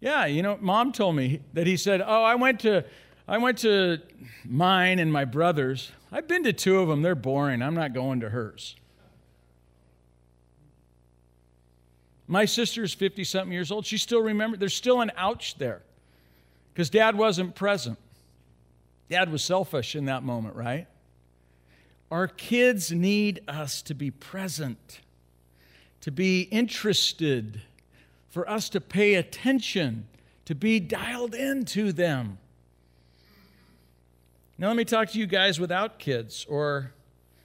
Yeah, 0.00 0.24
you 0.26 0.42
know, 0.42 0.58
mom 0.60 0.92
told 0.92 1.14
me 1.14 1.42
that 1.52 1.66
he 1.66 1.76
said, 1.76 2.00
Oh, 2.00 2.22
I 2.22 2.34
went 2.34 2.60
to. 2.60 2.84
I 3.28 3.38
went 3.38 3.58
to 3.58 3.98
mine 4.44 4.98
and 4.98 5.12
my 5.12 5.24
brother's. 5.24 5.92
I've 6.10 6.26
been 6.26 6.42
to 6.42 6.52
two 6.52 6.80
of 6.80 6.88
them. 6.88 7.02
They're 7.02 7.14
boring. 7.14 7.62
I'm 7.62 7.76
not 7.76 7.94
going 7.94 8.20
to 8.20 8.30
hers. 8.30 8.74
My 12.26 12.44
sister's 12.44 12.92
50 12.92 13.22
something 13.22 13.52
years 13.52 13.70
old. 13.70 13.86
She 13.86 13.98
still 13.98 14.20
remembers. 14.20 14.58
There's 14.58 14.74
still 14.74 15.00
an 15.00 15.12
ouch 15.16 15.58
there 15.58 15.82
because 16.72 16.90
dad 16.90 17.16
wasn't 17.16 17.54
present. 17.54 17.98
Dad 19.08 19.30
was 19.30 19.42
selfish 19.42 19.96
in 19.96 20.04
that 20.04 20.22
moment, 20.22 20.54
right? 20.54 20.86
Our 22.10 22.26
kids 22.26 22.90
need 22.90 23.40
us 23.46 23.82
to 23.82 23.94
be 23.94 24.10
present, 24.10 25.00
to 26.00 26.10
be 26.10 26.42
interested, 26.42 27.62
for 28.30 28.48
us 28.48 28.68
to 28.70 28.80
pay 28.80 29.14
attention, 29.14 30.06
to 30.44 30.54
be 30.54 30.80
dialed 30.80 31.34
into 31.34 31.92
them. 31.92 32.38
Now, 34.58 34.68
let 34.68 34.76
me 34.76 34.84
talk 34.84 35.08
to 35.10 35.18
you 35.18 35.26
guys 35.26 35.58
without 35.58 35.98
kids, 35.98 36.46
or 36.48 36.92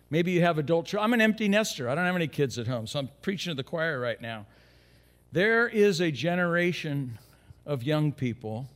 maybe 0.09 0.31
you 0.31 0.41
have 0.41 0.57
adult 0.57 0.85
children. 0.85 1.05
I'm 1.05 1.13
an 1.13 1.21
empty 1.21 1.47
nester. 1.47 1.89
I 1.89 1.95
don't 1.95 2.05
have 2.05 2.15
any 2.15 2.27
kids 2.27 2.59
at 2.59 2.67
home, 2.67 2.87
so 2.87 2.99
I'm 2.99 3.09
preaching 3.21 3.51
to 3.51 3.55
the 3.55 3.63
choir 3.63 3.99
right 3.99 4.21
now. 4.21 4.45
There 5.31 5.67
is 5.67 6.01
a 6.01 6.11
generation 6.11 7.17
of 7.65 7.83
young 7.83 8.11
people. 8.11 8.67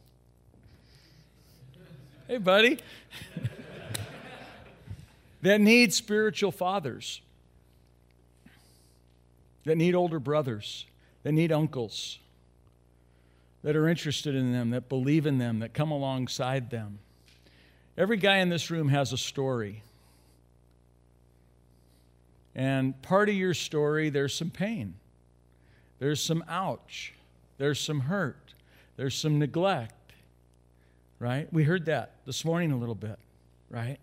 Hey, 2.30 2.38
buddy. 2.38 2.78
that 5.42 5.60
need 5.60 5.92
spiritual 5.92 6.52
fathers, 6.52 7.22
that 9.66 9.78
need 9.78 9.96
older 9.96 10.20
brothers, 10.20 10.86
that 11.24 11.32
need 11.32 11.52
uncles, 11.52 12.20
that 13.64 13.76
are 13.76 13.88
interested 13.88 14.36
in 14.36 14.52
them, 14.52 14.70
that 14.70 14.90
believe 14.90 15.26
in 15.26 15.40
them, 15.40 15.58
that 15.58 15.74
come 15.74 15.90
alongside 15.90 16.70
them. 16.70 17.00
Every 17.98 18.18
guy 18.18 18.38
in 18.38 18.50
this 18.50 18.70
room 18.70 18.90
has 18.90 19.12
a 19.12 19.18
story. 19.18 19.82
And 22.54 23.02
part 23.02 23.28
of 23.30 23.34
your 23.34 23.56
story, 23.56 24.12
there's 24.12 24.36
some 24.36 24.52
pain. 24.52 24.94
There's 25.98 26.22
some 26.22 26.44
ouch. 26.48 27.16
There's 27.58 27.80
some 27.80 28.02
hurt. 28.02 28.54
There's 28.98 29.16
some 29.16 29.40
neglect. 29.40 29.96
Right? 31.20 31.52
We 31.52 31.64
heard 31.64 31.86
that 31.86 32.14
this 32.26 32.46
morning 32.46 32.72
a 32.72 32.78
little 32.78 32.96
bit, 32.96 33.20
right? 33.70 33.98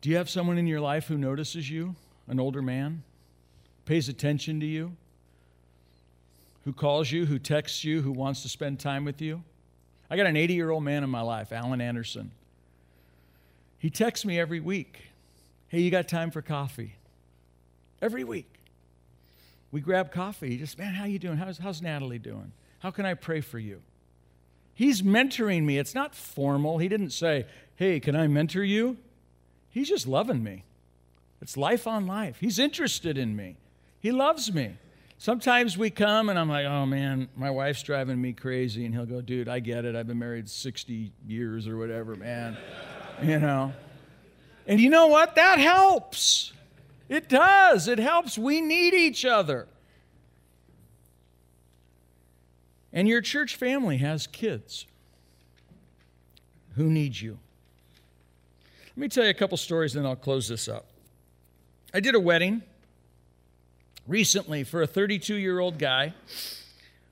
Do 0.00 0.10
you 0.10 0.16
have 0.16 0.28
someone 0.28 0.58
in 0.58 0.66
your 0.66 0.80
life 0.80 1.06
who 1.06 1.16
notices 1.16 1.70
you, 1.70 1.94
an 2.26 2.40
older 2.40 2.60
man, 2.60 3.04
pays 3.84 4.08
attention 4.08 4.58
to 4.58 4.66
you, 4.66 4.96
who 6.64 6.72
calls 6.72 7.12
you, 7.12 7.26
who 7.26 7.38
texts 7.38 7.84
you, 7.84 8.02
who 8.02 8.10
wants 8.10 8.42
to 8.42 8.48
spend 8.48 8.80
time 8.80 9.04
with 9.04 9.22
you? 9.22 9.44
I 10.10 10.16
got 10.16 10.26
an 10.26 10.36
80 10.36 10.54
year 10.54 10.70
old 10.70 10.82
man 10.82 11.04
in 11.04 11.10
my 11.10 11.22
life, 11.22 11.52
Alan 11.52 11.80
Anderson. 11.80 12.32
He 13.78 13.88
texts 13.90 14.26
me 14.26 14.38
every 14.38 14.60
week 14.60 15.12
Hey, 15.72 15.80
you 15.80 15.90
got 15.90 16.06
time 16.06 16.30
for 16.30 16.42
coffee? 16.42 16.96
Every 18.02 18.24
week. 18.24 18.61
We 19.72 19.80
grab 19.80 20.12
coffee. 20.12 20.50
He 20.50 20.58
just, 20.58 20.78
man, 20.78 20.94
how 20.94 21.06
you 21.06 21.18
doing? 21.18 21.38
How's, 21.38 21.58
how's 21.58 21.82
Natalie 21.82 22.18
doing? 22.18 22.52
How 22.80 22.90
can 22.90 23.06
I 23.06 23.14
pray 23.14 23.40
for 23.40 23.58
you? 23.58 23.80
He's 24.74 25.02
mentoring 25.02 25.64
me. 25.64 25.78
It's 25.78 25.94
not 25.94 26.14
formal. 26.14 26.78
He 26.78 26.88
didn't 26.88 27.10
say, 27.10 27.46
hey, 27.76 27.98
can 27.98 28.14
I 28.14 28.26
mentor 28.26 28.62
you? 28.62 28.98
He's 29.70 29.88
just 29.88 30.06
loving 30.06 30.44
me. 30.44 30.64
It's 31.40 31.56
life 31.56 31.86
on 31.86 32.06
life. 32.06 32.36
He's 32.38 32.58
interested 32.58 33.18
in 33.18 33.34
me. 33.34 33.56
He 34.00 34.12
loves 34.12 34.52
me. 34.52 34.76
Sometimes 35.18 35.78
we 35.78 35.90
come 35.90 36.28
and 36.28 36.38
I'm 36.38 36.48
like, 36.48 36.66
oh 36.66 36.84
man, 36.84 37.28
my 37.36 37.50
wife's 37.50 37.82
driving 37.82 38.20
me 38.20 38.32
crazy. 38.32 38.84
And 38.84 38.94
he'll 38.94 39.06
go, 39.06 39.20
dude, 39.20 39.48
I 39.48 39.60
get 39.60 39.84
it. 39.84 39.94
I've 39.94 40.08
been 40.08 40.18
married 40.18 40.48
60 40.50 41.12
years 41.26 41.66
or 41.68 41.76
whatever, 41.78 42.16
man. 42.16 42.56
you 43.22 43.38
know? 43.38 43.72
And 44.66 44.80
you 44.80 44.90
know 44.90 45.06
what? 45.06 45.36
That 45.36 45.58
helps. 45.58 46.52
It 47.12 47.28
does. 47.28 47.88
It 47.88 47.98
helps. 47.98 48.38
We 48.38 48.62
need 48.62 48.94
each 48.94 49.26
other. 49.26 49.68
And 52.90 53.06
your 53.06 53.20
church 53.20 53.54
family 53.54 53.98
has 53.98 54.26
kids 54.26 54.86
who 56.74 56.84
need 56.84 57.20
you. 57.20 57.38
Let 58.88 58.96
me 58.96 59.08
tell 59.08 59.24
you 59.24 59.30
a 59.30 59.34
couple 59.34 59.58
stories, 59.58 59.92
then 59.92 60.06
I'll 60.06 60.16
close 60.16 60.48
this 60.48 60.68
up. 60.68 60.86
I 61.92 62.00
did 62.00 62.14
a 62.14 62.20
wedding 62.20 62.62
recently 64.08 64.64
for 64.64 64.80
a 64.80 64.86
32 64.86 65.34
year 65.34 65.58
old 65.58 65.78
guy 65.78 66.14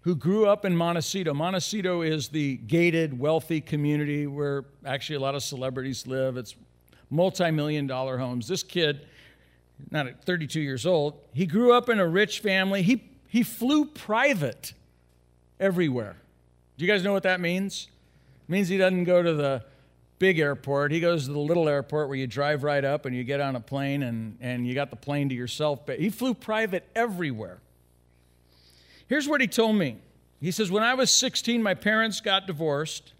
who 0.00 0.16
grew 0.16 0.46
up 0.46 0.64
in 0.64 0.74
Montecito. 0.74 1.34
Montecito 1.34 2.00
is 2.00 2.28
the 2.28 2.56
gated, 2.56 3.18
wealthy 3.18 3.60
community 3.60 4.26
where 4.26 4.64
actually 4.86 5.16
a 5.16 5.20
lot 5.20 5.34
of 5.34 5.42
celebrities 5.42 6.06
live. 6.06 6.38
It's 6.38 6.56
multi 7.10 7.50
million 7.50 7.86
dollar 7.86 8.16
homes. 8.16 8.48
This 8.48 8.62
kid, 8.62 9.06
not 9.90 10.06
at 10.06 10.24
32 10.24 10.60
years 10.60 10.86
old, 10.86 11.14
he 11.32 11.46
grew 11.46 11.72
up 11.72 11.88
in 11.88 11.98
a 11.98 12.06
rich 12.06 12.40
family. 12.40 12.82
He, 12.82 13.02
he 13.28 13.42
flew 13.42 13.84
private 13.84 14.72
everywhere. 15.58 16.16
Do 16.76 16.84
you 16.84 16.90
guys 16.90 17.04
know 17.04 17.12
what 17.12 17.22
that 17.24 17.40
means? 17.40 17.88
It 18.48 18.52
means 18.52 18.68
he 18.68 18.78
doesn't 18.78 19.04
go 19.04 19.22
to 19.22 19.34
the 19.34 19.64
big 20.18 20.38
airport. 20.38 20.92
He 20.92 21.00
goes 21.00 21.26
to 21.26 21.32
the 21.32 21.38
little 21.38 21.68
airport 21.68 22.08
where 22.08 22.16
you 22.16 22.26
drive 22.26 22.62
right 22.62 22.84
up 22.84 23.06
and 23.06 23.14
you 23.14 23.24
get 23.24 23.40
on 23.40 23.56
a 23.56 23.60
plane 23.60 24.02
and, 24.02 24.36
and 24.40 24.66
you 24.66 24.74
got 24.74 24.90
the 24.90 24.96
plane 24.96 25.28
to 25.30 25.34
yourself. 25.34 25.84
But 25.86 25.98
he 25.98 26.10
flew 26.10 26.34
private 26.34 26.86
everywhere. 26.94 27.58
Here's 29.08 29.26
what 29.26 29.40
he 29.40 29.48
told 29.48 29.76
me. 29.76 29.96
He 30.40 30.50
says, 30.52 30.70
When 30.70 30.82
I 30.82 30.94
was 30.94 31.12
16, 31.12 31.62
my 31.62 31.74
parents 31.74 32.20
got 32.20 32.46
divorced. 32.46 33.12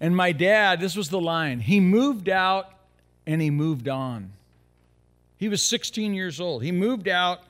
And 0.00 0.14
my 0.14 0.32
dad, 0.32 0.80
this 0.80 0.96
was 0.96 1.08
the 1.08 1.20
line, 1.20 1.60
he 1.60 1.80
moved 1.80 2.28
out 2.28 2.70
and 3.26 3.40
he 3.40 3.50
moved 3.50 3.88
on. 3.88 4.32
He 5.38 5.48
was 5.48 5.62
16 5.62 6.14
years 6.14 6.40
old. 6.40 6.62
He 6.62 6.72
moved 6.72 7.08
out 7.08 7.42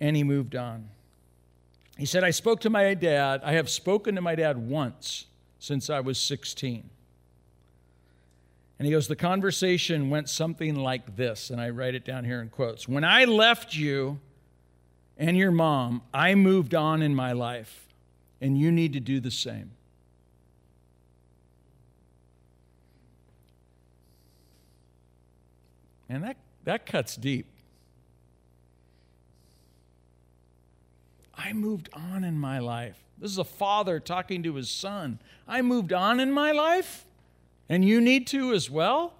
and 0.00 0.16
he 0.16 0.24
moved 0.24 0.56
on. 0.56 0.88
He 1.96 2.06
said, 2.06 2.24
I 2.24 2.30
spoke 2.30 2.60
to 2.60 2.70
my 2.70 2.94
dad. 2.94 3.42
I 3.44 3.52
have 3.52 3.68
spoken 3.68 4.14
to 4.14 4.20
my 4.20 4.34
dad 4.34 4.56
once 4.56 5.26
since 5.58 5.90
I 5.90 6.00
was 6.00 6.18
16. 6.18 6.88
And 8.78 8.86
he 8.86 8.90
goes, 8.90 9.08
The 9.08 9.16
conversation 9.16 10.08
went 10.08 10.30
something 10.30 10.74
like 10.74 11.16
this. 11.16 11.50
And 11.50 11.60
I 11.60 11.68
write 11.68 11.94
it 11.94 12.04
down 12.04 12.24
here 12.24 12.40
in 12.40 12.48
quotes. 12.48 12.88
When 12.88 13.04
I 13.04 13.26
left 13.26 13.76
you 13.76 14.18
and 15.18 15.36
your 15.36 15.50
mom, 15.50 16.00
I 16.14 16.34
moved 16.34 16.74
on 16.74 17.02
in 17.02 17.14
my 17.14 17.32
life, 17.32 17.88
and 18.40 18.56
you 18.58 18.72
need 18.72 18.94
to 18.94 19.00
do 19.00 19.20
the 19.20 19.30
same. 19.30 19.72
And 26.08 26.24
that, 26.24 26.38
that 26.64 26.86
cuts 26.86 27.16
deep. 27.16 27.46
I 31.34 31.52
moved 31.52 31.88
on 31.92 32.22
in 32.22 32.38
my 32.38 32.58
life. 32.58 32.98
This 33.18 33.30
is 33.30 33.38
a 33.38 33.44
father 33.44 33.98
talking 33.98 34.42
to 34.42 34.54
his 34.54 34.70
son. 34.70 35.18
I 35.48 35.62
moved 35.62 35.92
on 35.92 36.20
in 36.20 36.32
my 36.32 36.52
life. 36.52 37.06
And 37.68 37.84
you 37.84 38.00
need 38.00 38.26
to 38.28 38.52
as 38.52 38.68
well? 38.68 39.14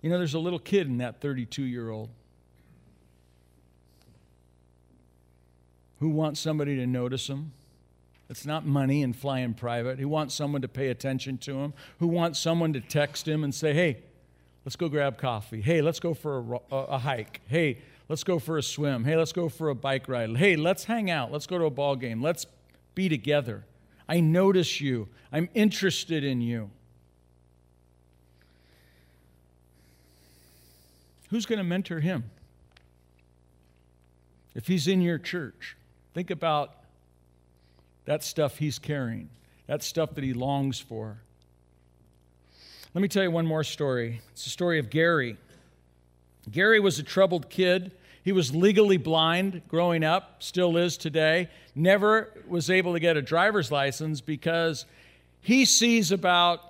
You 0.00 0.10
know, 0.10 0.18
there's 0.18 0.34
a 0.34 0.38
little 0.38 0.58
kid 0.58 0.86
in 0.86 0.98
that 0.98 1.20
32 1.20 1.62
year 1.62 1.90
old 1.90 2.08
who 5.98 6.08
wants 6.08 6.40
somebody 6.40 6.76
to 6.76 6.86
notice 6.86 7.28
him. 7.28 7.52
It's 8.30 8.44
not 8.44 8.66
money 8.66 9.02
and 9.02 9.16
flying 9.16 9.54
private. 9.54 9.98
He 9.98 10.04
wants 10.04 10.34
someone 10.34 10.62
to 10.62 10.68
pay 10.68 10.88
attention 10.88 11.38
to 11.38 11.60
him, 11.60 11.72
who 11.98 12.06
wants 12.06 12.38
someone 12.38 12.72
to 12.74 12.80
text 12.80 13.26
him 13.26 13.42
and 13.42 13.54
say, 13.54 13.72
hey, 13.72 13.98
let's 14.64 14.76
go 14.76 14.88
grab 14.88 15.16
coffee. 15.18 15.62
Hey, 15.62 15.80
let's 15.80 16.00
go 16.00 16.12
for 16.12 16.38
a, 16.38 16.74
a, 16.74 16.84
a 16.84 16.98
hike. 16.98 17.40
Hey, 17.48 17.78
Let's 18.08 18.24
go 18.24 18.38
for 18.38 18.56
a 18.56 18.62
swim. 18.62 19.04
Hey, 19.04 19.16
let's 19.16 19.32
go 19.32 19.48
for 19.48 19.68
a 19.68 19.74
bike 19.74 20.08
ride. 20.08 20.34
Hey, 20.36 20.56
let's 20.56 20.84
hang 20.84 21.10
out. 21.10 21.30
Let's 21.30 21.46
go 21.46 21.58
to 21.58 21.64
a 21.66 21.70
ball 21.70 21.94
game. 21.94 22.22
Let's 22.22 22.46
be 22.94 23.08
together. 23.08 23.64
I 24.08 24.20
notice 24.20 24.80
you. 24.80 25.08
I'm 25.30 25.50
interested 25.54 26.24
in 26.24 26.40
you. 26.40 26.70
Who's 31.28 31.44
going 31.44 31.58
to 31.58 31.64
mentor 31.64 32.00
him? 32.00 32.24
If 34.54 34.66
he's 34.66 34.88
in 34.88 35.02
your 35.02 35.18
church, 35.18 35.76
think 36.14 36.30
about 36.30 36.77
that 38.08 38.24
stuff 38.24 38.56
he's 38.56 38.78
carrying, 38.78 39.28
that 39.66 39.82
stuff 39.82 40.14
that 40.14 40.24
he 40.24 40.32
longs 40.32 40.80
for. 40.80 41.18
Let 42.94 43.02
me 43.02 43.08
tell 43.08 43.22
you 43.22 43.30
one 43.30 43.44
more 43.44 43.62
story. 43.62 44.22
It's 44.32 44.44
the 44.44 44.50
story 44.50 44.78
of 44.78 44.88
Gary. 44.88 45.36
Gary 46.50 46.80
was 46.80 46.98
a 46.98 47.02
troubled 47.02 47.50
kid. 47.50 47.92
He 48.24 48.32
was 48.32 48.54
legally 48.54 48.96
blind 48.96 49.60
growing 49.68 50.04
up, 50.04 50.42
still 50.42 50.78
is 50.78 50.96
today. 50.96 51.50
Never 51.74 52.30
was 52.48 52.70
able 52.70 52.94
to 52.94 52.98
get 52.98 53.18
a 53.18 53.22
driver's 53.22 53.70
license 53.70 54.22
because 54.22 54.86
he 55.42 55.66
sees 55.66 56.10
about 56.10 56.62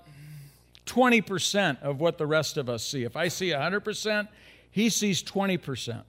20% 0.87 1.81
of 1.83 2.01
what 2.01 2.19
the 2.19 2.27
rest 2.27 2.57
of 2.57 2.69
us 2.69 2.85
see. 2.85 3.05
If 3.05 3.17
I 3.17 3.29
see 3.29 3.51
100%, 3.51 4.27
he 4.73 4.89
sees 4.89 5.23
20%. 5.23 6.03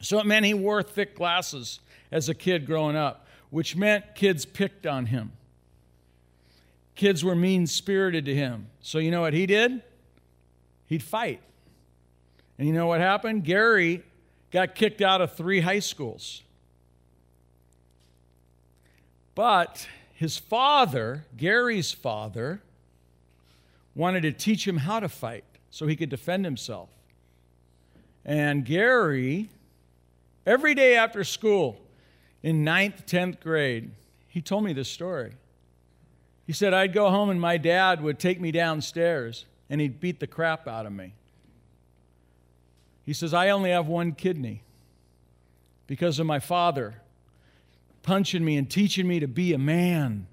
So 0.00 0.18
it 0.18 0.26
meant 0.26 0.44
he 0.44 0.54
wore 0.54 0.82
thick 0.82 1.14
glasses 1.14 1.78
as 2.10 2.28
a 2.28 2.34
kid 2.34 2.66
growing 2.66 2.96
up, 2.96 3.28
which 3.50 3.76
meant 3.76 4.14
kids 4.14 4.44
picked 4.44 4.86
on 4.86 5.06
him. 5.06 5.32
Kids 6.94 7.24
were 7.24 7.34
mean 7.34 7.66
spirited 7.66 8.24
to 8.26 8.34
him. 8.34 8.66
So 8.80 8.98
you 8.98 9.10
know 9.10 9.20
what 9.20 9.32
he 9.32 9.46
did? 9.46 9.82
He'd 10.86 11.02
fight. 11.02 11.40
And 12.58 12.66
you 12.66 12.74
know 12.74 12.86
what 12.86 13.00
happened? 13.00 13.44
Gary 13.44 14.02
got 14.50 14.74
kicked 14.74 15.00
out 15.00 15.20
of 15.20 15.34
three 15.34 15.60
high 15.60 15.78
schools. 15.78 16.42
But 19.34 19.88
his 20.14 20.36
father, 20.36 21.24
Gary's 21.36 21.92
father, 21.92 22.60
wanted 23.94 24.22
to 24.22 24.32
teach 24.32 24.66
him 24.66 24.78
how 24.78 25.00
to 25.00 25.08
fight 25.08 25.44
so 25.70 25.86
he 25.86 25.96
could 25.96 26.10
defend 26.10 26.44
himself. 26.44 26.90
And 28.24 28.64
Gary, 28.64 29.48
every 30.44 30.74
day 30.74 30.96
after 30.96 31.24
school, 31.24 31.80
in 32.42 32.64
ninth, 32.64 33.06
10th 33.06 33.40
grade, 33.40 33.90
he 34.28 34.40
told 34.40 34.64
me 34.64 34.72
this 34.72 34.88
story. 34.88 35.32
He 36.46 36.52
said, 36.52 36.74
I'd 36.74 36.92
go 36.92 37.10
home 37.10 37.30
and 37.30 37.40
my 37.40 37.56
dad 37.56 38.02
would 38.02 38.18
take 38.18 38.40
me 38.40 38.50
downstairs 38.50 39.44
and 39.68 39.80
he'd 39.80 40.00
beat 40.00 40.20
the 40.20 40.26
crap 40.26 40.66
out 40.66 40.86
of 40.86 40.92
me. 40.92 41.14
He 43.04 43.12
says, 43.12 43.34
I 43.34 43.50
only 43.50 43.70
have 43.70 43.86
one 43.86 44.12
kidney 44.12 44.62
because 45.86 46.18
of 46.18 46.26
my 46.26 46.38
father 46.38 46.96
punching 48.02 48.44
me 48.44 48.56
and 48.56 48.70
teaching 48.70 49.06
me 49.06 49.20
to 49.20 49.28
be 49.28 49.52
a 49.52 49.58
man. 49.58 50.26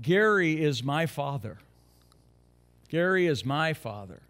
Gary 0.00 0.62
is 0.62 0.82
my 0.82 1.06
father. 1.06 1.58
Gary 2.88 3.26
is 3.26 3.44
my 3.44 3.72
father. 3.72 4.20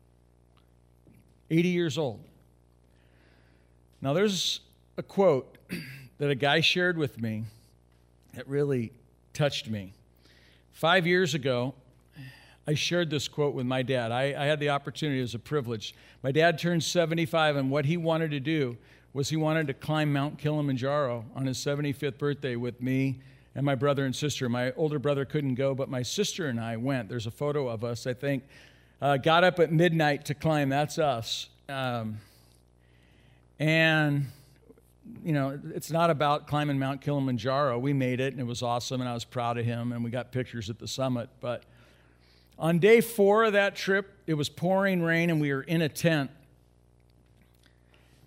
80 1.50 1.68
years 1.68 1.98
old. 1.98 2.20
Now, 4.00 4.12
there's 4.12 4.60
a 4.96 5.02
quote 5.02 5.56
that 6.18 6.30
a 6.30 6.34
guy 6.34 6.60
shared 6.60 6.98
with 6.98 7.20
me 7.20 7.44
that 8.34 8.46
really 8.48 8.92
touched 9.32 9.68
me. 9.68 9.92
Five 10.72 11.06
years 11.06 11.34
ago, 11.34 11.74
I 12.66 12.74
shared 12.74 13.10
this 13.10 13.28
quote 13.28 13.54
with 13.54 13.66
my 13.66 13.82
dad. 13.82 14.12
I, 14.12 14.34
I 14.38 14.46
had 14.46 14.60
the 14.60 14.70
opportunity, 14.70 15.20
as 15.20 15.34
a 15.34 15.38
privilege. 15.38 15.94
My 16.22 16.30
dad 16.30 16.58
turned 16.58 16.84
75, 16.84 17.56
and 17.56 17.70
what 17.70 17.86
he 17.86 17.96
wanted 17.96 18.30
to 18.30 18.40
do 18.40 18.76
was 19.12 19.28
he 19.28 19.36
wanted 19.36 19.66
to 19.66 19.74
climb 19.74 20.12
Mount 20.12 20.38
Kilimanjaro 20.38 21.24
on 21.34 21.46
his 21.46 21.58
75th 21.58 22.18
birthday 22.18 22.56
with 22.56 22.80
me 22.80 23.20
and 23.54 23.66
my 23.66 23.74
brother 23.74 24.04
and 24.04 24.14
sister. 24.14 24.48
My 24.48 24.72
older 24.72 24.98
brother 24.98 25.24
couldn't 25.24 25.56
go, 25.56 25.74
but 25.74 25.90
my 25.90 26.02
sister 26.02 26.46
and 26.46 26.60
I 26.60 26.76
went. 26.76 27.08
There's 27.08 27.26
a 27.26 27.30
photo 27.30 27.68
of 27.68 27.84
us, 27.84 28.06
I 28.06 28.14
think. 28.14 28.44
Uh, 29.00 29.16
got 29.16 29.44
up 29.44 29.58
at 29.58 29.72
midnight 29.72 30.26
to 30.26 30.34
climb. 30.34 30.68
That's 30.68 30.98
us. 30.98 31.48
Um, 31.68 32.18
and, 33.58 34.26
you 35.24 35.32
know, 35.32 35.58
it's 35.74 35.90
not 35.90 36.10
about 36.10 36.46
climbing 36.46 36.78
Mount 36.78 37.00
Kilimanjaro. 37.00 37.78
We 37.78 37.92
made 37.92 38.20
it, 38.20 38.32
and 38.32 38.40
it 38.40 38.46
was 38.46 38.62
awesome, 38.62 39.00
and 39.00 39.08
I 39.08 39.14
was 39.14 39.24
proud 39.24 39.58
of 39.58 39.64
him, 39.64 39.92
and 39.92 40.04
we 40.04 40.10
got 40.10 40.32
pictures 40.32 40.70
at 40.70 40.78
the 40.78 40.88
summit. 40.88 41.28
But 41.40 41.64
on 42.58 42.78
day 42.78 43.00
four 43.00 43.44
of 43.44 43.54
that 43.54 43.74
trip, 43.74 44.12
it 44.26 44.34
was 44.34 44.48
pouring 44.48 45.02
rain 45.02 45.30
and 45.30 45.40
we 45.40 45.52
were 45.52 45.62
in 45.62 45.82
a 45.82 45.88
tent. 45.88 46.30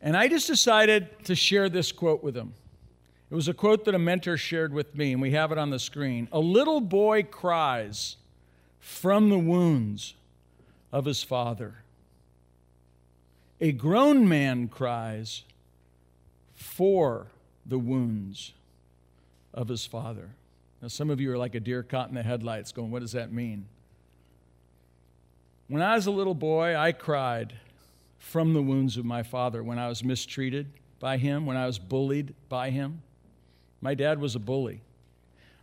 And 0.01 0.15
I 0.15 0.27
just 0.27 0.47
decided 0.47 1.07
to 1.25 1.35
share 1.35 1.69
this 1.69 1.91
quote 1.91 2.23
with 2.23 2.35
him. 2.35 2.53
It 3.31 3.35
was 3.35 3.47
a 3.47 3.53
quote 3.53 3.85
that 3.85 3.95
a 3.95 3.99
mentor 3.99 4.37
shared 4.37 4.73
with 4.73 4.93
me, 4.95 5.13
and 5.13 5.21
we 5.21 5.31
have 5.31 5.51
it 5.51 5.57
on 5.57 5.69
the 5.69 5.79
screen. 5.79 6.27
A 6.31 6.39
little 6.39 6.79
boy 6.79 7.23
cries 7.23 8.17
from 8.79 9.29
the 9.29 9.39
wounds 9.39 10.13
of 10.91 11.05
his 11.05 11.23
father. 11.23 11.75
A 13.59 13.71
grown 13.71 14.27
man 14.27 14.67
cries 14.67 15.43
for 16.75 17.27
the 17.65 17.79
wounds 17.79 18.51
of 19.53 19.69
his 19.69 19.85
father. 19.85 20.31
Now, 20.81 20.89
some 20.89 21.09
of 21.09 21.21
you 21.21 21.31
are 21.31 21.37
like 21.37 21.55
a 21.55 21.61
deer 21.61 21.83
caught 21.83 22.09
in 22.09 22.15
the 22.15 22.21
headlights 22.21 22.73
going, 22.73 22.91
What 22.91 22.99
does 22.99 23.13
that 23.13 23.31
mean? 23.31 23.65
When 25.69 25.81
I 25.81 25.95
was 25.95 26.05
a 26.05 26.11
little 26.11 26.35
boy, 26.35 26.75
I 26.75 26.91
cried 26.91 27.53
from 28.19 28.53
the 28.53 28.61
wounds 28.61 28.97
of 28.97 29.05
my 29.05 29.23
father 29.23 29.63
when 29.63 29.79
I 29.79 29.87
was 29.87 30.03
mistreated 30.03 30.67
by 30.99 31.15
him, 31.15 31.45
when 31.45 31.55
I 31.55 31.65
was 31.65 31.79
bullied 31.79 32.33
by 32.49 32.71
him. 32.71 33.01
My 33.79 33.93
dad 33.93 34.19
was 34.19 34.35
a 34.35 34.39
bully. 34.39 34.81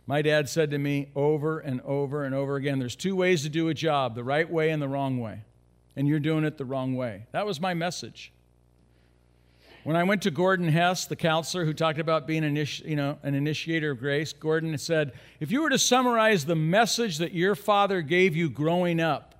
My 0.07 0.23
dad 0.23 0.49
said 0.49 0.71
to 0.71 0.79
me 0.79 1.09
over 1.15 1.59
and 1.59 1.79
over 1.81 2.23
and 2.23 2.33
over 2.33 2.55
again 2.55 2.79
there's 2.79 2.95
two 2.95 3.15
ways 3.15 3.43
to 3.43 3.49
do 3.49 3.69
a 3.69 3.73
job 3.75 4.15
the 4.15 4.23
right 4.23 4.49
way 4.49 4.71
and 4.71 4.81
the 4.81 4.87
wrong 4.87 5.19
way. 5.19 5.41
And 5.95 6.07
you're 6.07 6.19
doing 6.19 6.43
it 6.43 6.57
the 6.57 6.65
wrong 6.65 6.95
way. 6.95 7.27
That 7.33 7.45
was 7.45 7.61
my 7.61 7.75
message. 7.75 8.31
When 9.83 9.97
I 9.97 10.03
went 10.03 10.21
to 10.21 10.31
Gordon 10.31 10.69
Hess, 10.69 11.05
the 11.05 11.17
counselor 11.17 11.65
who 11.65 11.73
talked 11.73 11.99
about 11.99 12.25
being 12.25 12.45
an, 12.45 12.55
you 12.55 12.95
know, 12.95 13.17
an 13.21 13.35
initiator 13.35 13.91
of 13.91 13.99
grace, 13.99 14.31
Gordon 14.31 14.77
said, 14.77 15.11
If 15.41 15.51
you 15.51 15.61
were 15.61 15.69
to 15.69 15.77
summarize 15.77 16.45
the 16.45 16.55
message 16.55 17.17
that 17.17 17.33
your 17.33 17.53
father 17.53 18.01
gave 18.01 18.33
you 18.33 18.49
growing 18.49 19.01
up, 19.01 19.35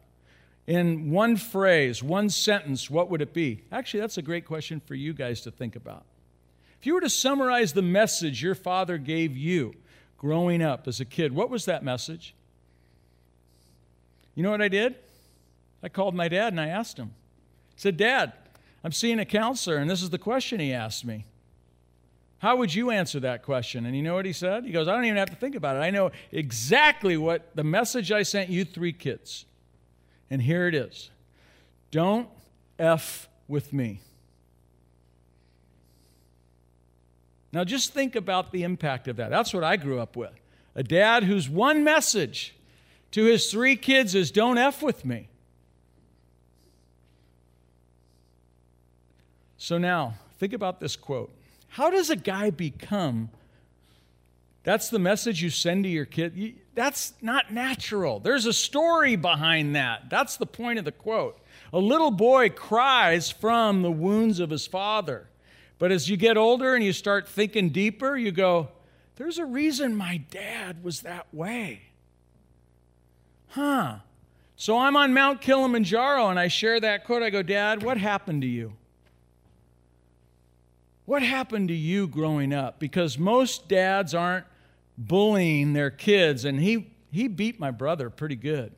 in 0.68 1.12
one 1.12 1.38
phrase, 1.38 2.04
one 2.04 2.30
sentence, 2.30 2.90
what 2.90 3.10
would 3.10 3.22
it 3.22 3.34
be? 3.34 3.64
Actually, 3.72 4.02
that's 4.02 4.18
a 4.18 4.22
great 4.22 4.46
question 4.46 4.82
for 4.86 4.96
you 4.96 5.14
guys 5.14 5.42
to 5.42 5.52
think 5.52 5.78
about. 5.78 6.04
If 6.80 6.86
you 6.88 6.94
were 6.94 7.02
to 7.02 7.10
summarize 7.10 7.72
the 7.72 7.82
message 7.82 8.44
your 8.44 8.56
father 8.56 8.98
gave 8.98 9.38
you 9.38 9.74
growing 10.18 10.62
up 10.62 10.88
as 10.90 11.00
a 11.00 11.06
kid, 11.06 11.34
what 11.34 11.50
was 11.50 11.66
that 11.66 11.84
message? 11.84 12.36
You 14.36 14.44
know 14.44 14.52
what 14.52 14.62
I 14.62 14.68
did? 14.68 14.96
I 15.82 15.88
called 15.88 16.16
my 16.16 16.28
dad 16.28 16.52
and 16.52 16.60
I 16.60 16.68
asked 16.68 16.98
him. 16.98 17.12
I 17.14 17.76
said, 17.78 17.98
Dad, 17.98 18.34
I'm 18.84 18.92
seeing 18.92 19.20
a 19.20 19.26
counselor, 19.26 19.78
and 19.78 19.90
this 19.90 20.02
is 20.02 20.10
the 20.10 20.18
question 20.18 20.60
he 20.60 20.74
asked 20.74 21.06
me. 21.06 21.26
How 22.40 22.58
would 22.58 22.74
you 22.74 22.92
answer 22.92 23.22
that 23.22 23.44
question? 23.44 23.86
And 23.86 23.96
you 23.96 24.04
know 24.04 24.16
what 24.16 24.26
he 24.26 24.34
said? 24.34 24.66
He 24.66 24.72
goes, 24.72 24.90
I 24.90 24.94
don't 24.94 25.06
even 25.06 25.16
have 25.16 25.30
to 25.30 25.36
think 25.38 25.56
about 25.56 25.78
it. 25.78 25.80
I 25.80 25.92
know 25.92 26.12
exactly 26.32 27.16
what 27.16 27.56
the 27.56 27.64
message 27.64 28.12
I 28.12 28.24
sent 28.24 28.50
you 28.50 28.66
three 28.66 28.92
kids. 28.92 29.46
And 30.30 30.42
here 30.42 30.68
it 30.68 30.76
is 30.76 31.10
Don't 31.90 32.28
F 32.78 33.30
with 33.48 33.72
me. 33.72 34.02
Now, 37.54 37.64
just 37.64 37.94
think 37.94 38.16
about 38.16 38.52
the 38.52 38.64
impact 38.64 39.08
of 39.08 39.18
that. 39.18 39.30
That's 39.30 39.54
what 39.54 39.64
I 39.64 39.78
grew 39.78 40.00
up 40.00 40.18
with. 40.18 40.34
A 40.76 40.84
dad 40.84 41.24
whose 41.24 41.48
one 41.48 41.84
message 41.84 42.56
to 43.12 43.26
his 43.26 43.52
three 43.52 43.76
kids 43.76 44.16
is 44.16 44.32
don't 44.32 44.58
F 44.58 44.82
with 44.82 45.06
me. 45.06 45.30
So 49.64 49.78
now, 49.78 50.16
think 50.40 50.52
about 50.52 50.82
this 50.82 50.98
quote. 50.98 51.32
How 51.70 51.90
does 51.90 52.10
a 52.10 52.18
guy 52.18 52.50
become? 52.50 53.30
That's 54.64 54.90
the 54.90 55.00
message 55.00 55.42
you 55.42 55.50
send 55.50 55.86
to 55.86 55.90
your 55.90 56.04
kid. 56.04 56.56
That's 56.76 57.14
not 57.22 57.54
natural. 57.54 58.20
There's 58.20 58.46
a 58.46 58.52
story 58.52 59.16
behind 59.16 59.74
that. 59.78 60.10
That's 60.10 60.36
the 60.36 60.46
point 60.46 60.80
of 60.80 60.86
the 60.86 60.92
quote. 60.92 61.40
A 61.72 61.80
little 61.80 62.12
boy 62.12 62.50
cries 62.50 63.32
from 63.32 63.84
the 63.84 63.92
wounds 63.92 64.42
of 64.42 64.50
his 64.50 64.68
father. 64.68 65.30
But 65.80 65.94
as 65.94 66.10
you 66.10 66.18
get 66.18 66.36
older 66.36 66.76
and 66.76 66.84
you 66.84 66.92
start 66.92 67.26
thinking 67.26 67.70
deeper, 67.70 68.18
you 68.18 68.34
go, 68.34 68.68
there's 69.16 69.38
a 69.38 69.46
reason 69.46 69.96
my 69.96 70.18
dad 70.30 70.84
was 70.84 71.04
that 71.04 71.34
way. 71.34 71.84
Huh. 73.52 74.00
So 74.58 74.78
I'm 74.78 74.98
on 74.98 75.14
Mount 75.14 75.40
Kilimanjaro 75.40 76.28
and 76.28 76.38
I 76.38 76.50
share 76.50 76.82
that 76.82 77.06
quote. 77.06 77.24
I 77.24 77.30
go, 77.30 77.42
Dad, 77.42 77.82
what 77.82 77.96
happened 77.98 78.42
to 78.42 78.48
you? 78.50 78.74
What 81.06 81.22
happened 81.24 81.68
to 81.68 81.74
you 81.74 82.08
growing 82.08 82.54
up? 82.54 82.80
Because 82.80 83.18
most 83.18 83.68
dads 83.68 84.14
aren't 84.14 84.46
bullying 84.98 85.74
their 85.74 85.92
kids, 85.92 86.46
and 86.46 86.60
he, 86.60 86.92
he 87.12 87.28
beat 87.28 87.60
my 87.60 87.72
brother 87.72 88.10
pretty 88.10 88.36
good. 88.36 88.72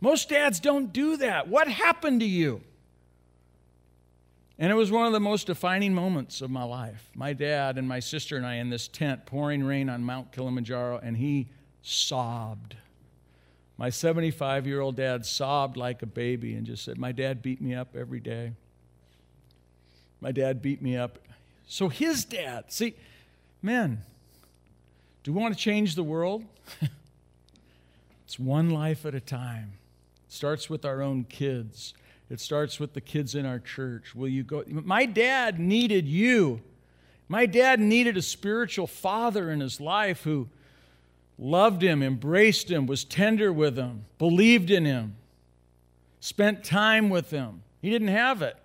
Most 0.00 0.28
dads 0.28 0.58
don't 0.58 0.92
do 0.92 1.16
that. 1.18 1.46
What 1.48 1.68
happened 1.68 2.20
to 2.20 2.26
you? 2.26 2.62
And 4.58 4.70
it 4.70 4.74
was 4.74 4.90
one 4.90 5.06
of 5.06 5.12
the 5.12 5.20
most 5.20 5.46
defining 5.46 5.94
moments 5.94 6.40
of 6.40 6.50
my 6.50 6.64
life. 6.64 7.10
My 7.14 7.32
dad 7.32 7.78
and 7.78 7.88
my 7.88 8.00
sister 8.00 8.36
and 8.36 8.46
I 8.46 8.56
in 8.56 8.70
this 8.70 8.88
tent, 8.88 9.26
pouring 9.26 9.64
rain 9.64 9.88
on 9.88 10.04
Mount 10.04 10.32
Kilimanjaro, 10.32 10.98
and 11.02 11.16
he 11.16 11.48
sobbed. 11.82 12.76
My 13.78 13.90
75 13.90 14.66
year 14.66 14.80
old 14.80 14.96
dad 14.96 15.24
sobbed 15.24 15.76
like 15.76 16.02
a 16.02 16.06
baby 16.06 16.54
and 16.54 16.66
just 16.66 16.84
said, 16.84 16.98
My 16.98 17.12
dad 17.12 17.42
beat 17.42 17.60
me 17.60 17.74
up 17.74 17.96
every 17.96 18.20
day. 18.20 18.52
My 20.20 20.30
dad 20.30 20.62
beat 20.62 20.82
me 20.82 20.96
up 20.96 21.18
so 21.66 21.88
his 21.88 22.24
dad, 22.24 22.64
see, 22.68 22.94
men, 23.62 24.02
do 25.22 25.32
we 25.32 25.40
want 25.40 25.54
to 25.54 25.60
change 25.60 25.94
the 25.94 26.02
world? 26.02 26.44
it's 28.24 28.38
one 28.38 28.70
life 28.70 29.06
at 29.06 29.14
a 29.14 29.20
time. 29.20 29.74
It 30.26 30.32
starts 30.32 30.68
with 30.68 30.84
our 30.84 31.02
own 31.02 31.24
kids. 31.24 31.94
It 32.28 32.40
starts 32.40 32.80
with 32.80 32.94
the 32.94 33.00
kids 33.00 33.34
in 33.34 33.46
our 33.46 33.58
church. 33.58 34.14
Will 34.14 34.28
you 34.28 34.42
go? 34.42 34.64
My 34.66 35.04
dad 35.04 35.60
needed 35.60 36.08
you. 36.08 36.60
My 37.28 37.46
dad 37.46 37.80
needed 37.80 38.16
a 38.16 38.22
spiritual 38.22 38.86
father 38.86 39.50
in 39.50 39.60
his 39.60 39.80
life 39.80 40.24
who 40.24 40.48
loved 41.38 41.82
him, 41.82 42.02
embraced 42.02 42.70
him, 42.70 42.86
was 42.86 43.04
tender 43.04 43.52
with 43.52 43.76
him, 43.76 44.04
believed 44.18 44.70
in 44.70 44.84
him, 44.84 45.16
spent 46.20 46.64
time 46.64 47.10
with 47.10 47.30
him. 47.30 47.62
He 47.80 47.90
didn't 47.90 48.08
have 48.08 48.42
it. 48.42 48.56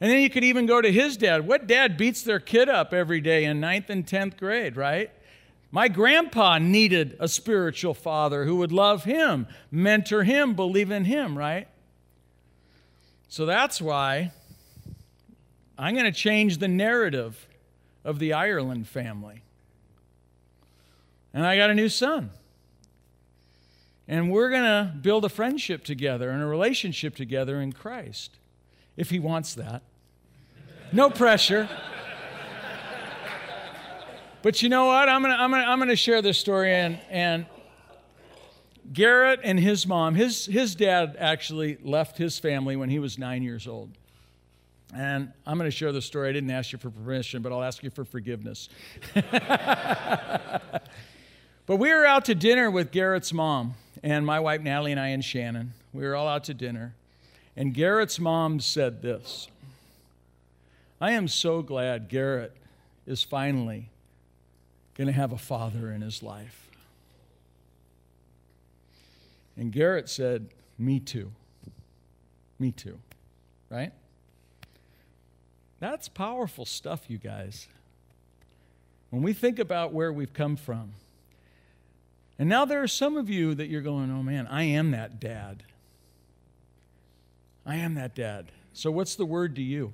And 0.00 0.10
then 0.10 0.20
you 0.20 0.30
could 0.30 0.44
even 0.44 0.66
go 0.66 0.80
to 0.80 0.92
his 0.92 1.16
dad. 1.16 1.46
What 1.46 1.66
dad 1.66 1.96
beats 1.96 2.22
their 2.22 2.38
kid 2.38 2.68
up 2.68 2.92
every 2.92 3.20
day 3.20 3.44
in 3.44 3.58
ninth 3.58 3.90
and 3.90 4.06
10th 4.06 4.36
grade, 4.36 4.76
right? 4.76 5.10
My 5.70 5.88
grandpa 5.88 6.58
needed 6.58 7.16
a 7.18 7.28
spiritual 7.28 7.94
father 7.94 8.44
who 8.44 8.56
would 8.56 8.72
love 8.72 9.04
him, 9.04 9.46
mentor 9.70 10.22
him, 10.22 10.54
believe 10.54 10.90
in 10.90 11.04
him, 11.04 11.36
right? 11.36 11.68
So 13.28 13.44
that's 13.44 13.80
why 13.80 14.32
I'm 15.76 15.94
going 15.94 16.06
to 16.06 16.12
change 16.12 16.58
the 16.58 16.68
narrative 16.68 17.46
of 18.04 18.18
the 18.18 18.32
Ireland 18.32 18.88
family. 18.88 19.42
And 21.34 21.44
I 21.44 21.56
got 21.56 21.70
a 21.70 21.74
new 21.74 21.88
son. 21.88 22.30
And 24.06 24.30
we're 24.30 24.48
going 24.48 24.62
to 24.62 24.94
build 25.02 25.26
a 25.26 25.28
friendship 25.28 25.84
together 25.84 26.30
and 26.30 26.42
a 26.42 26.46
relationship 26.46 27.14
together 27.14 27.60
in 27.60 27.72
Christ 27.72 28.38
if 28.98 29.08
he 29.08 29.18
wants 29.20 29.54
that. 29.54 29.82
No 30.92 31.08
pressure. 31.08 31.68
But 34.42 34.60
you 34.62 34.68
know 34.68 34.86
what? 34.86 35.08
I'm 35.08 35.22
going 35.22 35.34
to 35.34 35.40
I'm 35.40 35.50
gonna, 35.50 35.64
I'm 35.64 35.78
gonna 35.78 35.96
share 35.96 36.20
this 36.20 36.36
story. 36.38 36.74
And, 36.74 36.98
and 37.08 37.46
Garrett 38.92 39.40
and 39.44 39.58
his 39.58 39.86
mom, 39.86 40.14
his, 40.14 40.46
his 40.46 40.74
dad 40.74 41.16
actually 41.18 41.78
left 41.82 42.18
his 42.18 42.38
family 42.38 42.76
when 42.76 42.90
he 42.90 42.98
was 42.98 43.18
nine 43.18 43.42
years 43.42 43.66
old. 43.66 43.90
And 44.94 45.32
I'm 45.46 45.58
going 45.58 45.70
to 45.70 45.76
share 45.76 45.92
the 45.92 46.02
story. 46.02 46.30
I 46.30 46.32
didn't 46.32 46.50
ask 46.50 46.72
you 46.72 46.78
for 46.78 46.90
permission, 46.90 47.42
but 47.42 47.52
I'll 47.52 47.62
ask 47.62 47.82
you 47.82 47.90
for 47.90 48.04
forgiveness. 48.04 48.68
but 49.14 50.82
we 51.66 51.92
were 51.92 52.06
out 52.06 52.24
to 52.24 52.34
dinner 52.34 52.70
with 52.70 52.90
Garrett's 52.90 53.32
mom, 53.32 53.74
and 54.02 54.24
my 54.24 54.40
wife 54.40 54.62
Natalie 54.62 54.92
and 54.92 55.00
I 55.00 55.08
and 55.08 55.22
Shannon. 55.22 55.74
We 55.92 56.04
were 56.04 56.16
all 56.16 56.26
out 56.26 56.44
to 56.44 56.54
dinner. 56.54 56.94
And 57.58 57.74
Garrett's 57.74 58.20
mom 58.20 58.60
said 58.60 59.02
this 59.02 59.48
I 61.00 61.10
am 61.10 61.26
so 61.26 61.60
glad 61.60 62.08
Garrett 62.08 62.56
is 63.04 63.24
finally 63.24 63.90
going 64.96 65.08
to 65.08 65.12
have 65.12 65.32
a 65.32 65.38
father 65.38 65.90
in 65.90 66.00
his 66.00 66.22
life. 66.22 66.70
And 69.56 69.72
Garrett 69.72 70.08
said, 70.08 70.50
Me 70.78 71.00
too. 71.00 71.32
Me 72.60 72.70
too. 72.70 73.00
Right? 73.68 73.90
That's 75.80 76.08
powerful 76.08 76.64
stuff, 76.64 77.06
you 77.08 77.18
guys. 77.18 77.66
When 79.10 79.22
we 79.22 79.32
think 79.32 79.58
about 79.58 79.92
where 79.92 80.12
we've 80.12 80.32
come 80.32 80.54
from. 80.54 80.92
And 82.38 82.48
now 82.48 82.64
there 82.64 82.82
are 82.84 82.88
some 82.88 83.16
of 83.16 83.28
you 83.28 83.54
that 83.54 83.68
you're 83.68 83.82
going, 83.82 84.12
oh 84.12 84.22
man, 84.22 84.46
I 84.46 84.62
am 84.62 84.92
that 84.92 85.18
dad. 85.18 85.64
I 87.68 87.76
am 87.76 87.94
that 87.96 88.14
dad. 88.14 88.50
So, 88.72 88.90
what's 88.90 89.14
the 89.14 89.26
word 89.26 89.56
to 89.56 89.62
you? 89.62 89.92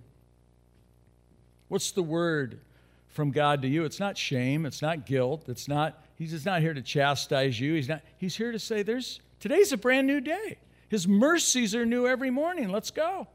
What's 1.67 1.91
the 1.91 2.05
word 2.05 2.61
from 3.09 3.33
God 3.33 3.63
to 3.63 3.69
you? 3.69 3.85
It's 3.85 3.99
not 3.99 4.17
shame, 4.17 4.65
it's 4.65 4.81
not 4.81 5.07
guilt, 5.07 5.49
it's 5.49 5.67
not, 5.67 6.01
He's 6.17 6.31
just 6.31 6.47
not 6.47 6.61
here 6.61 6.73
to 6.73 6.83
chastise 6.83 7.59
you. 7.59 7.75
He's 7.75 7.89
not, 7.89 8.03
He's 8.17 8.37
here 8.37 8.53
to 8.53 8.61
say, 8.61 8.85
There's 8.85 9.21
today's 9.41 9.73
a 9.73 9.77
brand 9.77 10.07
new 10.07 10.21
day. 10.21 10.59
His 10.89 11.09
mercies 11.09 11.75
are 11.75 11.85
new 11.85 12.07
every 12.07 12.31
morning. 12.31 12.69
Let's 12.69 12.93
go. 12.93 13.27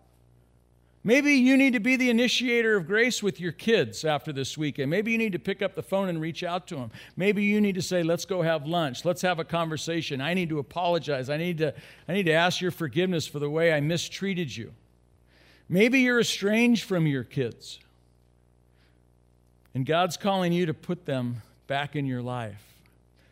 Maybe 1.03 1.33
you 1.33 1.55
need 1.55 1.73
to 1.73 1.79
be 1.79 1.95
the 1.95 2.09
initiator 2.09 2.75
of 2.75 2.85
grace 2.85 3.23
with 3.23 3.39
your 3.39 3.53
kids 3.53 4.03
after 4.03 4.33
this 4.33 4.57
weekend. 4.57 4.91
Maybe 4.91 5.13
you 5.13 5.17
need 5.17 5.31
to 5.31 5.39
pick 5.39 5.61
up 5.61 5.75
the 5.75 5.83
phone 5.83 6.09
and 6.09 6.19
reach 6.19 6.43
out 6.43 6.67
to 6.67 6.75
them. 6.75 6.91
Maybe 7.15 7.43
you 7.43 7.61
need 7.61 7.75
to 7.75 7.81
say, 7.81 8.03
"Let's 8.03 8.25
go 8.25 8.41
have 8.41 8.67
lunch. 8.67 9.05
Let's 9.05 9.21
have 9.21 9.39
a 9.39 9.45
conversation. 9.45 10.19
I 10.19 10.33
need 10.33 10.49
to 10.49 10.59
apologize. 10.59 11.29
I 11.29 11.37
need 11.37 11.57
to 11.59 11.73
I 12.07 12.13
need 12.13 12.25
to 12.25 12.33
ask 12.33 12.59
your 12.59 12.71
forgiveness 12.71 13.27
for 13.27 13.39
the 13.39 13.49
way 13.49 13.71
I 13.71 13.79
mistreated 13.79 14.55
you." 14.55 14.73
Maybe 15.69 16.01
you're 16.01 16.19
estranged 16.19 16.83
from 16.83 17.07
your 17.07 17.23
kids. 17.23 17.79
And 19.73 19.85
God's 19.85 20.17
calling 20.17 20.51
you 20.51 20.65
to 20.65 20.73
put 20.73 21.05
them 21.05 21.43
back 21.67 21.95
in 21.95 22.07
your 22.07 22.23
life. 22.23 22.63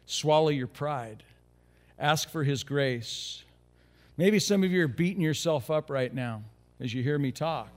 Swallow 0.06 0.50
your 0.50 0.68
pride. 0.68 1.24
Ask 2.00 2.30
for 2.30 2.46
His 2.46 2.64
grace. 2.64 3.44
Maybe 4.16 4.40
some 4.40 4.64
of 4.64 4.72
you 4.72 4.84
are 4.84 4.88
beating 4.88 5.22
yourself 5.22 5.70
up 5.70 5.90
right 5.90 6.14
now 6.14 6.44
as 6.80 6.94
you 6.94 7.04
hear 7.04 7.18
me 7.18 7.32
talk. 7.32 7.70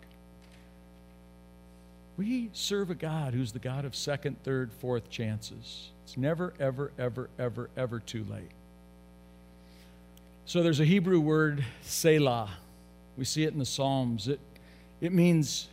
We 2.16 2.50
serve 2.52 2.90
a 2.90 2.94
God 2.94 3.32
who's 3.32 3.52
the 3.52 3.58
God 3.58 3.84
of 3.84 3.96
second, 3.96 4.42
third, 4.42 4.72
fourth 4.72 5.08
chances. 5.08 5.90
It's 6.04 6.16
never, 6.18 6.52
ever, 6.60 6.92
ever, 6.98 7.30
ever, 7.38 7.70
ever 7.76 7.98
too 7.98 8.26
late. 8.30 8.50
So 10.44 10.62
there's 10.62 10.80
a 10.80 10.84
Hebrew 10.84 11.20
word, 11.20 11.64
Selah. 11.82 12.50
We 13.16 13.24
see 13.24 13.44
it 13.44 13.52
in 13.52 13.58
the 13.58 13.64
Psalms. 13.64 14.28
It, 14.28 14.40
it 15.00 15.12
means 15.12 15.68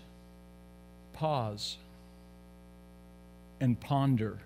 pause 1.13 1.77
and 3.59 3.79
ponder. 3.79 4.37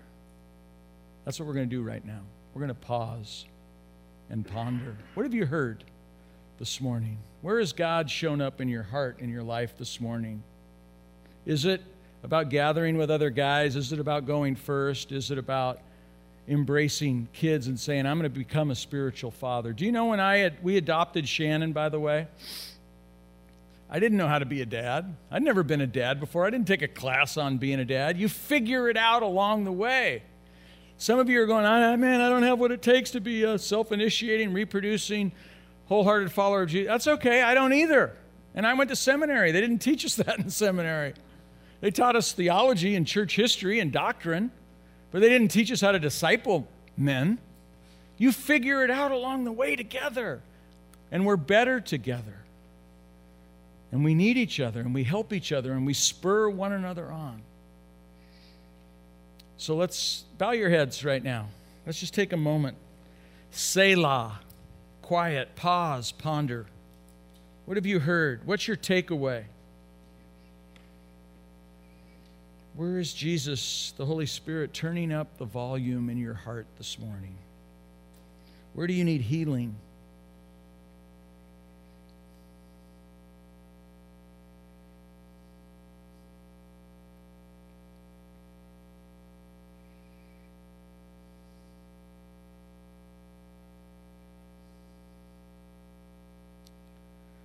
That's 1.24 1.38
what 1.38 1.46
we're 1.46 1.54
going 1.54 1.68
to 1.68 1.76
do 1.76 1.82
right 1.82 2.04
now. 2.04 2.20
We're 2.54 2.62
going 2.62 2.68
to 2.68 2.74
pause 2.74 3.44
and 4.30 4.46
ponder. 4.46 4.96
What 5.14 5.24
have 5.24 5.34
you 5.34 5.46
heard 5.46 5.84
this 6.58 6.80
morning? 6.80 7.18
Where 7.42 7.58
has 7.58 7.72
God 7.72 8.08
shown 8.08 8.40
up 8.40 8.60
in 8.60 8.68
your 8.68 8.84
heart, 8.84 9.18
in 9.18 9.28
your 9.28 9.42
life 9.42 9.76
this 9.76 10.00
morning? 10.00 10.44
Is 11.44 11.64
it 11.64 11.82
about 12.22 12.50
gathering 12.50 12.96
with 12.96 13.10
other 13.10 13.30
guys? 13.30 13.74
Is 13.74 13.92
it 13.92 13.98
about 13.98 14.26
going 14.26 14.54
first? 14.54 15.10
Is 15.10 15.32
it 15.32 15.38
about 15.38 15.80
embracing 16.48 17.26
kids 17.32 17.66
and 17.66 17.78
saying, 17.78 18.06
I'm 18.06 18.16
going 18.16 18.32
to 18.32 18.38
become 18.38 18.70
a 18.70 18.76
spiritual 18.76 19.32
father? 19.32 19.72
Do 19.72 19.84
you 19.84 19.90
know 19.90 20.06
when 20.06 20.20
I 20.20 20.36
had, 20.36 20.62
we 20.62 20.76
adopted 20.76 21.28
Shannon, 21.28 21.72
by 21.72 21.88
the 21.88 21.98
way? 21.98 22.28
I 23.90 23.98
didn't 23.98 24.18
know 24.18 24.28
how 24.28 24.38
to 24.38 24.46
be 24.46 24.62
a 24.62 24.66
dad. 24.66 25.12
I'd 25.28 25.42
never 25.42 25.64
been 25.64 25.80
a 25.80 25.86
dad 25.86 26.20
before. 26.20 26.46
I 26.46 26.50
didn't 26.50 26.68
take 26.68 26.82
a 26.82 26.88
class 26.88 27.36
on 27.36 27.58
being 27.58 27.80
a 27.80 27.84
dad. 27.84 28.18
You 28.18 28.28
figure 28.28 28.88
it 28.88 28.96
out 28.96 29.24
along 29.24 29.64
the 29.64 29.72
way. 29.72 30.22
Some 30.96 31.18
of 31.18 31.28
you 31.28 31.42
are 31.42 31.46
going, 31.46 31.64
man, 31.64 32.20
I 32.20 32.28
don't 32.28 32.44
have 32.44 32.60
what 32.60 32.70
it 32.70 32.82
takes 32.82 33.10
to 33.10 33.20
be 33.20 33.44
uh, 33.44 33.54
a 33.54 33.58
self 33.58 33.90
initiating, 33.90 34.52
reproducing, 34.52 35.32
wholehearted 35.92 36.32
follower 36.32 36.62
of 36.62 36.70
Jesus. 36.70 36.88
That's 36.88 37.06
okay. 37.06 37.42
I 37.42 37.52
don't 37.52 37.74
either. 37.74 38.16
And 38.54 38.66
I 38.66 38.72
went 38.72 38.88
to 38.88 38.96
seminary. 38.96 39.52
They 39.52 39.60
didn't 39.60 39.80
teach 39.80 40.06
us 40.06 40.14
that 40.16 40.38
in 40.38 40.48
seminary. 40.48 41.12
They 41.82 41.90
taught 41.90 42.16
us 42.16 42.32
theology 42.32 42.94
and 42.94 43.06
church 43.06 43.36
history 43.36 43.78
and 43.78 43.92
doctrine, 43.92 44.50
but 45.10 45.20
they 45.20 45.28
didn't 45.28 45.48
teach 45.48 45.70
us 45.70 45.82
how 45.82 45.92
to 45.92 45.98
disciple 45.98 46.66
men. 46.96 47.38
You 48.16 48.32
figure 48.32 48.82
it 48.84 48.90
out 48.90 49.10
along 49.10 49.44
the 49.44 49.52
way 49.52 49.76
together, 49.76 50.40
and 51.10 51.26
we're 51.26 51.36
better 51.36 51.78
together. 51.78 52.38
And 53.90 54.02
we 54.02 54.14
need 54.14 54.38
each 54.38 54.60
other, 54.60 54.80
and 54.80 54.94
we 54.94 55.04
help 55.04 55.34
each 55.34 55.52
other, 55.52 55.72
and 55.72 55.84
we 55.84 55.92
spur 55.92 56.48
one 56.48 56.72
another 56.72 57.12
on. 57.12 57.42
So 59.58 59.76
let's 59.76 60.24
bow 60.38 60.52
your 60.52 60.70
heads 60.70 61.04
right 61.04 61.22
now. 61.22 61.48
Let's 61.84 62.00
just 62.00 62.14
take 62.14 62.32
a 62.32 62.36
moment. 62.38 62.78
Selah, 63.50 64.40
quiet, 65.12 65.54
pause, 65.56 66.10
ponder. 66.10 66.64
What 67.66 67.76
have 67.76 67.84
you 67.84 68.00
heard? 68.00 68.46
What's 68.46 68.66
your 68.66 68.78
takeaway? 68.78 69.44
Where 72.76 72.98
is 72.98 73.12
Jesus, 73.12 73.92
the 73.98 74.06
Holy 74.06 74.24
Spirit, 74.24 74.72
turning 74.72 75.12
up 75.12 75.36
the 75.36 75.44
volume 75.44 76.08
in 76.08 76.16
your 76.16 76.32
heart 76.32 76.64
this 76.78 76.98
morning? 76.98 77.36
Where 78.72 78.86
do 78.86 78.94
you 78.94 79.04
need 79.04 79.20
healing? 79.20 79.76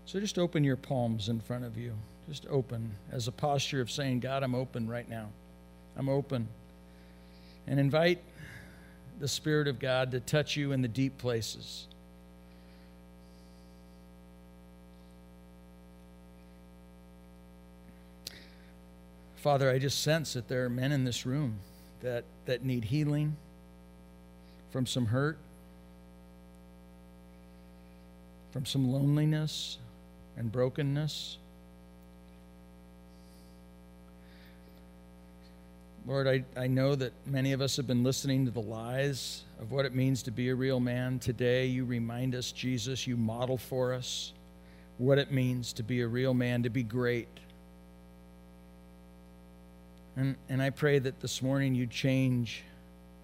So 0.08 0.22
just 0.22 0.40
open 0.40 0.64
your 0.64 0.78
palms 0.78 1.28
in 1.28 1.42
front 1.42 1.66
of 1.66 1.78
you. 1.78 1.92
Just 2.30 2.48
open 2.50 2.92
as 3.12 3.28
a 3.28 3.32
posture 3.32 3.82
of 3.82 3.92
saying, 3.92 4.22
God, 4.22 4.42
I'm 4.42 4.56
open 4.56 4.88
right 4.88 5.08
now. 5.08 5.28
I'm 5.98 6.08
open. 6.08 6.48
And 7.68 7.78
invite 7.78 8.24
the 9.20 9.28
Spirit 9.28 9.68
of 9.68 9.80
God 9.80 10.12
to 10.12 10.22
touch 10.22 10.56
you 10.56 10.72
in 10.72 10.82
the 10.82 10.88
deep 10.88 11.18
places. 11.18 11.88
Father, 19.36 19.70
I 19.70 19.78
just 19.78 20.04
sense 20.04 20.34
that 20.34 20.48
there 20.48 20.64
are 20.64 20.70
men 20.70 20.94
in 20.94 21.04
this 21.04 21.26
room 21.26 21.60
that, 22.00 22.24
that 22.46 22.64
need 22.64 22.86
healing 22.86 23.36
from 24.72 24.86
some 24.86 25.08
hurt, 25.08 25.38
from 28.54 28.66
some 28.66 28.90
loneliness 28.90 29.80
and 30.38 30.52
brokenness. 30.52 31.38
Lord, 36.06 36.26
I, 36.26 36.46
I 36.56 36.68
know 36.68 36.96
that 36.96 37.12
many 37.26 37.52
of 37.52 37.60
us 37.60 37.76
have 37.76 37.86
been 37.86 38.04
listening 38.04 38.46
to 38.46 38.52
the 38.52 38.62
lies 38.62 39.44
of 39.60 39.72
what 39.72 39.86
it 39.86 39.94
means 39.94 40.24
to 40.24 40.32
be 40.32 40.48
a 40.50 40.56
real 40.56 40.80
man. 40.80 41.20
Today, 41.20 41.66
you 41.66 41.84
remind 41.84 42.34
us, 42.34 42.54
Jesus, 42.54 43.06
you 43.06 43.18
model 43.18 43.58
for 43.58 43.94
us 43.94 44.32
what 45.00 45.18
it 45.18 45.32
means 45.32 45.74
to 45.74 45.84
be 45.84 46.02
a 46.02 46.08
real 46.08 46.34
man, 46.34 46.64
to 46.64 46.70
be 46.70 46.84
great. 46.84 47.28
And, 50.16 50.36
and 50.48 50.62
I 50.62 50.70
pray 50.70 50.98
that 50.98 51.20
this 51.20 51.42
morning 51.42 51.76
you 51.76 51.88
change 51.88 52.64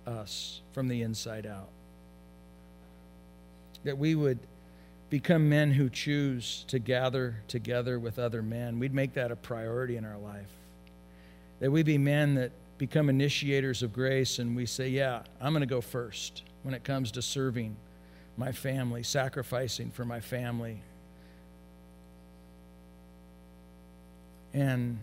us 0.06 0.62
from 0.74 0.90
the 0.90 1.04
inside 1.04 1.46
out. 1.46 1.70
That 3.86 3.98
we 3.98 4.14
would 4.14 4.40
become 5.14 5.48
men 5.48 5.70
who 5.70 5.92
choose 5.92 6.66
to 6.68 6.80
gather 6.80 7.36
together 7.48 8.00
with 8.00 8.18
other 8.18 8.42
men. 8.42 8.80
We'd 8.80 8.96
make 8.96 9.14
that 9.14 9.32
a 9.32 9.36
priority 9.36 9.96
in 9.96 10.06
our 10.06 10.18
life. 10.18 10.50
That 11.60 11.72
we 11.72 11.84
be 11.84 12.00
men 12.00 12.34
that 12.34 12.52
become 12.80 13.12
initiators 13.12 13.84
of 13.84 13.94
grace 13.94 14.40
and 14.40 14.56
we 14.56 14.66
say, 14.66 14.90
Yeah, 14.90 15.22
I'm 15.40 15.54
going 15.54 15.62
to 15.62 15.68
go 15.68 15.82
first 15.82 16.42
when 16.64 16.74
it 16.74 16.84
comes 16.84 17.12
to 17.12 17.22
serving 17.22 17.76
my 18.38 18.52
family, 18.52 19.04
sacrificing 19.04 19.92
for 19.92 20.04
my 20.04 20.20
family. 20.20 20.82
And 24.52 24.98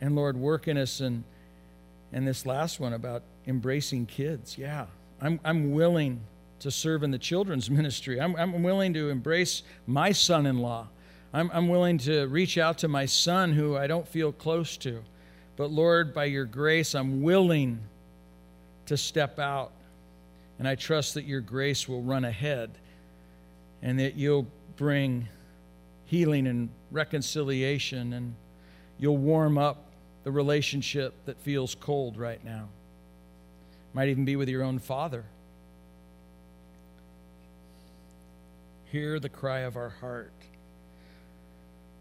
and 0.00 0.14
Lord, 0.14 0.36
work 0.36 0.68
in 0.68 0.78
us 0.78 1.00
and 1.00 1.24
and 2.12 2.24
this 2.24 2.46
last 2.46 2.78
one 2.78 2.92
about 2.92 3.24
embracing 3.48 4.06
kids. 4.06 4.56
Yeah. 4.56 4.86
I'm 5.20 5.40
I'm 5.44 5.72
willing 5.72 6.20
to 6.60 6.70
serve 6.70 7.02
in 7.02 7.10
the 7.10 7.18
children's 7.18 7.70
ministry. 7.78 8.20
I'm, 8.20 8.34
I'm 8.36 8.62
willing 8.62 8.94
to 8.94 9.10
embrace 9.10 9.62
my 9.86 10.12
son 10.12 10.46
in 10.46 10.58
law. 10.58 10.88
I'm, 11.32 11.50
I'm 11.52 11.68
willing 11.68 11.98
to 11.98 12.26
reach 12.26 12.56
out 12.56 12.78
to 12.78 12.88
my 12.88 13.06
son 13.06 13.52
who 13.52 13.76
I 13.76 13.86
don't 13.86 14.08
feel 14.08 14.32
close 14.32 14.76
to. 14.78 15.02
But 15.56 15.70
Lord, 15.70 16.14
by 16.14 16.24
your 16.24 16.44
grace, 16.44 16.94
I'm 16.94 17.22
willing 17.22 17.80
to 18.86 18.96
step 18.96 19.38
out. 19.38 19.72
And 20.58 20.66
I 20.66 20.74
trust 20.74 21.14
that 21.14 21.24
your 21.24 21.40
grace 21.40 21.88
will 21.88 22.02
run 22.02 22.24
ahead 22.24 22.70
and 23.82 23.98
that 24.00 24.14
you'll 24.14 24.46
bring 24.76 25.28
healing 26.06 26.46
and 26.46 26.68
reconciliation 26.90 28.12
and 28.12 28.34
you'll 28.98 29.18
warm 29.18 29.58
up 29.58 29.84
the 30.24 30.30
relationship 30.30 31.14
that 31.26 31.38
feels 31.40 31.74
cold 31.74 32.16
right 32.16 32.44
now. 32.44 32.68
Might 33.92 34.08
even 34.08 34.24
be 34.24 34.36
with 34.36 34.48
your 34.48 34.62
own 34.62 34.78
father. 34.78 35.24
Hear 38.90 39.20
the 39.20 39.28
cry 39.28 39.60
of 39.60 39.76
our 39.76 39.90
heart. 39.90 40.32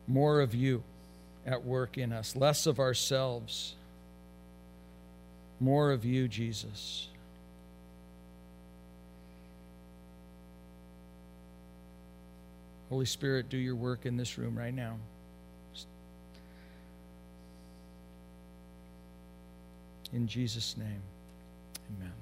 More 0.08 0.40
of 0.40 0.56
you 0.56 0.84
at 1.46 1.64
work 1.64 1.98
in 1.98 2.14
us, 2.14 2.36
less 2.36 2.66
of 2.66 2.80
ourselves. 2.80 3.76
More 5.60 5.92
of 5.92 6.06
you, 6.06 6.28
Jesus. 6.28 7.08
Holy 12.90 13.06
Spirit, 13.06 13.50
do 13.50 13.58
your 13.58 13.76
work 13.76 14.06
in 14.06 14.16
this 14.16 14.38
room 14.38 14.58
right 14.58 14.74
now. 14.74 14.96
In 20.14 20.26
Jesus' 20.26 20.78
name, 20.78 21.02
amen. 21.98 22.14